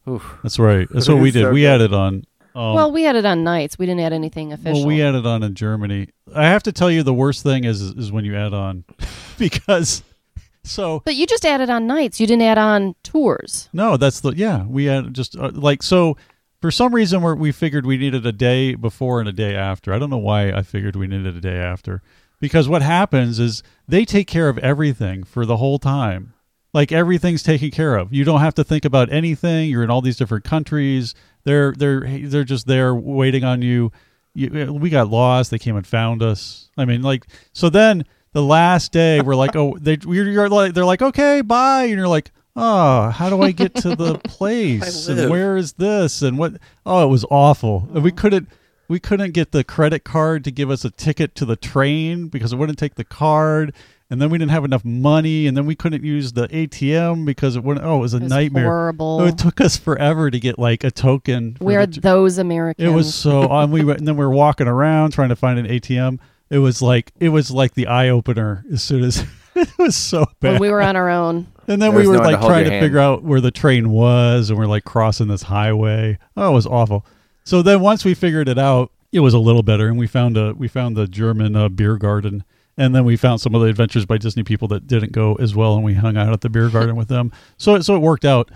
Oof. 0.10 0.40
that's 0.42 0.58
right. 0.58 0.88
That's 0.90 1.08
what 1.08 1.20
we 1.20 1.30
did. 1.30 1.44
So 1.44 1.52
we 1.52 1.62
good. 1.62 1.68
added 1.76 1.94
on. 1.94 2.24
Um, 2.58 2.74
well, 2.74 2.92
we 2.92 3.04
had 3.04 3.16
it 3.16 3.24
on 3.24 3.44
nights. 3.44 3.78
We 3.78 3.86
didn't 3.86 4.02
add 4.02 4.14
anything 4.14 4.52
official. 4.52 4.80
Well, 4.80 4.88
we 4.88 5.04
added 5.04 5.28
on 5.28 5.44
in 5.44 5.54
Germany. 5.54 6.08
I 6.34 6.46
have 6.46 6.64
to 6.64 6.72
tell 6.72 6.90
you, 6.90 7.04
the 7.04 7.14
worst 7.14 7.44
thing 7.44 7.66
is 7.66 7.82
is 7.82 8.12
when 8.12 8.26
you 8.26 8.36
add 8.36 8.52
on, 8.52 8.84
because 9.38 10.04
so 10.64 11.04
but 11.06 11.14
you 11.14 11.28
just 11.28 11.46
added 11.46 11.70
on 11.70 11.86
nights. 11.86 12.20
You 12.20 12.26
didn't 12.26 12.42
add 12.42 12.58
on 12.58 12.96
tours. 13.04 13.70
no, 13.74 13.96
that's 13.96 14.22
the 14.22 14.32
yeah 14.32 14.66
we 14.66 14.86
had 14.86 15.14
just 15.14 15.38
uh, 15.38 15.52
like 15.54 15.84
so. 15.84 16.18
For 16.60 16.72
some 16.72 16.96
reason, 16.96 17.22
we 17.22 17.34
we 17.34 17.52
figured 17.52 17.86
we 17.86 17.98
needed 17.98 18.26
a 18.26 18.32
day 18.32 18.74
before 18.74 19.20
and 19.20 19.30
a 19.30 19.34
day 19.34 19.56
after. 19.56 19.94
I 19.94 20.00
don't 20.00 20.10
know 20.10 20.18
why 20.18 20.50
I 20.50 20.64
figured 20.64 20.96
we 20.96 21.06
needed 21.06 21.38
a 21.38 21.40
day 21.42 21.60
after, 21.60 22.02
because 22.40 22.68
what 22.68 22.82
happens 22.82 23.38
is 23.38 23.62
they 23.88 24.04
take 24.04 24.26
care 24.28 24.50
of 24.50 24.58
everything 24.58 25.24
for 25.24 25.46
the 25.46 25.58
whole 25.58 25.78
time. 25.78 26.34
Like 26.78 26.92
everything's 26.92 27.42
taken 27.42 27.72
care 27.72 27.96
of. 27.96 28.14
You 28.14 28.24
don't 28.24 28.40
have 28.40 28.54
to 28.54 28.64
think 28.64 28.86
about 28.86 29.12
anything. 29.12 29.68
You're 29.68 29.82
in 29.82 29.90
all 29.90 30.04
these 30.04 30.16
different 30.16 30.44
countries. 30.44 31.16
They're 31.44 31.72
they're 31.72 32.02
they're 32.02 32.44
just 32.44 32.68
there 32.68 32.94
waiting 32.94 33.44
on 33.44 33.64
you. 33.64 33.92
you. 34.36 34.68
Uh, 34.68 34.72
we 34.72 34.92
got 34.92 35.10
lost. 35.10 35.50
They 35.50 35.58
came 35.58 35.76
and 35.76 35.88
found 35.88 36.22
us. 36.22 36.70
I 36.78 36.86
mean, 36.86 37.02
like 37.02 37.26
so. 37.52 37.70
Then 37.70 38.06
the 38.34 38.44
last 38.44 38.92
day, 38.92 39.22
we're 39.22 39.34
like, 39.34 39.56
oh, 39.56 39.76
they 39.82 39.98
you're, 40.08 40.30
you're 40.30 40.50
like 40.50 40.76
they're 40.76 40.86
like, 40.86 41.02
okay, 41.02 41.42
bye, 41.42 41.86
and 41.86 41.98
you're 41.98 42.08
like, 42.08 42.30
oh, 42.56 43.10
how 43.10 43.32
do 43.32 43.42
I 43.42 43.54
get 43.54 43.74
to 43.78 43.96
the 43.96 44.20
place? 44.26 45.08
and 45.08 45.32
where 45.32 45.58
is 45.58 45.74
this? 45.74 46.22
And 46.22 46.38
what? 46.38 46.58
Oh, 46.86 47.04
it 47.04 47.10
was 47.10 47.26
awful. 47.32 47.90
And 47.92 48.04
we 48.04 48.12
uh-huh. 48.12 48.22
couldn't 48.22 48.50
we 48.88 49.00
couldn't 49.00 49.32
get 49.32 49.52
the 49.52 49.64
credit 49.64 50.04
card 50.04 50.44
to 50.44 50.52
give 50.52 50.70
us 50.70 50.86
a 50.86 50.92
ticket 50.92 51.34
to 51.38 51.46
the 51.46 51.56
train 51.56 52.28
because 52.28 52.54
it 52.54 52.58
wouldn't 52.58 52.78
take 52.78 52.94
the 52.94 53.04
card. 53.04 53.74
And 54.10 54.22
then 54.22 54.30
we 54.30 54.38
didn't 54.38 54.52
have 54.52 54.64
enough 54.64 54.86
money, 54.86 55.48
and 55.48 55.58
then 55.58 55.66
we 55.66 55.76
couldn't 55.76 56.02
use 56.04 56.32
the 56.32 56.48
ATM 56.48 57.26
because 57.26 57.58
it 57.58 57.64
wouldn't. 57.64 57.86
Oh, 57.86 57.98
it 57.98 58.00
was 58.00 58.14
a 58.14 58.18
It 58.18 58.24
was 58.24 58.30
nightmare. 58.32 58.64
horrible. 58.64 59.20
Oh, 59.22 59.26
it 59.26 59.38
took 59.38 59.60
us 59.60 59.76
forever 59.76 60.32
to 60.32 60.40
get 60.40 60.58
like 60.58 60.86
a 60.86 60.92
token. 60.92 61.56
for 61.56 61.66
Where 61.66 61.82
are 61.82 61.86
the 61.86 62.00
those 62.00 62.38
Americans? 62.38 62.88
it 62.88 62.94
was 62.94 63.14
so 63.14 63.50
on. 63.50 63.70
We 63.72 63.84
went, 63.84 64.00
and 64.00 64.08
then 64.08 64.16
we 64.16 64.24
were 64.26 64.32
walking 64.32 64.68
around 64.68 65.12
trying 65.12 65.30
to 65.30 65.36
find 65.36 65.60
an 65.60 65.66
ATM. 65.66 66.20
It 66.50 66.60
was 66.60 66.82
like 66.82 67.12
it 67.20 67.30
was 67.30 67.52
like 67.52 67.74
the 67.74 67.88
eye 67.88 68.08
opener 68.08 68.64
as 68.72 68.82
soon 68.82 69.04
as 69.04 69.26
it 69.56 69.70
was 69.78 69.96
so 69.98 70.26
bad. 70.40 70.54
when 70.54 70.62
we 70.62 70.70
were 70.70 70.82
on 70.82 70.96
our 70.96 71.10
own. 71.10 71.48
and 71.68 71.82
then 71.82 71.92
There 71.92 71.92
we 71.92 72.08
were 72.08 72.14
no 72.14 72.20
one 72.22 72.30
to 72.32 72.38
like 72.38 72.46
trying 72.46 72.64
to 72.64 72.72
hand. 72.72 72.86
figure 72.86 73.00
out 73.00 73.24
where 73.24 73.42
the 73.42 73.52
train 73.52 73.90
was, 73.90 74.50
and 74.50 74.58
we're 74.58 74.68
like 74.68 74.86
crossing 74.86 75.28
this 75.28 75.42
highway. 75.44 76.18
Oh, 76.38 76.52
it 76.52 76.54
was 76.54 76.66
awful. 76.66 77.06
So 77.44 77.62
then 77.62 77.82
once 77.82 78.06
we 78.06 78.14
figured 78.14 78.48
it 78.48 78.58
out, 78.58 78.92
it 79.12 79.20
was 79.20 79.34
a 79.34 79.40
little 79.40 79.64
better, 79.64 79.90
and 79.90 79.98
we 80.00 80.08
found 80.08 80.38
a 80.38 80.54
we 80.54 80.70
found 80.70 80.96
the 80.96 81.08
German 81.08 81.58
uh, 81.58 81.68
beer 81.68 81.98
garden, 81.98 82.46
and 82.78 82.94
then 82.96 83.06
we 83.06 83.18
found 83.18 83.42
some 83.42 83.56
of 83.56 83.62
the 83.62 83.68
Adventures 83.68 84.06
by 84.06 84.18
Disney 84.18 84.44
people 84.44 84.68
that 84.70 84.88
didn't 84.88 85.12
go 85.12 85.36
as 85.36 85.56
well, 85.56 85.76
and 85.76 85.84
we 85.84 85.94
hung 85.96 86.18
out 86.18 86.32
at 86.34 86.42
the 86.42 86.50
beer 86.50 86.70
garden 86.70 86.96
with 86.96 87.08
them. 87.08 87.32
So 87.58 87.80
so 87.82 87.96
it 87.96 88.00
worked 88.00 88.26
out, 88.26 88.52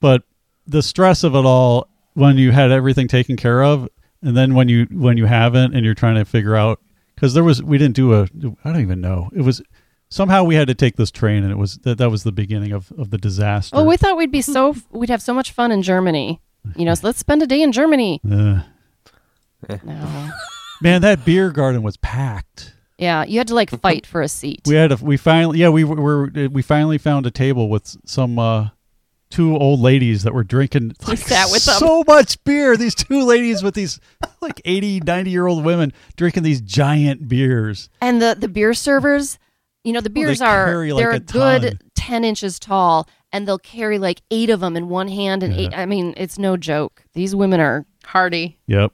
but 0.00 0.22
the 0.66 0.82
stress 0.82 1.22
of 1.24 1.34
it 1.34 1.44
all 1.44 1.88
when 2.14 2.38
you 2.38 2.50
had 2.52 2.70
everything 2.70 3.08
taken 3.08 3.36
care 3.36 3.62
of, 3.62 3.88
and 4.22 4.36
then 4.36 4.54
when 4.54 4.68
you 4.68 4.86
when 4.90 5.16
you 5.16 5.26
haven't, 5.26 5.74
and 5.74 5.84
you're 5.84 5.94
trying 5.94 6.16
to 6.16 6.24
figure 6.24 6.56
out 6.56 6.80
because 7.14 7.34
there 7.34 7.44
was 7.44 7.62
we 7.62 7.78
didn't 7.78 7.94
do 7.96 8.14
a 8.14 8.22
I 8.64 8.72
don't 8.72 8.80
even 8.80 9.00
know 9.00 9.30
it 9.34 9.42
was 9.42 9.62
somehow 10.08 10.44
we 10.44 10.54
had 10.54 10.68
to 10.68 10.74
take 10.74 10.96
this 10.96 11.10
train, 11.10 11.42
and 11.42 11.52
it 11.52 11.58
was 11.58 11.78
that 11.78 11.98
that 11.98 12.10
was 12.10 12.22
the 12.24 12.32
beginning 12.32 12.72
of 12.72 12.92
of 12.98 13.10
the 13.10 13.18
disaster. 13.18 13.76
Oh, 13.76 13.84
we 13.84 13.96
thought 13.96 14.16
we'd 14.16 14.32
be 14.32 14.42
so 14.42 14.74
we'd 14.90 15.10
have 15.10 15.22
so 15.22 15.34
much 15.34 15.52
fun 15.52 15.70
in 15.72 15.82
Germany. 15.82 16.40
You 16.74 16.84
know, 16.84 16.94
so 16.94 17.06
let's 17.06 17.18
spend 17.18 17.42
a 17.42 17.46
day 17.46 17.62
in 17.62 17.70
Germany. 17.72 18.20
Uh, 18.28 18.62
No. 19.84 20.30
man, 20.82 21.00
that 21.02 21.24
beer 21.24 21.50
garden 21.50 21.82
was 21.82 21.96
packed. 21.96 22.74
Yeah, 22.98 23.24
you 23.24 23.38
had 23.38 23.48
to 23.48 23.54
like 23.54 23.70
fight 23.70 24.06
for 24.06 24.22
a 24.22 24.28
seat. 24.28 24.62
We 24.66 24.74
had 24.74 24.92
a, 24.92 24.96
we 24.96 25.16
finally 25.16 25.58
yeah 25.58 25.68
we 25.68 25.84
were 25.84 26.30
we 26.50 26.62
finally 26.62 26.98
found 26.98 27.26
a 27.26 27.30
table 27.30 27.68
with 27.68 27.96
some 28.06 28.38
uh 28.38 28.68
two 29.28 29.56
old 29.56 29.80
ladies 29.80 30.22
that 30.22 30.32
were 30.32 30.44
drinking 30.44 30.94
like, 31.06 31.18
sat 31.18 31.50
with 31.50 31.64
them. 31.64 31.74
so 31.78 32.04
much 32.06 32.42
beer. 32.44 32.76
These 32.76 32.94
two 32.94 33.24
ladies 33.24 33.62
with 33.62 33.74
these 33.74 33.98
like 34.40 34.62
80, 34.64 35.00
90 35.00 35.30
year 35.30 35.46
old 35.46 35.64
women 35.64 35.92
drinking 36.16 36.44
these 36.44 36.60
giant 36.60 37.28
beers. 37.28 37.90
And 38.00 38.22
the 38.22 38.36
the 38.38 38.48
beer 38.48 38.72
servers, 38.72 39.38
you 39.84 39.92
know, 39.92 40.00
the 40.00 40.08
Oh, 40.10 40.14
they 40.14 40.20
beers 40.22 40.40
are 40.40 40.86
like, 40.88 40.96
they're 40.96 41.10
a 41.10 41.16
a 41.16 41.20
good 41.20 41.80
ten 41.94 42.24
inches 42.24 42.58
tall, 42.58 43.08
and 43.32 43.46
they'll 43.46 43.58
carry 43.58 43.98
like 43.98 44.22
eight 44.30 44.48
of 44.48 44.60
them 44.60 44.76
in 44.76 44.88
one 44.88 45.08
hand, 45.08 45.42
and 45.42 45.52
Yeah. 45.54 45.60
eight. 45.60 45.76
I 45.76 45.86
mean, 45.86 46.14
it's 46.16 46.38
no 46.38 46.56
joke. 46.56 47.02
These 47.12 47.34
women 47.34 47.60
are 47.60 47.84
Hardy. 48.04 48.58
Yep. 48.68 48.92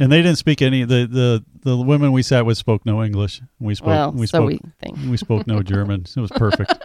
And 0.00 0.10
they 0.10 0.22
didn't 0.22 0.38
speak 0.38 0.62
any 0.62 0.84
the 0.84 1.06
the 1.06 1.44
the 1.62 1.76
women 1.76 2.12
we 2.12 2.22
sat 2.22 2.46
with 2.46 2.56
spoke 2.56 2.86
no 2.86 3.04
English. 3.04 3.42
We 3.58 3.74
spoke 3.74 3.86
well, 3.86 4.12
we 4.12 4.26
so 4.26 4.38
spoke 4.38 4.48
we 4.48 4.60
think. 4.80 4.98
we 5.10 5.16
spoke 5.18 5.46
no 5.46 5.62
German. 5.62 6.06
It 6.16 6.20
was 6.20 6.30
perfect. 6.30 6.70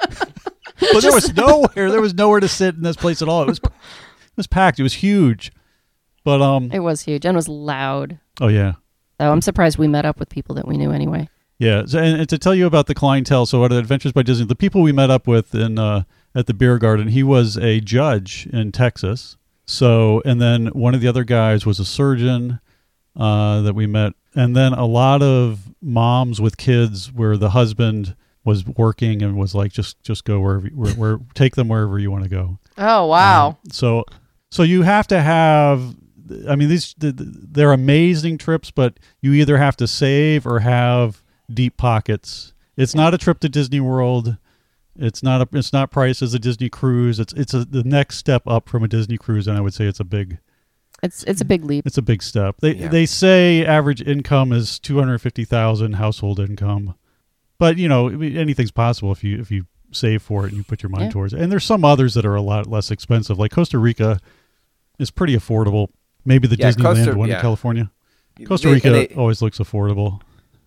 but 0.79 1.01
there 1.01 1.13
was 1.13 1.33
nowhere. 1.33 1.89
There 1.91 2.01
was 2.01 2.13
nowhere 2.13 2.41
to 2.41 2.49
sit 2.49 2.75
in 2.75 2.83
this 2.83 2.97
place 2.97 3.21
at 3.21 3.29
all. 3.29 3.43
It 3.43 3.47
was 3.47 3.59
it 3.59 3.71
was 4.37 4.47
packed. 4.47 4.79
It 4.79 4.83
was 4.83 4.95
huge. 4.95 5.53
But 6.25 6.41
um 6.41 6.69
It 6.73 6.81
was 6.81 7.01
huge 7.01 7.25
and 7.25 7.35
it 7.35 7.37
was 7.37 7.47
loud. 7.47 8.19
oh 8.41 8.49
yeah. 8.49 8.73
So 9.21 9.31
I'm 9.31 9.41
surprised 9.41 9.77
we 9.77 9.87
met 9.87 10.05
up 10.05 10.19
with 10.19 10.27
people 10.27 10.55
that 10.55 10.67
we 10.67 10.75
knew 10.75 10.91
anyway. 10.91 11.29
Yeah, 11.57 11.85
so, 11.85 11.99
and, 11.99 12.19
and 12.19 12.27
to 12.27 12.37
tell 12.37 12.53
you 12.53 12.65
about 12.65 12.87
the 12.87 12.93
clientele, 12.93 13.45
so 13.45 13.63
at 13.63 13.71
Adventures 13.71 14.11
by 14.11 14.23
Disney, 14.23 14.45
the 14.45 14.55
people 14.57 14.81
we 14.81 14.91
met 14.91 15.09
up 15.09 15.25
with 15.25 15.55
in 15.55 15.79
uh, 15.79 16.03
at 16.35 16.47
the 16.47 16.53
beer 16.53 16.77
garden, 16.77 17.07
he 17.07 17.23
was 17.23 17.55
a 17.57 17.79
judge 17.79 18.45
in 18.51 18.73
Texas. 18.73 19.37
So, 19.65 20.21
and 20.25 20.41
then 20.41 20.67
one 20.67 20.93
of 20.93 20.99
the 20.99 21.07
other 21.07 21.23
guys 21.23 21.65
was 21.65 21.79
a 21.79 21.85
surgeon 21.85 22.59
uh, 23.15 23.61
that 23.61 23.75
we 23.75 23.87
met, 23.87 24.13
and 24.35 24.55
then 24.55 24.73
a 24.73 24.85
lot 24.85 25.21
of 25.21 25.73
moms 25.81 26.41
with 26.41 26.57
kids 26.57 27.11
where 27.11 27.37
the 27.37 27.51
husband 27.51 28.15
was 28.43 28.65
working 28.65 29.23
and 29.23 29.37
was 29.37 29.55
like, 29.55 29.71
just 29.71 30.01
just 30.03 30.23
go 30.23 30.39
wherever, 30.39 30.67
where, 30.67 30.93
where 30.93 31.19
take 31.33 31.55
them 31.55 31.67
wherever 31.67 31.97
you 31.99 32.11
want 32.11 32.23
to 32.23 32.29
go. 32.29 32.59
Oh 32.77 33.07
wow. 33.07 33.57
So, 33.71 34.05
so 34.51 34.63
you 34.63 34.83
have 34.83 35.07
to 35.07 35.21
have. 35.21 35.95
I 36.49 36.55
mean, 36.55 36.69
these 36.69 36.93
th- 36.93 37.15
th- 37.17 37.29
they're 37.33 37.71
amazing 37.71 38.37
trips, 38.37 38.71
but 38.71 38.99
you 39.21 39.33
either 39.33 39.57
have 39.57 39.77
to 39.77 39.87
save 39.87 40.47
or 40.47 40.59
have 40.59 41.21
deep 41.53 41.77
pockets. 41.77 42.53
It's 42.75 42.95
not 42.95 43.13
a 43.13 43.17
trip 43.17 43.39
to 43.41 43.49
Disney 43.49 43.79
World. 43.79 44.37
It's 44.97 45.21
not 45.21 45.41
a. 45.41 45.57
It's 45.57 45.73
not 45.73 45.91
priced 45.91 46.21
as 46.21 46.33
a 46.33 46.39
Disney 46.39 46.69
cruise. 46.69 47.19
It's 47.19 47.33
it's 47.33 47.53
a, 47.53 47.65
the 47.65 47.83
next 47.83 48.17
step 48.17 48.43
up 48.47 48.69
from 48.69 48.83
a 48.83 48.87
Disney 48.87 49.17
cruise, 49.17 49.47
and 49.47 49.57
I 49.57 49.61
would 49.61 49.73
say 49.73 49.85
it's 49.85 49.99
a 49.99 50.05
big 50.05 50.39
It's 51.03 51.23
it's 51.23 51.41
a 51.41 51.45
big 51.45 51.63
leap. 51.65 51.85
it's 51.85 51.97
a 51.97 52.01
big 52.01 52.23
step. 52.23 52.55
They 52.61 52.75
Yeah. 52.75 52.87
they 52.87 53.05
say 53.05 53.65
average 53.65 54.01
income 54.01 54.51
is 54.51 54.79
two 54.79 54.97
hundred 54.97 55.19
fifty 55.19 55.45
thousand 55.45 55.93
household 55.93 56.39
income, 56.39 56.95
but 57.59 57.77
you 57.77 57.87
know 57.87 58.07
anything's 58.09 58.71
possible 58.71 59.11
if 59.11 59.23
you 59.23 59.39
if 59.39 59.51
you 59.51 59.65
save 59.91 60.21
for 60.21 60.45
it 60.45 60.49
and 60.49 60.57
you 60.57 60.63
put 60.63 60.81
your 60.83 60.89
mind 60.89 61.05
Yeah. 61.05 61.09
towards 61.11 61.33
it. 61.33 61.39
And 61.41 61.51
there's 61.51 61.63
some 61.63 61.85
others 61.85 62.13
that 62.15 62.25
are 62.25 62.35
a 62.35 62.41
lot 62.41 62.67
less 62.67 62.91
expensive. 62.91 63.37
Like 63.37 63.51
Costa 63.51 63.77
Rica 63.77 64.19
is 64.99 65.11
pretty 65.11 65.35
affordable. 65.35 65.87
Maybe 66.25 66.47
the 66.47 66.55
Yeah, 66.57 66.71
Disneyland 66.71 67.05
Costa- 67.05 67.17
one 67.17 67.29
yeah. 67.29 67.35
in 67.35 67.41
California. 67.41 67.91
Costa 68.47 68.69
Rica 68.69 68.87
and 68.87 68.95
they- 68.95 69.15
always 69.15 69.41
looks 69.41 69.59
affordable. 69.59 70.21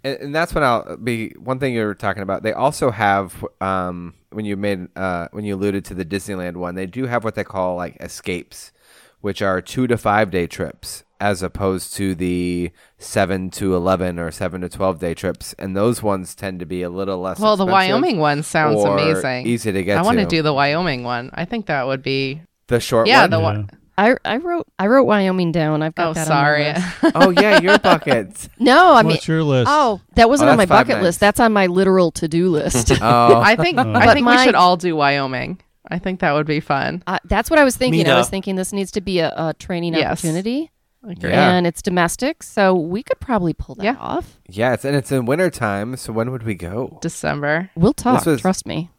and, 0.04 0.16
and 0.20 0.34
that's 0.34 0.54
what 0.54 0.62
I'll 0.62 0.96
be. 0.98 1.30
One 1.38 1.58
thing 1.58 1.74
you 1.74 1.84
were 1.84 1.94
talking 1.94 2.22
about. 2.22 2.42
They 2.42 2.52
also 2.52 2.90
have 2.90 3.44
um, 3.60 4.14
when 4.30 4.44
you 4.44 4.56
made 4.56 4.88
uh, 4.96 5.28
when 5.32 5.44
you 5.44 5.56
alluded 5.56 5.84
to 5.86 5.94
the 5.94 6.04
Disneyland 6.04 6.56
one. 6.56 6.74
They 6.76 6.86
do 6.86 7.06
have 7.06 7.24
what 7.24 7.34
they 7.34 7.44
call 7.44 7.74
like 7.76 7.96
escapes, 8.00 8.72
which 9.20 9.42
are 9.42 9.60
two 9.60 9.86
to 9.86 9.96
five 9.98 10.30
day 10.30 10.46
trips, 10.46 11.04
as 11.20 11.42
opposed 11.42 11.94
to 11.94 12.14
the 12.14 12.70
seven 12.98 13.50
to 13.50 13.74
eleven 13.74 14.18
or 14.18 14.30
seven 14.30 14.60
to 14.62 14.68
twelve 14.68 14.98
day 14.98 15.14
trips. 15.14 15.54
And 15.58 15.76
those 15.76 16.02
ones 16.02 16.34
tend 16.34 16.60
to 16.60 16.66
be 16.66 16.82
a 16.82 16.90
little 16.90 17.18
less. 17.20 17.38
Well, 17.40 17.56
the 17.56 17.66
Wyoming 17.66 18.18
one 18.18 18.42
sounds 18.42 18.76
or 18.84 18.98
amazing. 18.98 19.46
Easy 19.46 19.72
to 19.72 19.82
get. 19.82 19.98
I 19.98 20.02
want 20.02 20.18
to 20.18 20.24
to 20.24 20.28
do 20.30 20.42
the 20.42 20.52
Wyoming 20.54 21.02
one. 21.04 21.30
I 21.34 21.44
think 21.44 21.66
that 21.66 21.86
would 21.86 22.02
be. 22.02 22.42
the 22.68 22.80
short 22.80 23.06
Yeah, 23.08 23.22
one. 23.22 23.30
the 23.30 23.38
Yeah. 23.38 23.42
one. 23.42 23.70
I 24.00 24.14
I 24.24 24.36
wrote 24.36 24.68
I 24.78 24.86
wrote 24.86 25.06
Wyoming 25.06 25.50
down. 25.50 25.82
I've 25.82 25.94
got 25.96 26.10
Oh, 26.10 26.12
that. 26.14 26.28
on 26.28 26.34
my 26.34 26.40
sorry. 26.40 26.64
list. 26.66 26.86
oh 27.16 27.30
yeah, 27.30 27.60
your 27.60 27.78
buckets. 27.80 28.48
No, 28.60 28.92
I 28.94 29.02
mean, 29.02 29.12
What's 29.14 29.26
your 29.26 29.42
list? 29.42 29.68
oh, 29.68 30.00
that 30.14 30.28
wasn't 30.28 30.48
Oh, 30.48 30.52
on 30.52 30.56
my 30.58 30.66
bucket 30.66 30.96
nights. 30.98 31.02
list. 31.02 31.20
That's 31.20 31.40
on 31.40 31.52
my 31.52 31.66
literal 31.66 32.12
to 32.12 32.28
do 32.28 32.48
list. 32.48 32.92
Oh, 33.02 33.40
I 33.40 33.56
think 33.56 33.76
I 33.76 34.14
think 34.14 34.24
my- 34.24 34.36
we 34.36 34.44
should 34.44 34.54
all 34.54 34.76
do 34.76 34.94
Wyoming. 34.94 35.60
I 35.90 35.98
think 35.98 36.20
that 36.20 36.32
would 36.32 36.46
be 36.46 36.60
fun. 36.60 37.02
uh, 37.06 37.18
that's 37.24 37.48
what 37.50 37.58
I 37.58 37.64
was 37.64 37.76
thinking. 37.76 38.00
Meet 38.04 38.08
I 38.08 38.16
was 38.18 38.28
thinking 38.28 38.56
this 38.56 38.72
needs 38.72 38.90
to 38.92 39.00
be 39.00 39.20
a, 39.20 39.32
a 39.36 39.54
training 39.58 39.94
Yes. 39.94 40.12
opportunity, 40.12 40.70
Yeah. 41.06 41.52
and 41.52 41.66
it's 41.66 41.80
domestic, 41.82 42.42
so 42.42 42.74
we 42.74 43.02
could 43.02 43.20
probably 43.20 43.54
pull 43.54 43.74
that 43.76 43.84
Yeah. 43.84 43.96
off. 43.98 44.38
yeah, 44.48 44.74
it's 44.74 44.84
and 44.84 44.94
it's 44.96 45.10
in 45.12 45.24
winter 45.26 45.48
time. 45.50 45.96
So 45.96 46.12
when 46.12 46.30
would 46.30 46.42
we 46.42 46.54
go? 46.54 46.98
December. 47.00 47.70
We'll 47.74 47.94
talk. 47.94 48.24
was- 48.26 48.40
Trust 48.40 48.66
me. 48.66 48.90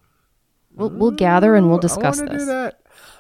We'll 0.76 0.90
we'll 0.90 1.12
gather 1.12 1.56
and 1.56 1.70
we'll 1.70 1.78
discuss 1.80 2.20
I 2.20 2.26
wanna 2.26 2.38
this. 2.38 2.74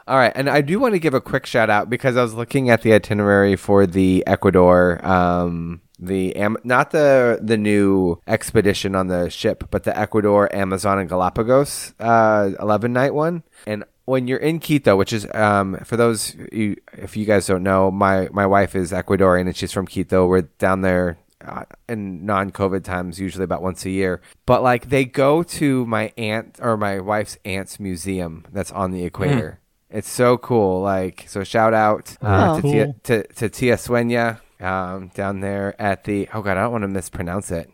All 0.09 0.17
right, 0.17 0.31
and 0.33 0.49
I 0.49 0.61
do 0.61 0.79
want 0.79 0.95
to 0.95 0.99
give 0.99 1.13
a 1.13 1.21
quick 1.21 1.45
shout 1.45 1.69
out 1.69 1.87
because 1.87 2.17
I 2.17 2.23
was 2.23 2.33
looking 2.33 2.71
at 2.71 2.81
the 2.81 2.93
itinerary 2.93 3.55
for 3.55 3.85
the 3.85 4.23
Ecuador, 4.25 5.05
um, 5.05 5.81
the 5.99 6.35
Am- 6.35 6.57
not 6.63 6.89
the 6.89 7.37
the 7.39 7.57
new 7.57 8.19
expedition 8.25 8.95
on 8.95 9.05
the 9.05 9.29
ship, 9.29 9.65
but 9.69 9.83
the 9.83 9.95
Ecuador, 9.95 10.49
Amazon, 10.51 10.97
and 10.97 11.07
Galapagos 11.07 11.93
uh, 11.99 12.49
eleven 12.59 12.91
night 12.91 13.13
one. 13.13 13.43
And 13.67 13.83
when 14.05 14.27
you're 14.27 14.39
in 14.39 14.57
Quito, 14.57 14.95
which 14.95 15.13
is 15.13 15.27
um, 15.35 15.77
for 15.83 15.95
those 15.95 16.35
you, 16.51 16.77
if 16.93 17.15
you 17.15 17.25
guys 17.25 17.45
don't 17.45 17.61
know, 17.61 17.91
my 17.91 18.29
my 18.31 18.47
wife 18.47 18.75
is 18.75 18.91
Ecuadorian 18.91 19.45
and 19.45 19.55
she's 19.55 19.71
from 19.71 19.85
Quito. 19.85 20.25
We're 20.25 20.41
down 20.57 20.81
there 20.81 21.19
uh, 21.45 21.65
in 21.87 22.25
non-COVID 22.25 22.83
times, 22.83 23.19
usually 23.19 23.43
about 23.43 23.61
once 23.61 23.85
a 23.85 23.91
year. 23.91 24.21
But 24.47 24.63
like 24.63 24.89
they 24.89 25.05
go 25.05 25.43
to 25.43 25.85
my 25.85 26.13
aunt 26.17 26.57
or 26.59 26.77
my 26.77 26.99
wife's 26.99 27.37
aunt's 27.45 27.79
museum 27.79 28.47
that's 28.51 28.71
on 28.71 28.89
the 28.89 29.05
equator. 29.05 29.59
It's 29.89 30.09
so 30.09 30.37
cool. 30.37 30.81
Like 30.81 31.25
so, 31.27 31.43
shout 31.43 31.73
out 31.73 32.15
uh, 32.21 32.55
Oh. 32.57 32.61
to, 32.61 32.71
Tia, 32.71 32.93
to 33.03 33.27
to 33.33 33.49
Tia 33.49 33.75
Sueña 33.75 34.39
um, 34.61 35.09
down 35.15 35.39
there 35.41 35.79
at 35.81 36.03
the. 36.03 36.27
Oh 36.33 36.41
God, 36.41 36.57
I 36.57 36.61
don't 36.63 36.71
want 36.71 36.83
to 36.83 36.87
mispronounce 36.87 37.49
it. 37.51 37.71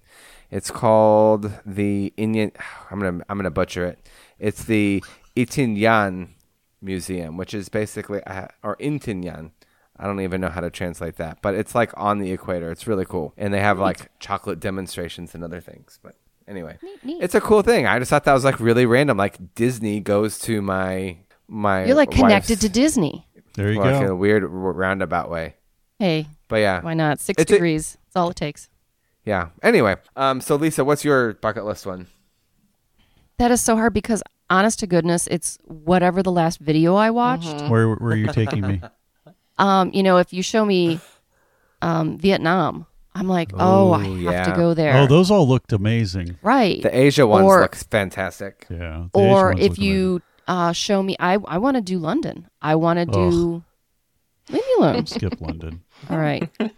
It's 0.51 0.71
called 0.71 1.51
the 1.65 2.13
Indian. 2.17 2.51
I'm 2.91 2.99
gonna 2.99 3.23
I'm 3.27 3.37
gonna 3.37 3.51
butcher 3.51 3.85
it. 3.85 3.99
It's 4.39 4.63
the 4.63 5.03
Itinyan 5.35 6.29
Museum, 6.81 7.37
which 7.37 7.53
is 7.53 7.69
basically 7.69 8.23
uh, 8.23 8.47
or 8.63 8.75
Intinyan. 8.77 9.51
I 9.97 10.05
don't 10.05 10.19
even 10.19 10.41
know 10.41 10.49
how 10.49 10.59
to 10.61 10.69
translate 10.69 11.15
that, 11.17 11.41
but 11.41 11.55
it's 11.55 11.73
like 11.73 11.91
on 11.95 12.19
the 12.19 12.31
equator. 12.31 12.69
It's 12.71 12.85
really 12.87 13.05
cool, 13.05 13.33
and 13.37 13.53
they 13.53 13.61
have 13.61 13.79
like 13.79 14.09
chocolate 14.19 14.59
demonstrations 14.59 15.33
and 15.35 15.43
other 15.43 15.61
things. 15.61 15.99
But 16.03 16.15
anyway, 16.47 16.77
neat. 17.03 17.21
it's 17.23 17.33
a 17.35 17.39
cool 17.41 17.61
thing. 17.61 17.87
I 17.87 17.97
just 17.99 18.09
thought 18.09 18.25
that 18.25 18.33
was 18.33 18.43
like 18.43 18.59
really 18.59 18.85
random. 18.85 19.17
Like 19.17 19.55
Disney 19.55 20.01
goes 20.01 20.37
to 20.39 20.61
my 20.61 21.17
my. 21.47 21.85
You're 21.85 21.95
like 21.95 22.11
connected 22.11 22.61
to 22.61 22.69
Disney. 22.69 23.25
There 23.55 23.71
you 23.71 23.79
well, 23.79 23.91
like 23.93 24.01
in 24.03 24.07
a 24.09 24.15
weird 24.15 24.43
r- 24.43 24.49
roundabout 24.49 25.29
way. 25.29 25.55
Hey, 25.99 26.27
But 26.49 26.57
yeah, 26.57 26.81
why 26.81 26.93
not? 26.93 27.19
Six 27.19 27.41
It's 27.41 27.51
a- 27.51 27.55
degrees. 27.55 27.97
That's 28.05 28.15
all 28.17 28.29
it 28.29 28.35
takes. 28.35 28.69
yeah. 29.23 29.49
Anyway, 29.63 29.95
um, 30.17 30.41
so 30.41 30.55
Lisa, 30.55 30.83
what's 30.83 31.05
your 31.05 31.33
bucket 31.35 31.63
list 31.65 31.85
one? 31.85 32.07
That 33.37 33.51
is 33.51 33.61
so 33.61 33.75
hard 33.75 33.93
because, 33.93 34.21
honest 34.49 34.79
to 34.79 34.87
goodness, 34.87 35.27
it's 35.31 35.57
whatever 35.65 36.21
the 36.23 36.31
last 36.31 36.59
video 36.59 36.95
I 36.95 37.11
watched. 37.11 37.47
Mm-hmm. 37.47 37.69
Where 37.69 37.89
where 37.95 38.11
are 38.13 38.15
you 38.15 38.27
taking 38.27 38.61
me? 38.61 38.81
Um, 39.57 39.91
you 39.93 40.03
know, 40.03 40.17
if 40.17 40.33
you 40.33 40.43
show 40.43 40.65
me 40.65 40.99
um, 41.81 42.17
Vietnam, 42.17 42.85
I'm 43.13 43.29
like, 43.29 43.51
oh, 43.53 43.93
I 43.93 44.05
Ooh, 44.05 44.25
have 44.27 44.47
to 44.47 44.53
go 44.53 44.73
there. 44.73 44.97
Oh, 44.97 45.07
those 45.07 45.31
all 45.31 45.47
looked 45.47 45.71
amazing. 45.71 46.37
right. 46.41 46.81
The 46.83 46.93
Asia 46.93 47.25
ones 47.25 47.45
Or- 47.45 47.61
looks 47.61 47.83
fantastic. 47.83 48.67
Yeah. 48.69 49.05
or 49.13 49.53
if 49.53 49.69
look 49.69 49.77
you 49.77 50.21
uh, 50.47 50.71
show 50.73 51.01
me, 51.03 51.15
I 51.19 51.33
I 51.45 51.57
want 51.57 51.75
to 51.75 51.81
do 51.81 51.97
London. 51.99 52.47
I 52.61 52.75
want 52.75 52.99
to 52.99 53.05
do. 53.05 53.63
Leave 54.49 54.61
me 54.61 54.73
alone. 54.77 55.05
skip 55.07 55.41
London. 55.41 55.81
All 56.09 56.19
right. 56.19 56.47
then 56.59 56.69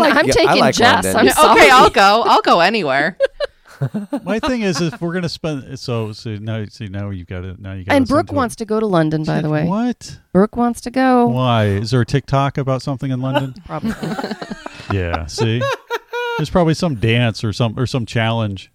like- 0.00 0.14
I'm 0.14 0.26
yeah, 0.26 0.32
taking 0.32 0.60
like 0.60 0.74
Jess. 0.74 1.06
I'm 1.14 1.24
Yeah, 1.26 1.32
sorry. 1.32 1.60
okay, 1.62 1.70
I'll 1.70 1.88
go. 1.90 2.22
I'll 2.26 2.42
go 2.42 2.60
anywhere. 2.60 3.16
My 4.24 4.38
thing 4.38 4.60
is, 4.62 4.80
if 4.80 5.00
we're 5.00 5.12
gonna 5.14 5.28
spend, 5.28 5.78
so 5.80 6.12
see 6.12 6.38
now, 6.38 6.64
see 6.66 6.86
now 6.86 7.10
you've 7.10 7.26
got 7.26 7.44
it. 7.44 7.58
Now 7.58 7.72
you 7.72 7.84
got. 7.84 7.94
And 7.96 8.06
Brooke 8.06 8.30
wants 8.30 8.56
to 8.56 8.64
go 8.64 8.78
to 8.78 8.86
London, 8.86 9.24
by 9.24 9.40
the 9.40 9.48
way. 9.50 9.64
What? 9.66 10.20
Brooke 10.32 10.56
wants 10.56 10.80
to 10.82 10.90
go. 10.90 11.26
Why? 11.26 11.64
Is 11.66 11.90
there 11.90 12.00
a 12.02 12.06
TikTok 12.06 12.56
about 12.58 12.82
something 12.82 13.10
in 13.10 13.20
London? 13.20 13.54
Probably. 13.66 13.90
yeah. 14.92 15.26
See, 15.26 15.60
there's 16.36 16.50
probably 16.50 16.74
some 16.74 16.94
dance 16.96 17.42
or 17.42 17.52
some 17.52 17.78
or 17.78 17.86
some 17.86 18.06
challenge. 18.06 18.70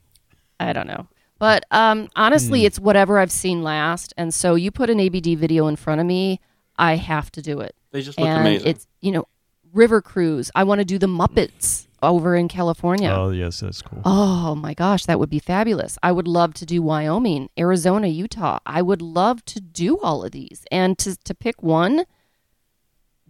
I 0.60 0.74
don't 0.74 0.88
know. 0.88 1.08
But 1.40 1.66
um, 1.72 2.10
honestly, 2.16 2.66
it's 2.66 2.80
whatever 2.80 3.18
I've 3.18 3.32
seen 3.32 3.64
last. 3.64 4.14
And 4.18 4.34
so 4.34 4.56
you 4.56 4.72
put 4.72 4.90
an 4.90 5.00
ABD 5.00 5.38
video 5.40 5.68
in 5.68 5.78
front 5.78 6.02
of 6.02 6.06
me, 6.08 6.42
I 6.78 6.96
have 6.98 7.32
to 7.32 7.42
do 7.42 7.62
it. 7.62 7.76
They 7.92 8.02
just 8.02 8.20
look 8.20 8.28
and 8.28 8.42
amazing. 8.42 8.68
it's, 8.68 8.88
you 9.02 9.12
know, 9.12 9.26
River 9.74 10.02
Cruise. 10.02 10.52
I 10.54 10.64
want 10.66 10.80
to 10.80 10.86
do 10.86 10.98
the 10.98 11.08
Muppets 11.08 11.88
over 12.02 12.36
in 12.36 12.48
California. 12.48 13.10
Oh 13.10 13.30
yes, 13.30 13.60
that's 13.60 13.82
cool. 13.82 14.02
Oh 14.06 14.56
my 14.56 14.74
gosh, 14.74 15.06
that 15.06 15.20
would 15.20 15.30
be 15.30 15.40
fabulous. 15.40 15.98
I 16.04 16.12
would 16.12 16.28
love 16.28 16.54
to 16.56 16.66
do 16.66 16.82
Wyoming, 16.82 17.50
Arizona, 17.58 18.08
Utah. 18.08 18.60
I 18.66 18.82
would 18.82 19.02
love 19.02 19.44
to 19.46 19.60
do 19.62 19.98
all 20.00 20.24
of 20.24 20.32
these. 20.32 20.66
And 20.72 20.98
to, 21.00 21.18
to 21.18 21.34
pick 21.34 21.62
one, 21.64 22.06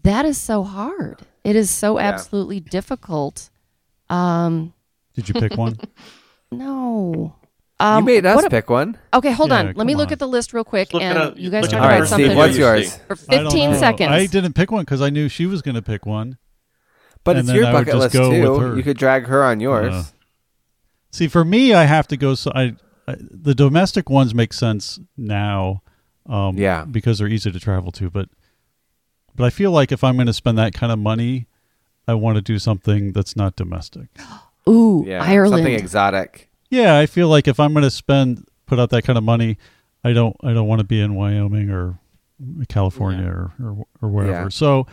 that 0.04 0.26
is 0.26 0.38
so 0.40 0.64
hard. 0.64 1.22
It 1.44 1.56
is 1.56 1.70
so 1.70 1.98
Yeah. 2.00 2.10
absolutely 2.10 2.60
difficult. 2.60 3.50
Um, 4.10 4.74
Did 5.14 5.30
you 5.30 5.36
pick 5.36 5.56
one? 5.58 5.80
no. 6.52 7.36
You 7.82 7.86
Um, 7.86 8.06
made 8.06 8.26
us 8.26 8.36
what 8.36 8.46
a- 8.46 8.50
pick 8.50 8.70
one. 8.70 8.98
Okay, 9.14 9.32
hold 9.32 9.52
Yeah, 9.52 9.60
on. 9.60 9.74
Let 9.76 9.88
me 9.88 9.96
look 9.96 10.08
on. 10.10 10.14
at 10.14 10.20
the 10.20 10.28
list 10.28 10.54
real 10.54 10.64
quick, 10.64 10.94
and 10.94 11.18
up. 11.18 11.38
you 11.38 11.50
guys 11.50 11.62
Look 11.64 11.72
talk 11.72 11.82
at 11.82 11.86
about 11.86 12.00
right, 12.02 12.10
something 12.10 12.28
Steve, 12.28 12.38
what's 12.38 12.58
yours? 12.58 12.98
for 13.08 13.16
15 13.16 13.72
know. 13.72 13.78
seconds. 13.80 14.10
I 14.12 14.26
didn't 14.26 14.54
pick 14.54 14.72
one 14.72 14.82
because 14.84 15.02
I 15.02 15.10
knew 15.10 15.30
she 15.30 15.46
was 15.46 15.62
going 15.62 15.76
to 15.76 15.82
pick 15.82 16.06
one. 16.06 16.38
But 17.24 17.38
it's 17.38 17.52
your 17.52 17.66
I 17.66 17.72
bucket 17.72 17.96
list 17.96 18.16
too. 18.16 18.74
You 18.76 18.84
could 18.84 18.98
drag 18.98 19.28
her 19.28 19.44
on 19.44 19.60
yours. 19.60 19.94
Uh, 19.94 20.04
See, 21.12 21.28
for 21.28 21.44
me, 21.44 21.74
I 21.74 21.86
have 21.86 22.08
to 22.10 22.18
go. 22.18 22.36
So 22.36 22.52
I, 22.54 22.76
I 23.08 23.16
the 23.20 23.56
domestic 23.56 24.10
ones 24.10 24.34
make 24.36 24.54
sense 24.54 25.00
now, 25.18 25.82
um, 26.28 26.58
Yeah. 26.58 26.86
because 26.86 27.20
they're 27.20 27.28
easy 27.28 27.52
to 27.52 27.60
travel 27.60 27.92
to. 27.94 28.10
But, 28.10 28.30
but 29.36 29.44
I 29.46 29.50
feel 29.50 29.72
like 29.72 29.92
if 29.92 30.04
I'm 30.04 30.16
going 30.16 30.28
to 30.28 30.34
spend 30.34 30.58
that 30.60 30.74
kind 30.74 30.92
of 30.92 31.00
money, 31.00 31.48
I 32.08 32.14
want 32.14 32.36
to 32.38 32.42
do 32.42 32.60
something 32.60 33.12
that's 33.12 33.36
not 33.36 33.56
domestic. 33.56 34.08
Ooh, 34.70 35.04
yeah, 35.08 35.24
Ireland. 35.24 35.62
something 35.64 35.74
exotic. 35.74 36.49
Yeah, 36.70 36.98
I 36.98 37.06
feel 37.06 37.28
like 37.30 37.48
if 37.48 37.60
I'm 37.60 37.74
going 37.74 37.84
to 37.84 37.92
spend 37.92 38.46
put 38.66 38.80
out 38.80 38.90
that 38.92 39.04
kind 39.04 39.18
of 39.18 39.24
money, 39.24 39.58
I 40.04 40.14
don't 40.14 40.36
I 40.44 40.54
don't 40.54 40.68
want 40.68 40.80
to 40.80 40.86
be 40.86 41.02
in 41.02 41.16
Wyoming 41.16 41.70
or 41.70 42.00
California 42.68 43.28
or, 43.28 43.52
or 43.62 43.86
or 44.02 44.10
wherever. 44.10 44.32
Yeah. 44.44 44.50
So 44.50 44.88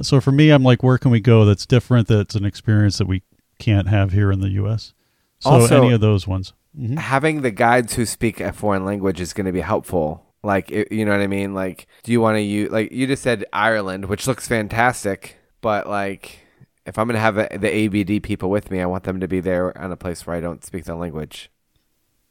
so 0.00 0.20
for 0.20 0.32
me, 0.32 0.50
I'm 0.50 0.62
like, 0.62 0.82
where 0.82 0.98
can 0.98 1.10
we 1.10 1.20
go 1.20 1.44
that's 1.44 1.66
different? 1.66 2.08
That's 2.08 2.34
an 2.34 2.44
experience 2.44 2.98
that 2.98 3.06
we 3.06 3.22
can't 3.58 3.88
have 3.88 4.12
here 4.12 4.30
in 4.32 4.40
the 4.40 4.50
U.S. 4.50 4.94
So 5.40 5.50
Also- 5.50 5.82
any 5.84 5.92
of 5.92 6.00
those 6.00 6.26
ones. 6.26 6.52
Mhm. 6.78 6.98
Having 6.98 7.42
the 7.42 7.50
guides 7.50 7.94
who 7.96 8.06
speak 8.06 8.40
a 8.40 8.50
foreign 8.52 8.86
language 8.86 9.20
is 9.20 9.34
going 9.34 9.44
to 9.44 9.52
be 9.52 9.60
helpful. 9.60 10.24
Like, 10.42 10.70
you 10.70 11.04
know 11.04 11.10
what 11.12 11.20
I 11.20 11.26
mean? 11.26 11.52
Like, 11.54 11.86
do 12.02 12.10
you 12.12 12.20
want 12.20 12.36
to 12.36 12.40
use, 12.40 12.70
like, 12.72 12.90
you 12.90 13.06
just 13.06 13.22
said 13.22 13.44
Ireland, 13.52 14.06
which 14.06 14.26
looks 14.26 14.48
fantastic, 14.48 15.36
but 15.60 15.86
like, 15.86 16.41
if 16.86 16.98
I'm 16.98 17.06
going 17.06 17.14
to 17.14 17.20
have 17.20 17.38
a, 17.38 17.48
the 17.58 17.68
ABD 17.86 18.22
people 18.22 18.50
with 18.50 18.70
me, 18.70 18.80
I 18.80 18.86
want 18.86 19.04
them 19.04 19.20
to 19.20 19.28
be 19.28 19.40
there 19.40 19.76
on 19.78 19.92
a 19.92 19.96
place 19.96 20.26
where 20.26 20.36
I 20.36 20.40
don't 20.40 20.64
speak 20.64 20.84
the 20.84 20.94
language. 20.94 21.50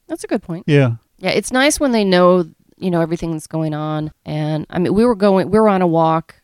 That's 0.07 0.23
a 0.23 0.27
good 0.27 0.43
point. 0.43 0.65
Yeah. 0.67 0.95
Yeah, 1.19 1.29
it's 1.29 1.51
nice 1.51 1.79
when 1.79 1.91
they 1.91 2.03
know, 2.03 2.49
you 2.77 2.91
know, 2.91 3.01
everything 3.01 3.31
that's 3.31 3.47
going 3.47 3.73
on. 3.73 4.11
And 4.25 4.65
I 4.69 4.79
mean, 4.79 4.93
we 4.93 5.05
were 5.05 5.15
going, 5.15 5.49
we 5.51 5.59
were 5.59 5.69
on 5.69 5.81
a 5.81 5.87
walk 5.87 6.35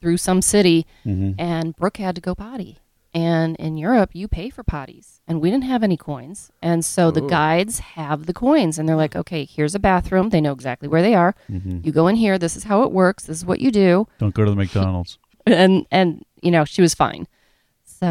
through 0.00 0.16
some 0.18 0.42
city, 0.42 0.86
hmm 1.04 1.32
and 1.38 1.74
Brooke 1.76 1.96
had 1.96 2.14
to 2.16 2.20
go 2.20 2.34
potty, 2.34 2.78
And 3.14 3.56
in 3.56 3.78
Europe, 3.78 4.10
you 4.12 4.28
pay 4.28 4.50
for 4.50 4.62
potties, 4.64 5.20
and 5.28 5.40
we 5.40 5.50
didn't 5.50 5.64
have 5.64 5.82
any 5.82 5.96
coins. 5.96 6.50
And 6.60 6.84
so 6.84 7.10
the 7.10 7.20
guides 7.22 7.78
have 7.78 8.26
the 8.26 8.34
coins, 8.34 8.78
and 8.78 8.86
they're 8.88 8.96
like, 8.96 9.14
okay, 9.16 9.44
here's 9.44 9.74
a 9.74 9.78
bathroom. 9.78 10.28
They 10.30 10.40
know 10.40 10.52
exactly 10.52 10.88
where 10.88 11.00
they 11.02 11.14
are. 11.14 11.34
hmm 11.46 11.78
You 11.82 11.92
go 11.92 12.08
in 12.08 12.16
here. 12.16 12.36
This 12.38 12.56
is 12.56 12.64
how 12.64 12.82
it 12.82 12.90
works. 12.92 13.24
This 13.24 13.38
is 13.38 13.46
what 13.46 13.60
you 13.60 13.70
do. 13.70 14.06
Don't 14.18 14.34
go 14.34 14.44
to 14.44 14.50
the 14.50 14.56
McDonald's. 14.56 15.18
And 15.46 15.86
and 15.90 16.24
you 16.42 16.50
know 16.50 16.64
she 16.64 16.80
was 16.82 16.94
fine. 16.94 17.26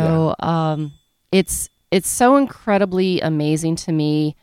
So 0.02 0.36
um, 0.40 0.94
it's 1.32 1.70
it's 1.92 2.10
so 2.10 2.36
incredibly 2.38 3.22
amazing 3.22 3.76
to 3.78 3.92
me. 3.92 4.36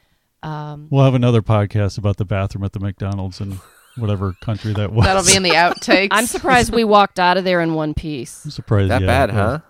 Um, 0.43 0.89
We'll 0.91 1.05
have 1.05 1.15
another 1.15 1.43
podcast 1.43 1.99
about 1.99 2.17
the 2.17 2.25
bathroom 2.25 2.65
at 2.65 2.73
the 2.73 2.81
McDonald's 2.81 3.41
in 3.41 3.59
whatever 3.97 4.35
country 4.41 4.73
that 4.75 4.93
was. 4.93 5.05
That'll 5.05 5.25
be 5.25 5.37
in 5.37 5.43
the 5.43 5.51
outtakes. 5.57 6.09
I'm 6.13 6.27
surprised 6.27 6.73
we 6.73 6.85
walked 6.85 7.19
out 7.19 7.37
of 7.37 7.45
there 7.45 7.61
in 7.61 7.75
one 7.75 7.93
piece. 7.95 8.45
I'm 8.45 8.51
surprised. 8.51 8.91
That 8.91 9.03
yeah, 9.03 9.07
bad, 9.07 9.31
huh? 9.31 9.37
was- 9.37 9.61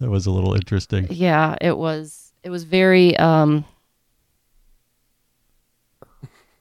That 0.00 0.10
was 0.10 0.26
a 0.26 0.30
little 0.30 0.54
interesting. 0.54 1.06
Yeah, 1.10 1.56
it 1.60 1.76
was. 1.78 2.32
It 2.42 2.50
was 2.50 2.64
very. 2.64 3.16
Um, 3.18 3.64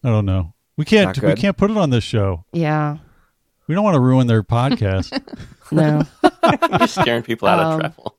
I 0.04 0.10
don't 0.10 0.26
know. 0.26 0.54
We 0.78 0.86
can't. 0.86 1.20
We 1.22 1.34
can't 1.36 1.58
put 1.58 1.70
it 1.72 1.78
on 1.78 1.90
this 1.90 2.04
show. 2.04 2.46
yeah. 2.54 2.98
We 3.68 3.76
don't 3.76 3.86
want 3.86 3.96
to 3.96 4.02
ruin 4.02 4.28
their 4.28 4.44
podcast. 4.44 5.18
No. 5.74 6.02
You're 6.80 6.88
scaring 6.90 7.24
people 7.24 7.48
out 7.48 7.60
Um, 7.60 7.72
of 7.76 7.80
travel. 7.80 8.16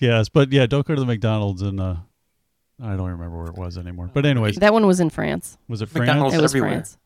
Yes, 0.00 0.28
but 0.28 0.52
yeah, 0.52 0.66
don't 0.66 0.86
go 0.86 0.94
to 0.94 1.00
the 1.00 1.06
McDonald's 1.06 1.62
and. 1.62 1.80
Uh, 1.80 1.96
I 2.82 2.94
don't 2.94 3.10
remember 3.10 3.38
where 3.38 3.46
it 3.46 3.56
was 3.56 3.78
anymore. 3.78 4.10
But 4.12 4.26
anyways, 4.26 4.56
that 4.56 4.72
one 4.72 4.86
was 4.86 5.00
in 5.00 5.08
France. 5.08 5.56
was 5.66 5.80
it 5.80 5.88
France? 5.88 6.08
McDonald's 6.08 6.34
It 6.36 6.42
was 6.42 6.52
everywhere. 6.52 6.70
France. 6.72 6.98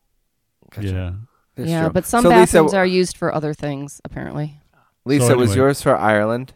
Gotcha. 0.69 0.87
Yeah. 0.87 1.11
That's 1.55 1.69
yeah, 1.69 1.81
true. 1.83 1.89
but 1.93 2.05
some 2.05 2.23
so 2.23 2.29
bathrooms 2.29 2.71
Lisa, 2.71 2.77
are 2.77 2.85
used 2.85 3.17
for 3.17 3.33
other 3.33 3.53
things. 3.53 4.01
Apparently, 4.03 4.59
Lisa 5.05 5.27
So 5.27 5.37
was 5.37 5.55
yours 5.55 5.81
for 5.81 5.95
Ireland. 5.95 6.53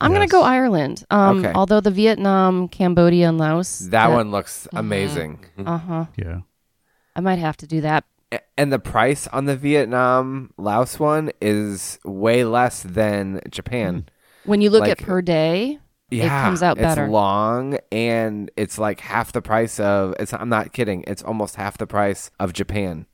I'm 0.00 0.12
gonna 0.12 0.26
go 0.26 0.42
Ireland. 0.42 1.04
Um, 1.10 1.38
Okay. 1.44 1.52
although 1.54 1.80
the 1.80 1.90
Vietnam, 1.90 2.68
Cambodia, 2.68 3.28
and 3.28 3.38
Laos. 3.38 3.78
That 3.90 4.10
one 4.10 4.30
looks 4.30 4.68
Mhm. 4.72 4.78
amazing. 4.78 5.44
Uh 5.64 5.78
huh. 5.78 6.04
Yeah. 6.16 6.40
I 7.16 7.20
might 7.20 7.38
have 7.38 7.56
to 7.58 7.66
do 7.66 7.80
that. 7.82 8.04
And 8.58 8.72
the 8.72 8.80
price 8.80 9.28
on 9.28 9.44
the 9.44 9.56
Vietnam 9.56 10.50
Laos 10.58 10.98
one 10.98 11.30
is 11.40 11.98
way 12.04 12.44
less 12.44 12.82
than 12.82 13.40
Japan. 13.50 14.06
When 14.44 14.60
you 14.60 14.70
look 14.70 14.82
Like- 14.82 14.92
at 14.92 14.98
per 14.98 15.22
day, 15.22 15.78
Yeah, 16.10 16.24
it 16.26 16.28
comes 16.44 16.62
out 16.62 16.76
better. 16.76 17.04
It's 17.04 17.10
long 17.12 17.78
and 17.90 18.50
it's 18.56 18.78
like 18.78 19.00
half 19.00 19.32
the 19.32 19.42
price 19.42 19.80
of. 19.80 20.14
It's. 20.20 20.32
I'm 20.32 20.48
not 20.48 20.72
kidding. 20.72 21.02
It's 21.06 21.22
almost 21.22 21.56
half 21.56 21.78
the 21.78 21.86
price 21.86 22.30
of 22.38 22.52
Japan. 22.52 22.90
And 22.90 23.06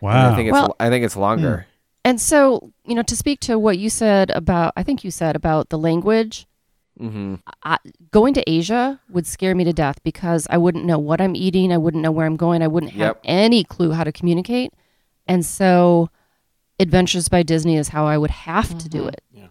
Wow. 0.00 0.32
I 0.32 0.36
think 0.36 0.48
it's. 0.48 0.52
Well- 0.52 0.76
I 0.78 0.88
think 0.90 1.04
it's 1.04 1.16
longer. 1.16 1.66
and 2.04 2.20
so 2.20 2.72
you 2.84 2.94
know, 2.94 3.02
to 3.02 3.16
speak 3.16 3.40
to 3.40 3.58
what 3.58 3.78
you 3.78 3.88
said 3.88 4.30
about, 4.30 4.72
I 4.76 4.82
think 4.82 5.02
you 5.04 5.10
said 5.10 5.34
about 5.36 5.70
the 5.70 5.78
language. 5.78 6.46
Mm-hmm. 7.00 7.36
I, 7.64 7.78
going 8.12 8.34
to 8.34 8.48
Asia 8.48 9.00
would 9.10 9.26
scare 9.26 9.54
me 9.56 9.64
to 9.64 9.72
death 9.72 9.98
because 10.04 10.46
I 10.48 10.58
wouldn't 10.58 10.84
know 10.84 10.98
what 10.98 11.20
I'm 11.20 11.34
eating. 11.34 11.72
I 11.72 11.76
wouldn't 11.78 12.02
know 12.04 12.12
where 12.12 12.24
I'm 12.26 12.36
going. 12.36 12.62
I 12.62 12.68
wouldn't 12.68 12.92
have 12.92 13.00
Yep. 13.00 13.20
any 13.24 13.64
clue 13.64 13.90
how 13.92 14.04
to 14.04 14.12
communicate. 14.12 14.72
And 15.26 15.44
so, 15.44 16.08
Adventures 16.78 17.28
by 17.28 17.42
Disney 17.42 17.76
is 17.76 17.88
how 17.88 18.06
I 18.06 18.16
would 18.18 18.30
have 18.30 18.78
to 18.78 18.88
do 18.88 19.08
it. 19.08 19.22
Yeah. 19.32 19.43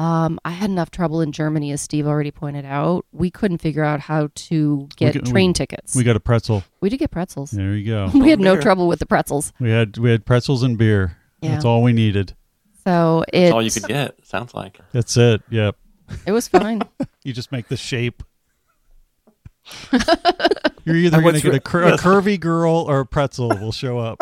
Um, 0.00 0.40
I 0.46 0.50
had 0.52 0.70
enough 0.70 0.90
trouble 0.90 1.20
in 1.20 1.30
Germany, 1.30 1.72
as 1.72 1.82
Steve 1.82 2.06
already 2.06 2.30
pointed 2.30 2.64
out. 2.64 3.04
We 3.12 3.30
couldn't 3.30 3.58
figure 3.58 3.84
out 3.84 4.00
how 4.00 4.30
to 4.34 4.88
get 4.96 5.12
get- 5.12 5.26
we- 5.26 5.30
train 5.30 5.52
tickets. 5.52 5.94
we 5.94 6.04
got 6.04 6.16
a 6.16 6.20
pretzel. 6.20 6.64
we 6.80 6.88
did 6.88 6.96
get 6.96 7.10
pretzels. 7.10 7.50
There 7.50 7.74
you 7.74 7.84
go. 7.86 8.10
we 8.14 8.30
had 8.30 8.40
no 8.40 8.54
Beer. 8.54 8.62
trouble 8.62 8.88
with 8.88 8.98
the 8.98 9.04
pretzels. 9.04 9.52
We 9.60 9.70
had 9.70 9.98
we 9.98 10.10
had 10.10 10.24
pretzels 10.24 10.62
and 10.62 10.78
beer. 10.78 11.18
Yeah. 11.42 11.50
That's 11.50 11.66
all 11.66 11.82
we 11.82 11.92
needed. 11.92 12.34
So 12.82 13.24
That's 13.30 13.52
all 13.52 13.60
you 13.60 13.70
could 13.70 13.82
get. 13.88 14.26
Sounds 14.26 14.54
like. 14.54 14.80
That's 14.92 15.14
it. 15.18 15.42
Yep. 15.50 15.76
it 16.26 16.32
was 16.32 16.48
fine. 16.48 16.82
You 17.22 17.34
just 17.34 17.52
make 17.52 17.68
the 17.68 17.76
shape. 17.76 18.22
You're 20.86 20.96
either 20.96 21.20
going 21.20 21.34
to 21.34 21.40
get 21.42 21.54
a, 21.54 21.60
cur- 21.60 21.92
a 21.92 21.98
curvy 21.98 22.40
girl 22.40 22.86
or 22.88 23.00
a 23.00 23.06
pretzel 23.06 23.50
will 23.50 23.72
show 23.72 23.98
up 23.98 24.18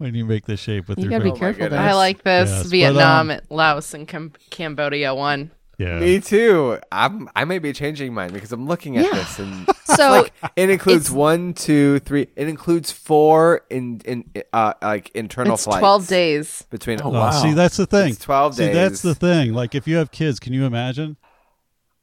when 0.00 0.14
you 0.14 0.24
make 0.24 0.46
the 0.46 0.56
shape 0.56 0.88
with 0.88 0.98
You 0.98 1.04
your 1.04 1.10
gotta 1.10 1.24
be 1.24 1.30
Oh 1.30 1.36
careful. 1.36 1.60
goodness. 1.64 1.78
there. 1.78 1.88
I 1.90 1.92
like 1.92 2.22
this 2.24 2.48
Yes, 2.50 2.62
but, 2.62 2.70
Vietnam, 2.70 3.30
um, 3.30 3.40
Laos, 3.50 3.92
and 3.94 4.08
Cam- 4.08 4.32
Cambodia 4.50 5.14
one. 5.14 5.50
yeah. 5.78 5.98
Me 5.98 6.20
too. 6.20 6.78
I'm. 6.90 7.28
I 7.36 7.44
may 7.44 7.58
be 7.58 7.72
changing 7.74 8.12
mine 8.14 8.32
because 8.32 8.50
I'm 8.52 8.66
looking 8.66 8.96
at 8.96 9.04
Yeah. 9.04 9.12
this 9.12 9.38
and 9.38 9.68
So 9.84 10.10
like 10.10 10.32
it 10.56 10.70
includes 10.70 11.10
one, 11.10 11.52
two, 11.52 11.98
three. 12.00 12.28
It 12.34 12.48
includes 12.48 12.90
four 12.92 13.62
in 13.70 14.00
in 14.06 14.24
uh 14.52 14.72
like 14.80 15.10
internal 15.14 15.54
It's 15.54 15.64
flights. 15.64 15.80
twelve 15.80 16.06
days. 16.08 16.64
between. 16.70 17.00
Oh, 17.02 17.08
Oh, 17.08 17.10
wow. 17.10 17.30
see, 17.30 17.52
that's 17.52 17.76
the 17.76 17.86
thing. 17.86 18.10
It's 18.12 18.24
12 18.24 18.54
See, 18.54 18.68
that's 18.68 19.02
the 19.02 19.14
thing. 19.14 19.52
Like, 19.52 19.74
if 19.74 19.86
you 19.88 19.96
have 19.96 20.10
kids, 20.10 20.40
can 20.40 20.52
you 20.54 20.64
imagine? 20.64 21.16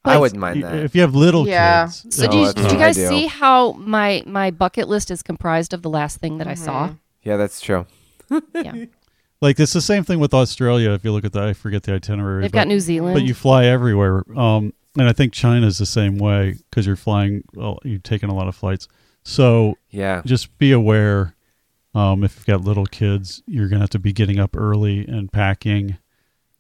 I 0.06 0.18
wouldn't 0.18 0.39
mind 0.39 0.64
that. 0.64 0.76
If 0.76 0.95
you 0.95 1.02
have 1.02 1.16
little 1.16 1.45
Yeah. 1.48 1.86
kids, 1.88 2.16
So 2.16 2.28
Oh, 2.28 2.32
do, 2.32 2.38
you, 2.38 2.45
that's 2.54 2.68
do 2.68 2.74
you 2.74 2.80
guys 2.80 2.95
see 2.95 3.26
how 3.28 3.74
my 3.74 4.24
my 4.26 4.52
bucket 4.52 4.88
list 4.88 5.12
is 5.12 5.22
comprised 5.24 5.74
of 5.74 5.82
the 5.82 5.89
last 5.89 6.20
thing 6.20 6.38
that 6.38 6.48
I 6.48 6.54
saw? 6.56 6.93
Yeah, 7.28 7.36
that's 7.38 7.59
true. 7.59 7.86
Yeah, 8.53 8.86
like 9.41 9.59
it's 9.59 9.73
the 9.73 9.82
same 9.82 10.03
thing 10.03 10.19
with 10.19 10.34
Australia. 10.34 10.91
If 10.91 11.03
you 11.03 11.11
look 11.11 11.25
at 11.25 11.34
the, 11.34 11.43
I 11.43 11.53
forget 11.53 11.84
the 11.84 11.93
itinerary. 11.95 12.43
they've 12.43 12.51
but, 12.51 12.59
got 12.59 12.67
New 12.67 12.80
Zealand. 12.80 13.13
but 13.15 13.23
you 13.23 13.34
fly 13.34 13.65
everywhere. 13.65 14.23
Um, 14.38 14.73
and 14.97 15.07
I 15.07 15.13
think 15.13 15.34
China's 15.34 15.78
the 15.78 15.86
same 15.86 16.17
way 16.17 16.55
because 16.69 16.88
you're 16.88 16.95
flying. 16.95 17.43
Well, 17.53 17.80
you're 17.84 17.99
taking 17.99 18.30
a 18.30 18.34
lot 18.36 18.47
of 18.47 18.55
flights. 18.55 18.88
So 19.23 19.78
Yeah. 19.89 20.21
just 20.25 20.57
be 20.57 20.71
aware. 20.71 21.36
Um, 21.93 22.23
if 22.23 22.38
you've 22.38 22.45
got 22.45 22.61
little 22.61 22.86
kids, 22.86 23.43
you're 23.45 23.67
gonna 23.67 23.82
have 23.82 23.89
to 23.91 23.99
be 23.99 24.13
getting 24.13 24.39
up 24.39 24.55
early 24.55 25.05
and 25.05 25.32
packing. 25.32 25.97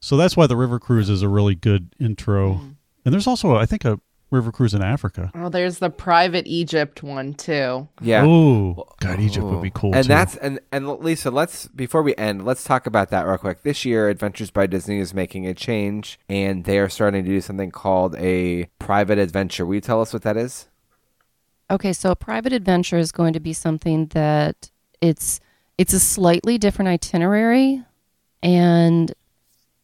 So 0.01 0.17
that's 0.17 0.35
why 0.35 0.47
the 0.47 0.57
river 0.57 0.79
cruise 0.79 1.09
is 1.09 1.21
a 1.21 1.29
really 1.29 1.55
good 1.55 1.95
intro. 1.99 2.55
Mm-hmm. 2.55 2.67
And 3.05 3.13
there's 3.13 3.27
also, 3.27 3.55
I 3.55 3.65
think, 3.65 3.85
a 3.85 3.99
river 4.29 4.51
cruise 4.51 4.73
in 4.73 4.81
Africa. 4.81 5.31
Oh, 5.35 5.49
there's 5.49 5.79
the 5.79 5.89
private 5.89 6.47
Egypt 6.47 7.03
one 7.03 7.33
too. 7.33 7.87
Yeah. 8.01 8.25
Oh, 8.25 8.87
God, 8.99 9.19
Egypt 9.19 9.45
would 9.45 9.61
be 9.61 9.69
cool 9.69 9.93
and 9.93 10.03
too. 10.03 10.07
that's 10.07 10.35
and 10.37 10.59
and 10.71 10.87
Lisa, 10.99 11.31
let's 11.31 11.67
before 11.67 12.03
we 12.03 12.15
end, 12.15 12.45
let's 12.45 12.63
talk 12.63 12.87
about 12.87 13.09
that 13.09 13.23
real 13.23 13.37
quick. 13.37 13.63
This 13.63 13.85
year, 13.85 14.09
Adventures 14.09 14.51
by 14.51 14.67
Disney 14.67 14.99
is 14.99 15.13
making 15.13 15.47
a 15.47 15.53
change, 15.53 16.19
and 16.27 16.65
they 16.65 16.79
are 16.79 16.89
starting 16.89 17.23
to 17.23 17.29
do 17.29 17.41
something 17.41 17.71
called 17.71 18.15
a 18.17 18.65
private 18.79 19.17
adventure. 19.17 19.65
Will 19.65 19.75
you 19.75 19.81
tell 19.81 20.01
us 20.01 20.13
what 20.13 20.23
that 20.23 20.37
is? 20.37 20.67
Okay, 21.69 21.93
so 21.93 22.11
a 22.11 22.15
private 22.15 22.53
adventure 22.53 22.97
is 22.97 23.11
going 23.11 23.33
to 23.33 23.39
be 23.39 23.53
something 23.53 24.07
that 24.07 24.69
it's 25.01 25.39
it's 25.77 25.93
a 25.93 25.99
slightly 25.99 26.57
different 26.57 26.89
itinerary 26.89 27.83
and 28.41 29.13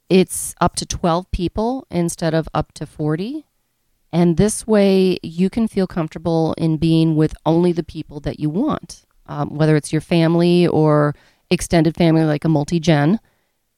it's 0.09 0.53
up 0.61 0.75
to 0.75 0.85
12 0.85 1.31
people 1.31 1.87
instead 1.89 2.33
of 2.33 2.47
up 2.53 2.71
to 2.73 2.85
40. 2.85 3.45
And 4.13 4.37
this 4.37 4.67
way 4.67 5.17
you 5.23 5.49
can 5.49 5.67
feel 5.67 5.87
comfortable 5.87 6.53
in 6.57 6.77
being 6.77 7.15
with 7.15 7.33
only 7.45 7.71
the 7.71 7.83
people 7.83 8.19
that 8.21 8.39
you 8.39 8.49
want, 8.49 9.05
um, 9.25 9.55
whether 9.55 9.75
it's 9.75 9.91
your 9.91 10.01
family 10.01 10.67
or 10.67 11.15
extended 11.49 11.95
family 11.95 12.23
like 12.23 12.45
a 12.45 12.49
multi-gen. 12.49 13.19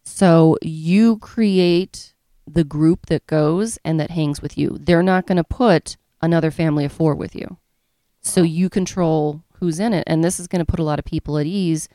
So 0.04 0.58
you 0.62 1.18
create 1.18 2.14
the 2.46 2.66
group 2.66 3.06
that 3.08 3.26
goes 3.28 3.80
and 3.86 3.98
that 4.00 4.12
hangs 4.12 4.42
with 4.42 4.58
you. 4.58 4.78
They're 4.80 5.02
not 5.02 5.26
going 5.26 5.38
to 5.38 5.44
put 5.44 5.96
another 6.22 6.52
family 6.52 6.84
of 6.84 6.92
four 6.92 7.16
with 7.16 7.34
you. 7.34 7.58
So 8.22 8.44
you 8.44 8.70
control 8.70 9.42
who's 9.60 9.80
in 9.80 9.94
it. 9.94 10.04
And 10.06 10.22
this 10.22 10.40
is 10.40 10.48
going 10.48 10.60
to 10.60 10.70
put 10.70 10.82
a 10.82 10.84
lot 10.84 11.00
of 11.00 11.06
people 11.06 11.38
at 11.38 11.46
ease 11.46 11.88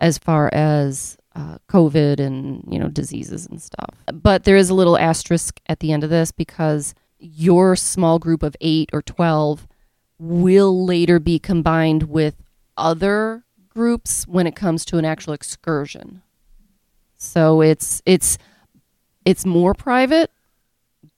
as 0.00 0.18
far 0.18 0.50
as 0.52 1.16
uh, 1.36 1.58
COVID 1.68 2.18
and, 2.18 2.66
you 2.68 2.78
know, 2.78 2.88
diseases 2.88 3.46
and 3.46 3.62
stuff. 3.62 3.94
But 4.12 4.44
there 4.44 4.56
is 4.56 4.68
a 4.68 4.74
little 4.74 4.98
asterisk 4.98 5.60
at 5.68 5.78
the 5.78 5.92
end 5.92 6.02
of 6.02 6.10
this 6.10 6.32
because 6.32 6.94
your 7.24 7.74
small 7.74 8.18
group 8.18 8.42
of 8.42 8.54
eight 8.60 8.90
or 8.92 9.00
12 9.02 9.66
will 10.18 10.84
later 10.84 11.18
be 11.18 11.38
combined 11.38 12.04
with 12.04 12.36
other 12.76 13.44
groups 13.68 14.26
when 14.26 14.46
it 14.46 14.54
comes 14.54 14.84
to 14.84 14.98
an 14.98 15.04
actual 15.04 15.32
excursion. 15.32 16.22
So 17.16 17.62
it's 17.62 18.02
it's 18.04 18.36
it's 19.24 19.46
more 19.46 19.72
private, 19.74 20.30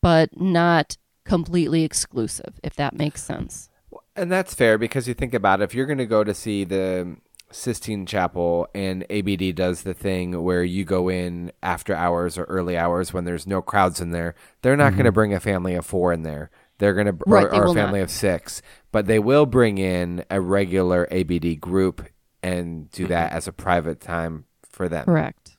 but 0.00 0.40
not 0.40 0.96
completely 1.24 1.82
exclusive, 1.82 2.60
if 2.62 2.76
that 2.76 2.94
makes 2.94 3.22
sense. 3.22 3.68
And 4.14 4.30
that's 4.30 4.54
fair 4.54 4.78
because 4.78 5.08
you 5.08 5.14
think 5.14 5.34
about 5.34 5.60
it, 5.60 5.64
if 5.64 5.74
you're 5.74 5.86
going 5.86 5.98
to 5.98 6.06
go 6.06 6.22
to 6.22 6.32
see 6.32 6.64
the 6.64 7.16
Sistine 7.50 8.06
Chapel 8.06 8.68
and 8.74 9.04
ABD 9.10 9.54
does 9.54 9.82
the 9.82 9.94
thing 9.94 10.42
where 10.42 10.64
you 10.64 10.84
go 10.84 11.08
in 11.08 11.52
after 11.62 11.94
hours 11.94 12.36
or 12.36 12.44
early 12.44 12.76
hours 12.76 13.12
when 13.12 13.24
there's 13.24 13.46
no 13.46 13.62
crowds 13.62 14.00
in 14.00 14.10
there, 14.10 14.34
they're 14.62 14.76
not 14.76 14.92
going 14.94 15.04
to 15.04 15.12
bring 15.12 15.32
a 15.32 15.40
family 15.40 15.74
of 15.74 15.86
four 15.86 16.12
in 16.12 16.22
there. 16.22 16.50
They're 16.78 16.94
going 16.94 17.06
to, 17.06 17.12
Mm-hmm. 17.12 17.32
Right, 17.32 17.46
or, 17.46 17.66
or 17.66 17.66
a 17.68 17.74
family 17.74 18.00
not. 18.00 18.04
of 18.04 18.10
six, 18.10 18.62
but 18.92 19.06
they 19.06 19.18
will 19.18 19.46
bring 19.46 19.78
in 19.78 20.24
a 20.30 20.40
regular 20.40 21.08
ABD 21.12 21.60
group 21.60 22.06
and 22.42 22.90
do 22.90 23.06
that 23.06 23.32
as 23.32 23.48
a 23.48 23.52
private 23.52 24.00
time 24.00 24.44
for 24.68 24.88
them. 24.88 25.04
Correct. 25.06 25.56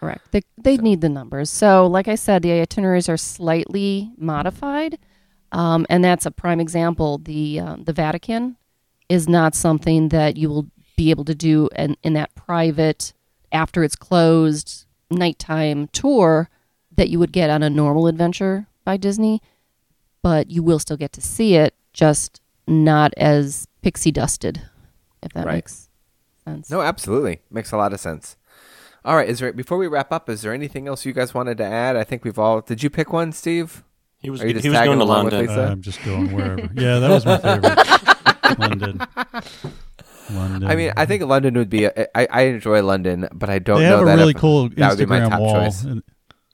Correct. 0.00 0.32
They 0.32 0.42
they 0.58 0.76
need 0.76 1.00
the 1.00 1.08
numbers. 1.08 1.48
So, 1.50 1.86
like 1.86 2.08
I 2.08 2.16
said, 2.16 2.42
the 2.42 2.60
itineraries 2.60 3.08
are 3.08 3.16
slightly 3.16 4.10
modified, 4.16 4.98
um, 5.52 5.86
and 5.88 6.02
that's 6.04 6.26
a 6.26 6.30
prime 6.30 6.58
example. 6.58 7.18
The 7.18 7.60
uh, 7.60 7.76
the 7.78 7.92
Vatican 7.92 8.56
is 9.08 9.28
not 9.28 9.54
something 9.54 10.08
that 10.08 10.36
you 10.36 10.48
will 10.48 10.66
be 11.02 11.10
able 11.10 11.24
to 11.24 11.34
do 11.34 11.68
in, 11.76 11.96
in 12.04 12.12
that 12.12 12.32
private 12.36 13.12
after 13.50 13.82
it's 13.82 13.96
closed 13.96 14.86
nighttime 15.10 15.88
tour 15.88 16.48
that 16.96 17.08
you 17.08 17.18
would 17.18 17.32
get 17.32 17.50
on 17.50 17.62
a 17.62 17.68
normal 17.70 18.06
adventure 18.06 18.66
by 18.84 18.96
Disney, 18.96 19.40
but 20.22 20.50
you 20.50 20.62
will 20.62 20.78
still 20.78 20.96
get 20.96 21.12
to 21.14 21.20
see 21.20 21.54
it, 21.56 21.74
just 21.92 22.40
not 22.68 23.12
as 23.16 23.66
pixie 23.82 24.12
dusted, 24.12 24.62
if 25.22 25.32
that 25.32 25.44
Right. 25.46 25.56
makes 25.56 25.88
sense. 26.44 26.70
No, 26.70 26.82
absolutely. 26.82 27.40
Makes 27.50 27.72
a 27.72 27.76
lot 27.76 27.92
of 27.92 27.98
sense. 28.00 28.36
All 29.04 29.16
right, 29.16 29.28
is 29.28 29.40
there 29.40 29.52
before 29.52 29.78
we 29.78 29.88
wrap 29.88 30.12
up, 30.12 30.28
is 30.30 30.42
there 30.42 30.52
anything 30.52 30.86
else 30.86 31.04
you 31.04 31.12
guys 31.12 31.34
wanted 31.34 31.58
to 31.58 31.64
add? 31.64 31.96
I 31.96 32.04
think 32.04 32.24
we've 32.24 32.38
all 32.38 32.60
Did 32.60 32.82
you 32.84 32.90
pick 32.90 33.12
one, 33.12 33.32
Steve? 33.32 33.82
He 34.18 34.30
was 34.30 34.40
Are 34.40 34.44
you 34.44 34.50
he 34.50 34.54
just 34.54 34.68
was 34.68 34.74
tagging 34.76 34.90
going 34.90 34.98
to 35.00 35.04
along 35.04 35.24
with 35.24 35.34
London. 35.34 35.48
Lisa? 35.56 35.66
I'm 35.72 35.82
just 35.82 36.04
going 36.04 36.32
wherever. 36.32 36.70
yeah, 36.76 37.00
that 37.00 37.10
was 37.10 37.26
my 37.26 37.38
favorite. 37.38 38.58
London. 38.58 39.00
London. 40.30 40.70
I 40.70 40.76
mean, 40.76 40.92
I 40.96 41.06
think 41.06 41.22
London 41.24 41.54
would 41.54 41.70
be. 41.70 41.84
A, 41.84 42.06
I, 42.16 42.26
I 42.30 42.40
enjoy 42.42 42.82
London, 42.82 43.28
but 43.32 43.50
I 43.50 43.58
don't 43.58 43.78
they 43.80 43.88
know 43.88 43.98
have 43.98 44.02
a 44.02 44.10
that 44.10 44.16
really 44.16 44.30
if- 44.30 44.36
cool 44.36 44.68
that 44.70 44.90
would 44.90 44.98
be 44.98 45.06
my 45.06 45.20
Instagram 45.20 45.38
wall. 45.40 45.72
And- 45.90 46.02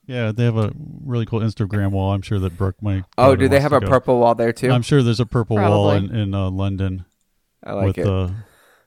yeah, 0.06 0.32
they 0.32 0.44
have 0.44 0.56
a 0.56 0.72
really 1.04 1.26
cool 1.26 1.40
Instagram 1.40 1.90
wall. 1.90 2.12
I'm 2.14 2.22
sure 2.22 2.38
that 2.38 2.56
Brooke 2.56 2.80
might. 2.82 3.04
Oh, 3.18 3.36
do 3.36 3.46
they 3.46 3.60
have 3.60 3.74
a 3.74 3.80
purple 3.82 4.18
wall 4.20 4.34
there 4.34 4.54
too? 4.54 4.70
I'm 4.70 4.80
sure 4.80 5.02
there's 5.02 5.20
a 5.20 5.26
purple 5.26 5.56
wall 5.56 5.90
in, 5.90 6.14
in 6.16 6.32
uh, 6.34 6.48
London 6.50 7.04
I 7.62 7.72
like 7.74 7.86
with 7.98 7.98
it. 7.98 8.06
uh, 8.06 8.30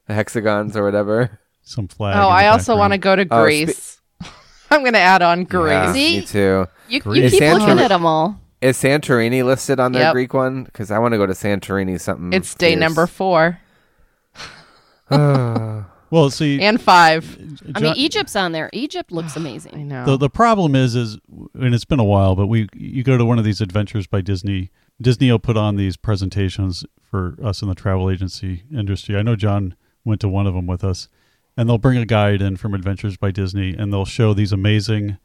the 0.07 0.15
hexagons 0.15 0.75
or 0.75 0.84
whatever. 0.84 1.39
some 1.61 1.88
flag. 1.88 2.17
Oh, 2.17 2.27
I 2.27 2.47
also 2.47 2.75
want 2.75 2.93
to 2.93 2.97
go 2.97 3.15
to 3.15 3.27
Oh, 3.29 3.43
Greece. 3.43 4.01
I'm 4.71 4.82
going 4.82 4.93
to 4.93 4.99
add 4.99 5.21
on 5.21 5.43
Greece. 5.43 5.71
Yeah, 5.71 5.93
See? 5.93 6.19
me 6.21 6.25
too. 6.25 6.67
You, 6.89 6.99
Greece. 7.01 7.34
you 7.34 7.39
keep 7.39 7.43
Santorini- 7.43 7.59
looking 7.59 7.79
at 7.79 7.88
them 7.89 8.05
all. 8.07 8.39
Is 8.59 8.77
Santorini 8.77 9.43
listed 9.45 9.79
on 9.79 9.91
their 9.91 10.03
Yep. 10.03 10.13
Greek 10.13 10.34
one? 10.34 10.63
Because 10.63 10.89
I 10.89 10.97
want 10.97 11.13
to 11.13 11.17
go 11.19 11.27
to 11.27 11.34
Santorini. 11.34 11.99
Something. 12.01 12.34
It's 12.34 12.55
day 12.55 12.69
fierce. 12.71 12.79
number 12.79 13.05
four 13.05 13.59
Well, 16.09 16.30
see, 16.30 16.59
and 16.62 16.82
five. 16.82 17.38
Uh, 17.66 17.72
I 17.76 17.80
mean, 17.80 17.93
Egypt's 17.95 18.36
on 18.36 18.51
there. 18.51 18.70
Egypt 18.74 19.12
looks 19.14 19.38
I 19.38 19.39
amazing. 19.39 19.88
know. 19.88 20.05
the 20.05 20.18
the 20.18 20.30
problem 20.30 20.76
is 20.76 20.95
is 20.95 21.18
and 21.53 21.74
it's 21.74 21.86
been 21.86 21.99
a 21.99 22.03
while, 22.03 22.36
but 22.36 22.47
we 22.47 22.68
you 22.76 23.03
go 23.03 23.18
to 23.18 23.24
one 23.26 23.39
of 23.39 23.45
these 23.45 23.62
adventures 23.62 24.07
by 24.07 24.22
Disney. 24.22 24.72
Disney 25.01 25.32
will 25.32 25.39
put 25.39 25.57
on 25.57 25.78
these 25.78 25.97
presentations 25.97 26.86
for 27.01 27.36
us 27.43 27.62
in 27.62 27.70
the 27.70 27.76
travel 27.76 28.09
agency 28.09 28.64
industry. 28.76 29.16
I 29.16 29.22
know 29.22 29.36
John 29.36 29.76
went 30.05 30.22
to 30.22 30.30
one 30.30 30.47
of 30.47 30.53
them 30.53 30.68
with 30.68 30.84
us, 30.84 31.07
and 31.57 31.68
they'll 31.70 31.78
bring 31.78 31.97
a 31.97 32.05
guide 32.05 32.41
in 32.41 32.57
from 32.57 32.74
Adventures 32.74 33.18
by 33.18 33.32
Disney, 33.32 33.74
and 33.76 33.91
they'll 33.91 34.05
show 34.05 34.34
these 34.34 34.51
amazing 34.51 35.18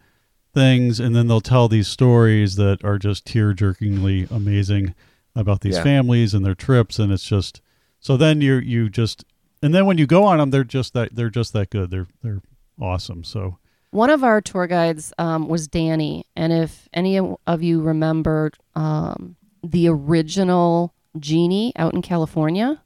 things, 0.55 0.99
and 1.01 1.15
then 1.15 1.27
they'll 1.27 1.41
tell 1.43 1.69
these 1.69 1.89
stories 1.89 2.57
that 2.57 2.83
are 2.85 2.99
just 2.99 3.27
tear 3.27 3.53
jerkingly 3.55 4.31
amazing 4.31 4.95
about 5.35 5.61
these 5.61 5.77
Yeah. 5.77 5.83
families 5.83 6.33
and 6.33 6.47
their 6.47 6.55
trips, 6.55 6.99
and 6.99 7.13
it's 7.13 7.29
just 7.29 7.61
so 8.01 8.17
then 8.17 8.41
you 8.41 8.55
you 8.55 8.89
just 8.89 9.25
and 9.63 9.75
then 9.75 9.87
when 9.87 9.99
you 9.99 10.07
go 10.07 10.25
on 10.25 10.39
them, 10.39 10.51
they're 10.51 10.65
just 10.65 10.93
that 10.95 11.15
they're 11.15 11.31
just 11.31 11.53
that 11.53 11.71
good. 11.71 11.91
They're 11.91 12.09
they're 12.23 12.43
awesome. 12.81 13.25
So. 13.25 13.59
One 13.93 14.11
of 14.11 14.23
our 14.25 14.41
tour 14.43 14.67
guides 14.67 15.13
um, 15.17 15.49
was 15.49 15.69
Danny, 15.69 16.27
and 16.37 16.53
if 16.53 16.89
any 16.93 17.19
of 17.19 17.63
you 17.63 17.81
remember 17.81 18.51
um, 18.75 19.37
the 19.63 19.89
original 19.89 20.93
Genie 21.19 21.73
out 21.77 21.95
in 21.95 22.03
California, 22.03 22.83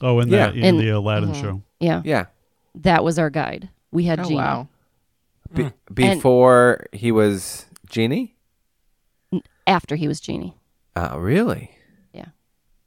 Oh, 0.00 0.20
in 0.20 0.28
Yeah. 0.28 0.46
that 0.46 0.56
in 0.56 0.64
And- 0.64 0.80
the 0.80 0.88
Aladdin 0.90 1.30
Mhm. 1.32 1.40
show. 1.40 1.62
yeah, 1.80 2.00
Yeah. 2.04 2.26
that 2.76 3.04
was 3.04 3.18
our 3.18 3.28
guide. 3.30 3.68
We 3.90 4.04
had 4.04 4.20
oh, 4.20 4.22
Genie 4.24 4.36
wow. 4.36 4.68
Be- 5.52 5.64
Hmm. 5.64 5.68
before 5.92 6.86
he 6.92 7.12
was 7.12 7.66
genie. 7.90 8.34
after 9.66 9.96
he 9.96 10.08
was 10.08 10.20
Genie. 10.20 10.56
Uh, 10.96 11.16
really? 11.18 11.70
Yeah, 12.14 12.26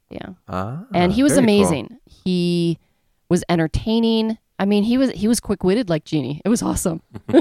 Yeah. 0.10 0.30
Ah, 0.47 0.86
and 0.93 1.12
he 1.14 1.22
was 1.24 1.34
very 1.34 1.45
cool. 1.45 1.56
amazing. 1.56 1.97
He 2.06 2.80
was 3.30 3.44
entertaining. 3.50 4.38
I 4.58 4.66
mean, 4.66 4.84
he 4.84 4.98
was 4.98 5.12
he 5.12 5.28
was 5.28 5.40
quick 5.40 5.64
witted 5.64 5.90
like 5.90 6.06
Genie. 6.06 6.42
It 6.46 6.50
was 6.50 6.62
awesome. 6.62 7.02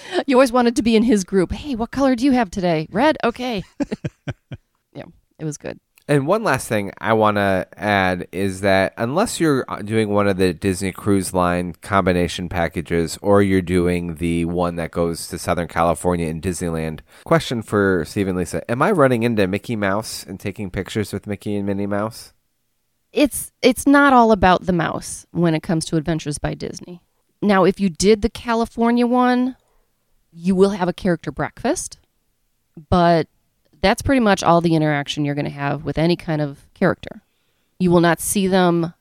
you 0.26 0.36
always 0.36 0.52
wanted 0.52 0.76
to 0.76 0.82
be 0.82 0.96
in 0.96 1.02
his 1.02 1.24
group. 1.24 1.52
Hey, 1.52 1.74
what 1.74 1.90
color 1.90 2.14
do 2.14 2.24
you 2.24 2.32
have 2.32 2.50
today? 2.50 2.86
Red. 2.90 3.16
Okay. 3.24 3.62
yeah, 4.94 5.04
it 5.38 5.44
was 5.44 5.56
good. 5.56 5.78
And 6.08 6.26
one 6.26 6.42
last 6.42 6.68
thing 6.68 6.92
I 6.98 7.12
want 7.12 7.36
to 7.36 7.66
add 7.76 8.26
is 8.32 8.60
that 8.62 8.92
unless 8.96 9.38
you're 9.38 9.64
uh, 9.68 9.82
doing 9.82 10.10
one 10.10 10.26
of 10.26 10.36
the 10.36 10.52
Disney 10.52 10.90
Cruise 10.90 11.32
Line 11.32 11.74
combination 11.74 12.48
packages 12.48 13.18
or 13.22 13.40
you're 13.40 13.62
doing 13.62 14.16
the 14.16 14.44
one 14.46 14.74
that 14.76 14.90
goes 14.90 15.28
to 15.28 15.38
Southern 15.38 15.68
California 15.68 16.26
in 16.26 16.40
Disneyland, 16.40 17.00
question 17.24 17.62
for 17.62 18.04
Steve 18.04 18.26
and 18.26 18.36
Lisa 18.36 18.68
Am 18.68 18.82
I 18.82 18.90
running 18.90 19.22
into 19.22 19.46
Mickey 19.46 19.76
Mouse 19.76 20.24
and 20.24 20.40
taking 20.40 20.70
pictures 20.70 21.12
with 21.12 21.28
Mickey 21.28 21.54
and 21.54 21.66
Minnie 21.66 21.86
Mouse? 21.86 22.32
It's 23.12 23.52
it's 23.62 23.86
not 23.86 24.12
all 24.12 24.32
about 24.32 24.66
the 24.66 24.72
mouse 24.72 25.26
when 25.30 25.54
it 25.54 25.62
comes 25.62 25.84
to 25.86 25.96
Adventures 25.96 26.38
by 26.38 26.54
Disney. 26.54 27.02
Now, 27.40 27.64
if 27.64 27.80
you 27.80 27.88
did 27.88 28.22
the 28.22 28.30
California 28.30 29.06
one, 29.06 29.56
you 30.32 30.54
will 30.54 30.70
have 30.70 30.88
a 30.88 30.92
character 30.92 31.30
breakfast, 31.32 31.98
but 32.88 33.28
that's 33.80 34.02
pretty 34.02 34.20
much 34.20 34.42
all 34.42 34.60
the 34.60 34.74
interaction 34.74 35.24
you're 35.24 35.34
going 35.34 35.44
to 35.44 35.50
have 35.50 35.84
with 35.84 35.98
any 35.98 36.16
kind 36.16 36.40
of 36.40 36.66
character. 36.72 37.22
You 37.78 37.90
will 37.90 38.00
not 38.00 38.20
see 38.20 38.46
them 38.46 38.94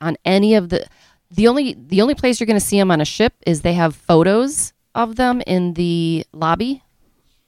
on 0.00 0.16
any 0.24 0.54
of 0.54 0.70
the 0.70 0.86
the 1.30 1.48
only 1.48 1.74
the 1.74 2.02
only 2.02 2.14
place 2.14 2.40
you're 2.40 2.46
going 2.46 2.58
to 2.58 2.64
see 2.64 2.78
them 2.78 2.90
on 2.90 3.00
a 3.00 3.06
ship 3.06 3.34
is 3.46 3.60
they 3.60 3.74
have 3.74 3.94
photos 3.94 4.72
of 4.94 5.16
them 5.16 5.40
in 5.46 5.74
the 5.74 6.26
lobby, 6.32 6.82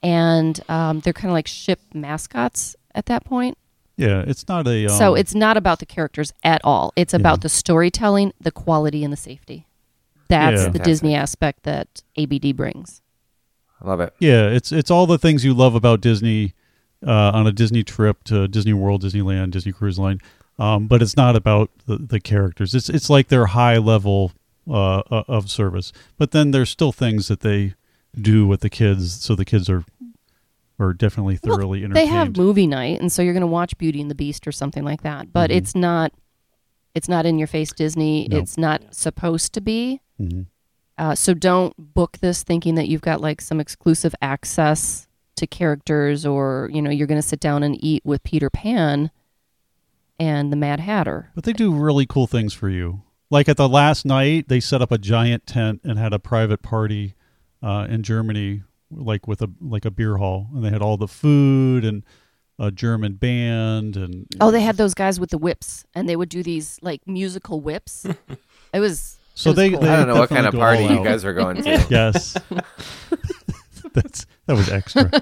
and 0.02 0.60
um, 0.68 1.00
they're 1.00 1.12
kind 1.12 1.30
of 1.30 1.34
like 1.34 1.46
ship 1.46 1.80
mascots 1.92 2.76
at 2.94 3.06
that 3.06 3.24
point. 3.24 3.58
Yeah, 3.96 4.24
it's 4.26 4.48
not 4.48 4.66
a. 4.66 4.86
Um, 4.86 4.96
So 4.98 5.14
it's 5.14 5.34
not 5.34 5.56
about 5.56 5.78
the 5.78 5.86
characters 5.86 6.32
at 6.42 6.60
all. 6.64 6.92
It's 6.96 7.14
about 7.14 7.42
the 7.42 7.48
storytelling, 7.48 8.32
the 8.40 8.50
quality, 8.50 9.04
and 9.04 9.12
the 9.12 9.16
safety. 9.16 9.66
That's 10.28 10.52
Yeah. 10.54 10.56
the 10.58 10.64
Fantastic. 10.64 10.84
Disney 10.84 11.14
aspect 11.14 11.62
that 11.64 12.02
ABD 12.16 12.52
brings. 12.52 13.00
I 13.82 13.86
love 13.88 14.00
it. 14.00 14.14
yeah, 14.18 14.46
it's 14.48 14.72
it's 14.72 14.90
all 14.90 15.06
the 15.06 15.18
things 15.18 15.44
you 15.44 15.52
love 15.54 15.74
about 15.74 16.00
Disney 16.00 16.54
uh, 17.06 17.30
on 17.34 17.46
a 17.46 17.52
Disney 17.52 17.82
trip 17.84 18.24
to 18.24 18.48
Disney 18.48 18.72
World, 18.72 19.02
Disneyland, 19.02 19.50
Disney 19.50 19.72
Cruise 19.72 19.98
Line. 19.98 20.20
Um, 20.58 20.86
but 20.86 21.02
it's 21.02 21.16
not 21.16 21.36
about 21.36 21.70
the, 21.86 21.98
the 21.98 22.18
characters. 22.20 22.74
It's 22.74 22.88
it's 22.88 23.10
like 23.10 23.28
their 23.28 23.46
high 23.46 23.76
level 23.76 24.32
uh, 24.68 24.98
uh, 25.10 25.24
of 25.28 25.50
service. 25.50 25.92
But 26.16 26.30
then 26.30 26.50
there's 26.52 26.70
still 26.70 26.92
things 26.92 27.28
that 27.28 27.40
they 27.40 27.74
do 28.18 28.46
with 28.46 28.60
the 28.60 28.70
kids, 28.70 29.12
so 29.20 29.34
the 29.34 29.44
kids 29.44 29.68
are 29.68 29.84
are 30.78 30.92
definitely 30.92 31.38
Well, 31.42 31.56
thoroughly 31.56 31.84
entertained. 31.84 31.96
They 32.08 32.12
have 32.12 32.36
movie 32.36 32.66
night, 32.66 33.00
and 33.00 33.10
so 33.12 33.22
you're 33.22 33.32
going 33.34 33.40
to 33.42 33.46
watch 33.46 33.76
Beauty 33.78 34.00
and 34.00 34.10
the 34.10 34.14
Beast 34.14 34.46
or 34.46 34.52
something 34.52 34.84
like 34.84 35.02
that. 35.02 35.32
But 35.32 35.50
Mhm. 35.50 35.56
it's 35.56 35.74
not. 35.74 36.12
It's 36.94 37.08
not 37.08 37.26
in 37.26 37.38
your 37.38 37.48
face 37.48 37.72
Disney. 37.72 38.28
No. 38.30 38.38
It's 38.38 38.56
not 38.56 38.94
supposed 38.94 39.52
to 39.54 39.60
be. 39.60 40.00
Mhm. 40.20 40.46
Uh, 40.96 41.14
so 41.16 41.34
don't 41.34 41.74
book 41.94 42.18
this 42.18 42.44
thinking 42.44 42.76
that 42.76 42.86
you've 42.86 43.00
got 43.02 43.20
like 43.20 43.40
some 43.40 43.58
exclusive 43.58 44.14
access 44.22 45.08
to 45.36 45.46
characters, 45.46 46.24
or 46.24 46.70
you 46.72 46.80
know 46.80 46.90
you're 46.90 47.08
going 47.08 47.20
to 47.20 47.26
sit 47.26 47.40
down 47.40 47.62
and 47.64 47.76
eat 47.84 48.04
with 48.04 48.22
Peter 48.22 48.48
Pan 48.50 49.10
and 50.20 50.52
the 50.52 50.56
Mad 50.56 50.78
Hatter. 50.80 51.30
But 51.34 51.42
they 51.44 51.52
do 51.52 51.74
really 51.74 52.06
cool 52.06 52.26
things 52.28 52.52
for 52.54 52.68
you. 52.68 53.02
Like 53.30 53.48
at 53.48 53.56
the 53.56 53.68
last 53.68 54.04
night, 54.04 54.46
they 54.48 54.60
set 54.60 54.80
up 54.80 54.92
a 54.92 54.98
giant 54.98 55.46
tent 55.46 55.80
and 55.82 55.98
had 55.98 56.12
a 56.12 56.20
private 56.20 56.62
party 56.62 57.14
uh, 57.62 57.86
in 57.90 58.02
Germany, 58.04 58.62
like 58.90 59.26
with 59.26 59.42
a 59.42 59.50
like 59.60 59.84
a 59.84 59.90
beer 59.90 60.16
hall, 60.16 60.48
and 60.54 60.64
they 60.64 60.70
had 60.70 60.82
all 60.82 60.96
the 60.96 61.08
food 61.08 61.84
and 61.84 62.02
a 62.58 62.70
German 62.70 63.14
band 63.14 63.96
and 63.96 64.26
Oh, 64.40 64.50
they 64.50 64.60
had 64.62 64.76
those 64.76 64.94
guys 64.94 65.18
with 65.18 65.30
the 65.30 65.38
whips, 65.38 65.84
and 65.94 66.08
they 66.08 66.16
would 66.16 66.28
do 66.28 66.42
these 66.42 66.78
like 66.82 67.06
musical 67.06 67.60
whips. 67.60 68.06
it 68.72 68.80
was 68.80 69.18
so 69.34 69.50
it 69.50 69.52
was 69.52 69.56
they, 69.56 69.70
cool. 69.70 69.80
they 69.80 69.88
I 69.88 69.96
don't 69.96 70.08
know 70.08 70.16
what 70.16 70.28
kind 70.28 70.46
of 70.46 70.54
party 70.54 70.84
you 70.84 71.02
guys 71.02 71.24
were 71.24 71.32
going 71.32 71.62
to. 71.62 71.86
yes, 71.90 72.36
that's 73.92 74.26
that 74.46 74.56
was 74.56 74.68
extra. 74.70 75.04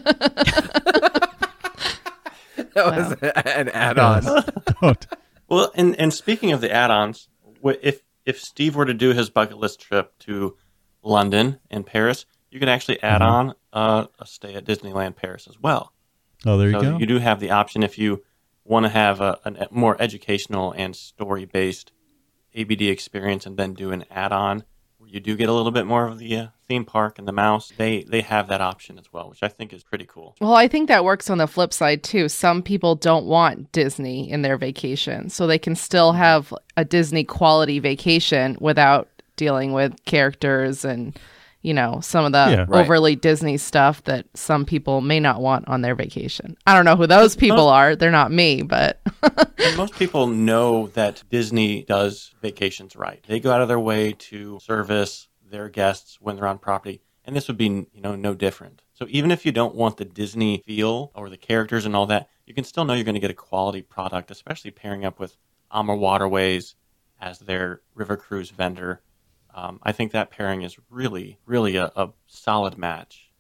that 2.75 2.77
was 2.77 3.13
an 3.23 3.69
add-on. 3.71 4.45
Don't. 4.81 5.07
Well, 5.49 5.73
and 5.75 5.97
and 5.97 6.13
speaking 6.13 6.53
of 6.53 6.61
the 6.61 6.71
add-ons, 6.71 7.29
if 7.65 8.03
if 8.27 8.41
Steve 8.41 8.77
were 8.77 8.85
to 8.85 8.95
do 8.95 9.13
his 9.13 9.31
bucket 9.31 9.57
list 9.59 9.81
trip 9.81 10.19
to 10.21 10.57
London 11.03 11.59
and 11.71 11.87
Paris, 11.87 12.27
you 12.53 12.61
can 12.61 12.69
actually 12.69 13.03
add 13.03 13.21
Mhm. 13.23 13.27
on 13.27 13.55
uh, 13.73 14.07
a 14.21 14.27
stay 14.27 14.55
at 14.55 14.65
Disneyland 14.67 15.17
Paris 15.17 15.49
as 15.49 15.59
well. 15.61 15.93
Oh, 16.47 16.59
there 16.59 16.69
you 16.71 16.81
go. 16.81 16.99
you 16.99 17.07
do 17.07 17.19
have 17.19 17.41
the 17.41 17.51
option 17.51 17.83
if 17.83 17.99
you 17.99 18.23
want 18.65 18.85
to 18.85 18.91
have 18.91 19.21
a, 19.21 19.39
a 19.45 19.69
more 19.71 19.97
educational 20.01 20.73
and 20.73 20.95
story-based 20.95 21.91
ABD 22.55 22.83
experience, 22.83 23.47
and 23.47 23.57
then 23.57 23.73
do 23.75 23.91
an 23.93 24.05
add-on 24.11 24.65
where 24.99 25.09
you 25.09 25.21
do 25.21 25.35
get 25.37 25.49
a 25.49 25.53
little 25.53 25.73
bit 25.73 25.87
more 25.87 26.07
of 26.07 26.19
the 26.19 26.37
uh, 26.37 26.47
theme 26.69 26.85
park 26.85 27.19
and 27.19 27.27
the 27.27 27.33
mouse. 27.33 27.73
They 27.77 28.03
they 28.03 28.21
have 28.21 28.49
that 28.49 28.61
option 28.61 28.99
as 28.99 29.07
well, 29.13 29.31
which 29.31 29.43
I 29.43 29.49
think 29.49 29.73
is 29.73 29.83
pretty 29.83 30.05
cool. 30.07 30.37
Well, 30.41 30.55
I 30.55 30.69
think 30.69 30.89
that 30.89 31.05
works 31.05 31.31
on 31.31 31.39
the 31.39 31.47
flip 31.47 31.73
side 31.73 32.03
too. 32.03 32.29
Some 32.29 32.63
people 32.63 32.95
don't 32.95 33.25
want 33.25 33.73
Disney 33.73 34.31
in 34.31 34.43
their 34.43 34.59
vacation, 34.59 35.31
so 35.31 35.47
they 35.47 35.59
can 35.59 35.75
still 35.75 36.13
have 36.13 36.53
a 36.77 36.85
Disney 36.85 37.25
quality 37.25 37.79
vacation 37.79 38.59
without 38.61 39.09
dealing 39.37 39.73
with 39.73 40.05
characters 40.05 40.85
and, 40.85 41.19
you 41.63 41.73
know, 41.73 42.01
some 42.03 42.25
of 42.25 42.33
the 42.33 42.39
Yeah. 42.51 42.67
Right. 42.69 42.85
overly 42.85 43.17
Disney 43.17 43.57
stuff 43.57 44.03
that 44.05 44.27
some 44.35 44.65
people 44.65 45.01
may 45.01 45.21
not 45.21 45.41
want 45.41 45.69
on 45.69 45.81
their 45.81 45.95
vacation. 45.95 46.57
I 46.67 46.75
don't 46.75 46.85
know 46.85 46.97
who 46.97 47.07
those 47.07 47.37
people 47.37 47.69
are. 47.69 47.97
They're 47.97 48.11
not 48.11 48.33
me, 48.33 48.63
but 48.63 49.01
most 49.77 49.95
people 49.95 50.27
know 50.27 50.89
that 50.89 51.23
Disney 51.31 51.85
does 51.85 52.35
vacations 52.43 52.97
right. 52.97 53.25
They 53.27 53.41
go 53.41 53.53
out 53.53 53.63
of 53.63 53.69
their 53.69 53.81
way 53.81 54.13
to 54.13 54.59
service 54.61 55.29
their 55.49 55.69
guests 55.69 56.19
when 56.21 56.37
they're 56.37 56.47
on 56.49 56.59
property. 56.59 57.01
And 57.25 57.37
this 57.37 57.47
would 57.47 57.57
be, 57.57 57.67
you 57.67 58.01
know, 58.01 58.17
no 58.17 58.35
different. 58.35 58.83
So 58.95 59.07
even 59.09 59.31
if 59.31 59.47
you 59.47 59.53
don't 59.53 59.77
want 59.77 59.97
the 59.97 60.05
Disney 60.05 60.63
feel 60.67 61.13
or 61.15 61.31
the 61.31 61.37
characters 61.37 61.87
and 61.87 61.95
all 61.95 62.07
that, 62.07 62.29
you 62.47 62.55
can 62.55 62.65
still 62.65 62.85
know 62.85 62.95
you're 62.95 63.05
going 63.05 63.15
to 63.15 63.21
get 63.21 63.31
a 63.31 63.35
quality 63.35 63.83
product, 63.83 64.31
especially 64.31 64.73
pairing 64.73 65.05
up 65.05 65.21
with 65.21 65.37
Ama 65.73 65.95
Waterways 65.95 66.75
as 67.21 67.39
their 67.39 67.81
river 67.95 68.17
cruise 68.17 68.51
vendor. 68.51 69.01
Um, 69.55 69.81
I 69.83 69.93
think 69.93 70.13
that 70.13 70.31
pairing 70.31 70.63
is 70.63 70.77
really, 70.91 71.39
really 71.47 71.77
a, 71.77 71.93
a 71.97 72.11
solid 72.27 72.79
match. 72.79 73.31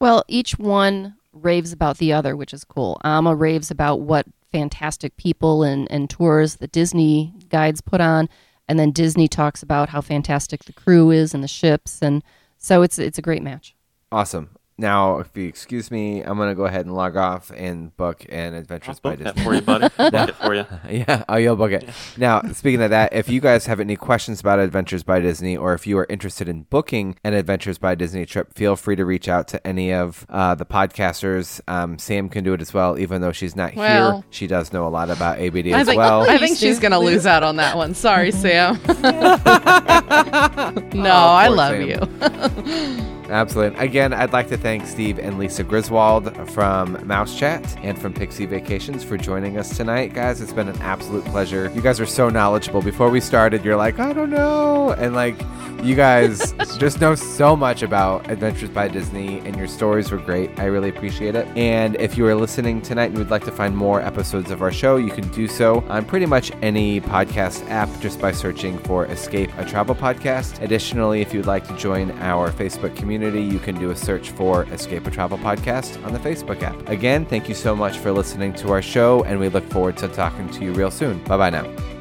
Well, 0.00 0.24
each 0.28 0.58
one 0.58 1.16
raves 1.32 1.72
about 1.72 1.98
the 1.98 2.12
other, 2.12 2.36
which 2.36 2.54
is 2.54 2.64
cool. 2.64 3.00
Ama 3.04 3.34
raves 3.34 3.70
about 3.70 4.00
what 4.00 4.26
fantastic 4.52 5.16
people 5.16 5.62
and, 5.62 5.90
and 5.90 6.08
tours 6.08 6.56
the 6.56 6.68
Disney 6.68 7.34
guides 7.48 7.80
put 7.80 8.00
on, 8.00 8.28
and 8.68 8.78
then 8.78 8.92
Disney 8.92 9.28
talks 9.28 9.62
about 9.62 9.88
how 9.88 10.00
fantastic 10.00 10.64
the 10.64 10.72
crew 10.72 11.10
is 11.10 11.34
and 11.34 11.42
the 11.42 11.48
ships, 11.48 12.00
and 12.02 12.22
so 12.56 12.82
it's 12.82 12.98
it's 12.98 13.18
a 13.18 13.22
great 13.22 13.42
match. 13.42 13.74
Awesome. 14.10 14.50
Now, 14.80 15.18
if 15.18 15.36
you 15.36 15.48
excuse 15.48 15.90
me, 15.90 16.22
I'm 16.22 16.38
gonna 16.38 16.54
go 16.54 16.64
ahead 16.66 16.86
and 16.86 16.94
log 16.94 17.16
off 17.16 17.50
and 17.54 17.94
book 17.96 18.24
an 18.28 18.54
I'll 18.54 18.60
Adventures 18.60 19.00
by 19.00 19.16
book 19.16 19.24
that 19.24 19.34
Disney. 19.34 19.44
for 19.44 19.54
you, 19.56 19.60
buddy. 19.60 19.88
I'll 19.98 20.10
book 20.12 20.28
it 20.28 20.34
for 20.36 20.54
you. 20.54 20.66
yeah, 20.88 21.24
oh, 21.28 21.34
you'll 21.36 21.56
book 21.56 21.72
it. 21.72 21.88
Now, 22.16 22.42
speaking 22.52 22.80
of 22.82 22.90
that, 22.90 23.12
if 23.12 23.28
you 23.28 23.40
guys 23.40 23.66
have 23.66 23.80
any 23.80 23.96
questions 23.96 24.38
about 24.40 24.60
Adventures 24.60 25.02
by 25.02 25.18
Disney, 25.18 25.56
or 25.56 25.74
if 25.74 25.84
you 25.86 25.98
are 25.98 26.06
interested 26.08 26.48
in 26.48 26.62
booking 26.70 27.16
an 27.24 27.34
Adventures 27.34 27.76
by 27.78 27.96
Disney 27.96 28.24
trip, 28.24 28.54
feel 28.54 28.76
free 28.76 28.94
to 28.94 29.04
reach 29.04 29.28
out 29.28 29.48
to 29.48 29.66
any 29.66 29.92
of 29.92 30.24
uh, 30.28 30.54
the 30.54 30.64
podcasters. 30.64 31.60
Um, 31.66 31.98
Sam 31.98 32.28
can 32.28 32.44
do 32.44 32.52
it 32.52 32.60
as 32.60 32.72
well, 32.72 32.96
even 33.00 33.20
though 33.20 33.32
she's 33.32 33.56
not 33.56 33.74
Well- 33.74 34.20
here. 34.20 34.24
She 34.30 34.46
does 34.46 34.72
know 34.72 34.86
a 34.86 34.90
lot 34.90 35.10
about 35.10 35.40
ABD 35.40 35.72
I 35.72 35.80
as 35.80 35.86
think, 35.88 35.98
well. 35.98 36.22
I 36.30 36.38
think 36.38 36.56
she's 36.56 36.78
going 36.78 36.92
to 36.92 37.00
lose 37.00 37.26
out 37.26 37.42
on 37.42 37.56
that 37.56 37.76
one. 37.76 37.94
Sorry, 37.94 38.30
Sam. 38.30 38.78
no, 38.86 38.94
Oh, 41.10 41.34
I 41.34 41.48
love 41.48 41.74
Sam. 41.74 41.88
you. 41.88 41.98
Absolutely. 43.28 43.78
Again, 43.78 44.12
I'd 44.12 44.32
like 44.32 44.48
to 44.48 44.56
thank 44.56 44.86
Steve 44.86 45.18
and 45.18 45.38
Lisa 45.38 45.62
Griswold 45.62 46.34
from 46.50 47.06
Mouse 47.06 47.38
Chat 47.38 47.76
and 47.82 48.00
from 48.00 48.12
Pixie 48.14 48.46
Vacations 48.46 49.04
for 49.04 49.18
joining 49.18 49.58
us 49.58 49.76
tonight, 49.76 50.14
guys. 50.14 50.40
It's 50.40 50.52
been 50.52 50.68
an 50.68 50.80
absolute 50.80 51.24
pleasure. 51.26 51.70
You 51.74 51.82
guys 51.82 52.00
are 52.00 52.06
so 52.06 52.30
knowledgeable. 52.30 52.80
Before 52.80 53.10
we 53.10 53.20
started, 53.20 53.64
you're 53.64 53.76
like, 53.76 53.98
I 53.98 54.12
don't 54.12 54.30
know. 54.30 54.92
And 54.92 55.14
like, 55.14 55.36
you 55.82 55.94
guys 55.94 56.52
just 56.78 57.00
know 57.00 57.14
so 57.14 57.54
much 57.54 57.82
about 57.82 58.30
Adventures 58.30 58.70
by 58.70 58.88
Disney, 58.88 59.40
and 59.40 59.56
your 59.56 59.68
stories 59.68 60.10
were 60.10 60.18
great. 60.18 60.58
I 60.58 60.64
really 60.64 60.88
appreciate 60.88 61.34
it. 61.34 61.46
And 61.56 61.96
if 61.96 62.16
you 62.16 62.26
are 62.26 62.34
listening 62.34 62.80
tonight 62.80 63.10
and 63.10 63.18
would 63.18 63.30
like 63.30 63.44
to 63.44 63.52
find 63.52 63.76
more 63.76 64.00
episodes 64.00 64.50
of 64.50 64.62
our 64.62 64.72
show, 64.72 64.96
you 64.96 65.10
can 65.10 65.28
do 65.28 65.46
so 65.46 65.84
on 65.88 66.04
pretty 66.04 66.26
much 66.26 66.50
any 66.62 67.00
podcast 67.00 67.68
app 67.68 67.88
just 68.00 68.20
by 68.20 68.32
searching 68.32 68.78
for 68.78 69.04
Escape 69.06 69.50
a 69.58 69.64
Travel 69.64 69.94
Podcast. 69.94 70.60
Additionally, 70.62 71.20
if 71.20 71.34
you'd 71.34 71.46
like 71.46 71.66
to 71.68 71.76
join 71.76 72.10
our 72.20 72.50
Facebook 72.50 72.96
community, 72.96 73.17
you 73.26 73.58
can 73.58 73.78
do 73.78 73.90
a 73.90 73.96
search 73.96 74.30
for 74.30 74.64
Escape 74.72 75.06
a 75.06 75.10
Travel 75.10 75.38
Podcast 75.38 76.04
on 76.04 76.12
the 76.12 76.18
Facebook 76.18 76.62
app. 76.62 76.88
Again, 76.88 77.26
thank 77.26 77.48
you 77.48 77.54
so 77.54 77.74
much 77.74 77.98
for 77.98 78.12
listening 78.12 78.52
to 78.54 78.70
our 78.70 78.82
show, 78.82 79.24
and 79.24 79.38
we 79.38 79.48
look 79.48 79.68
forward 79.70 79.96
to 79.98 80.08
talking 80.08 80.48
to 80.50 80.64
you 80.64 80.72
real 80.72 80.90
soon. 80.90 81.22
Bye 81.24 81.36
bye 81.36 81.50
now. 81.50 81.97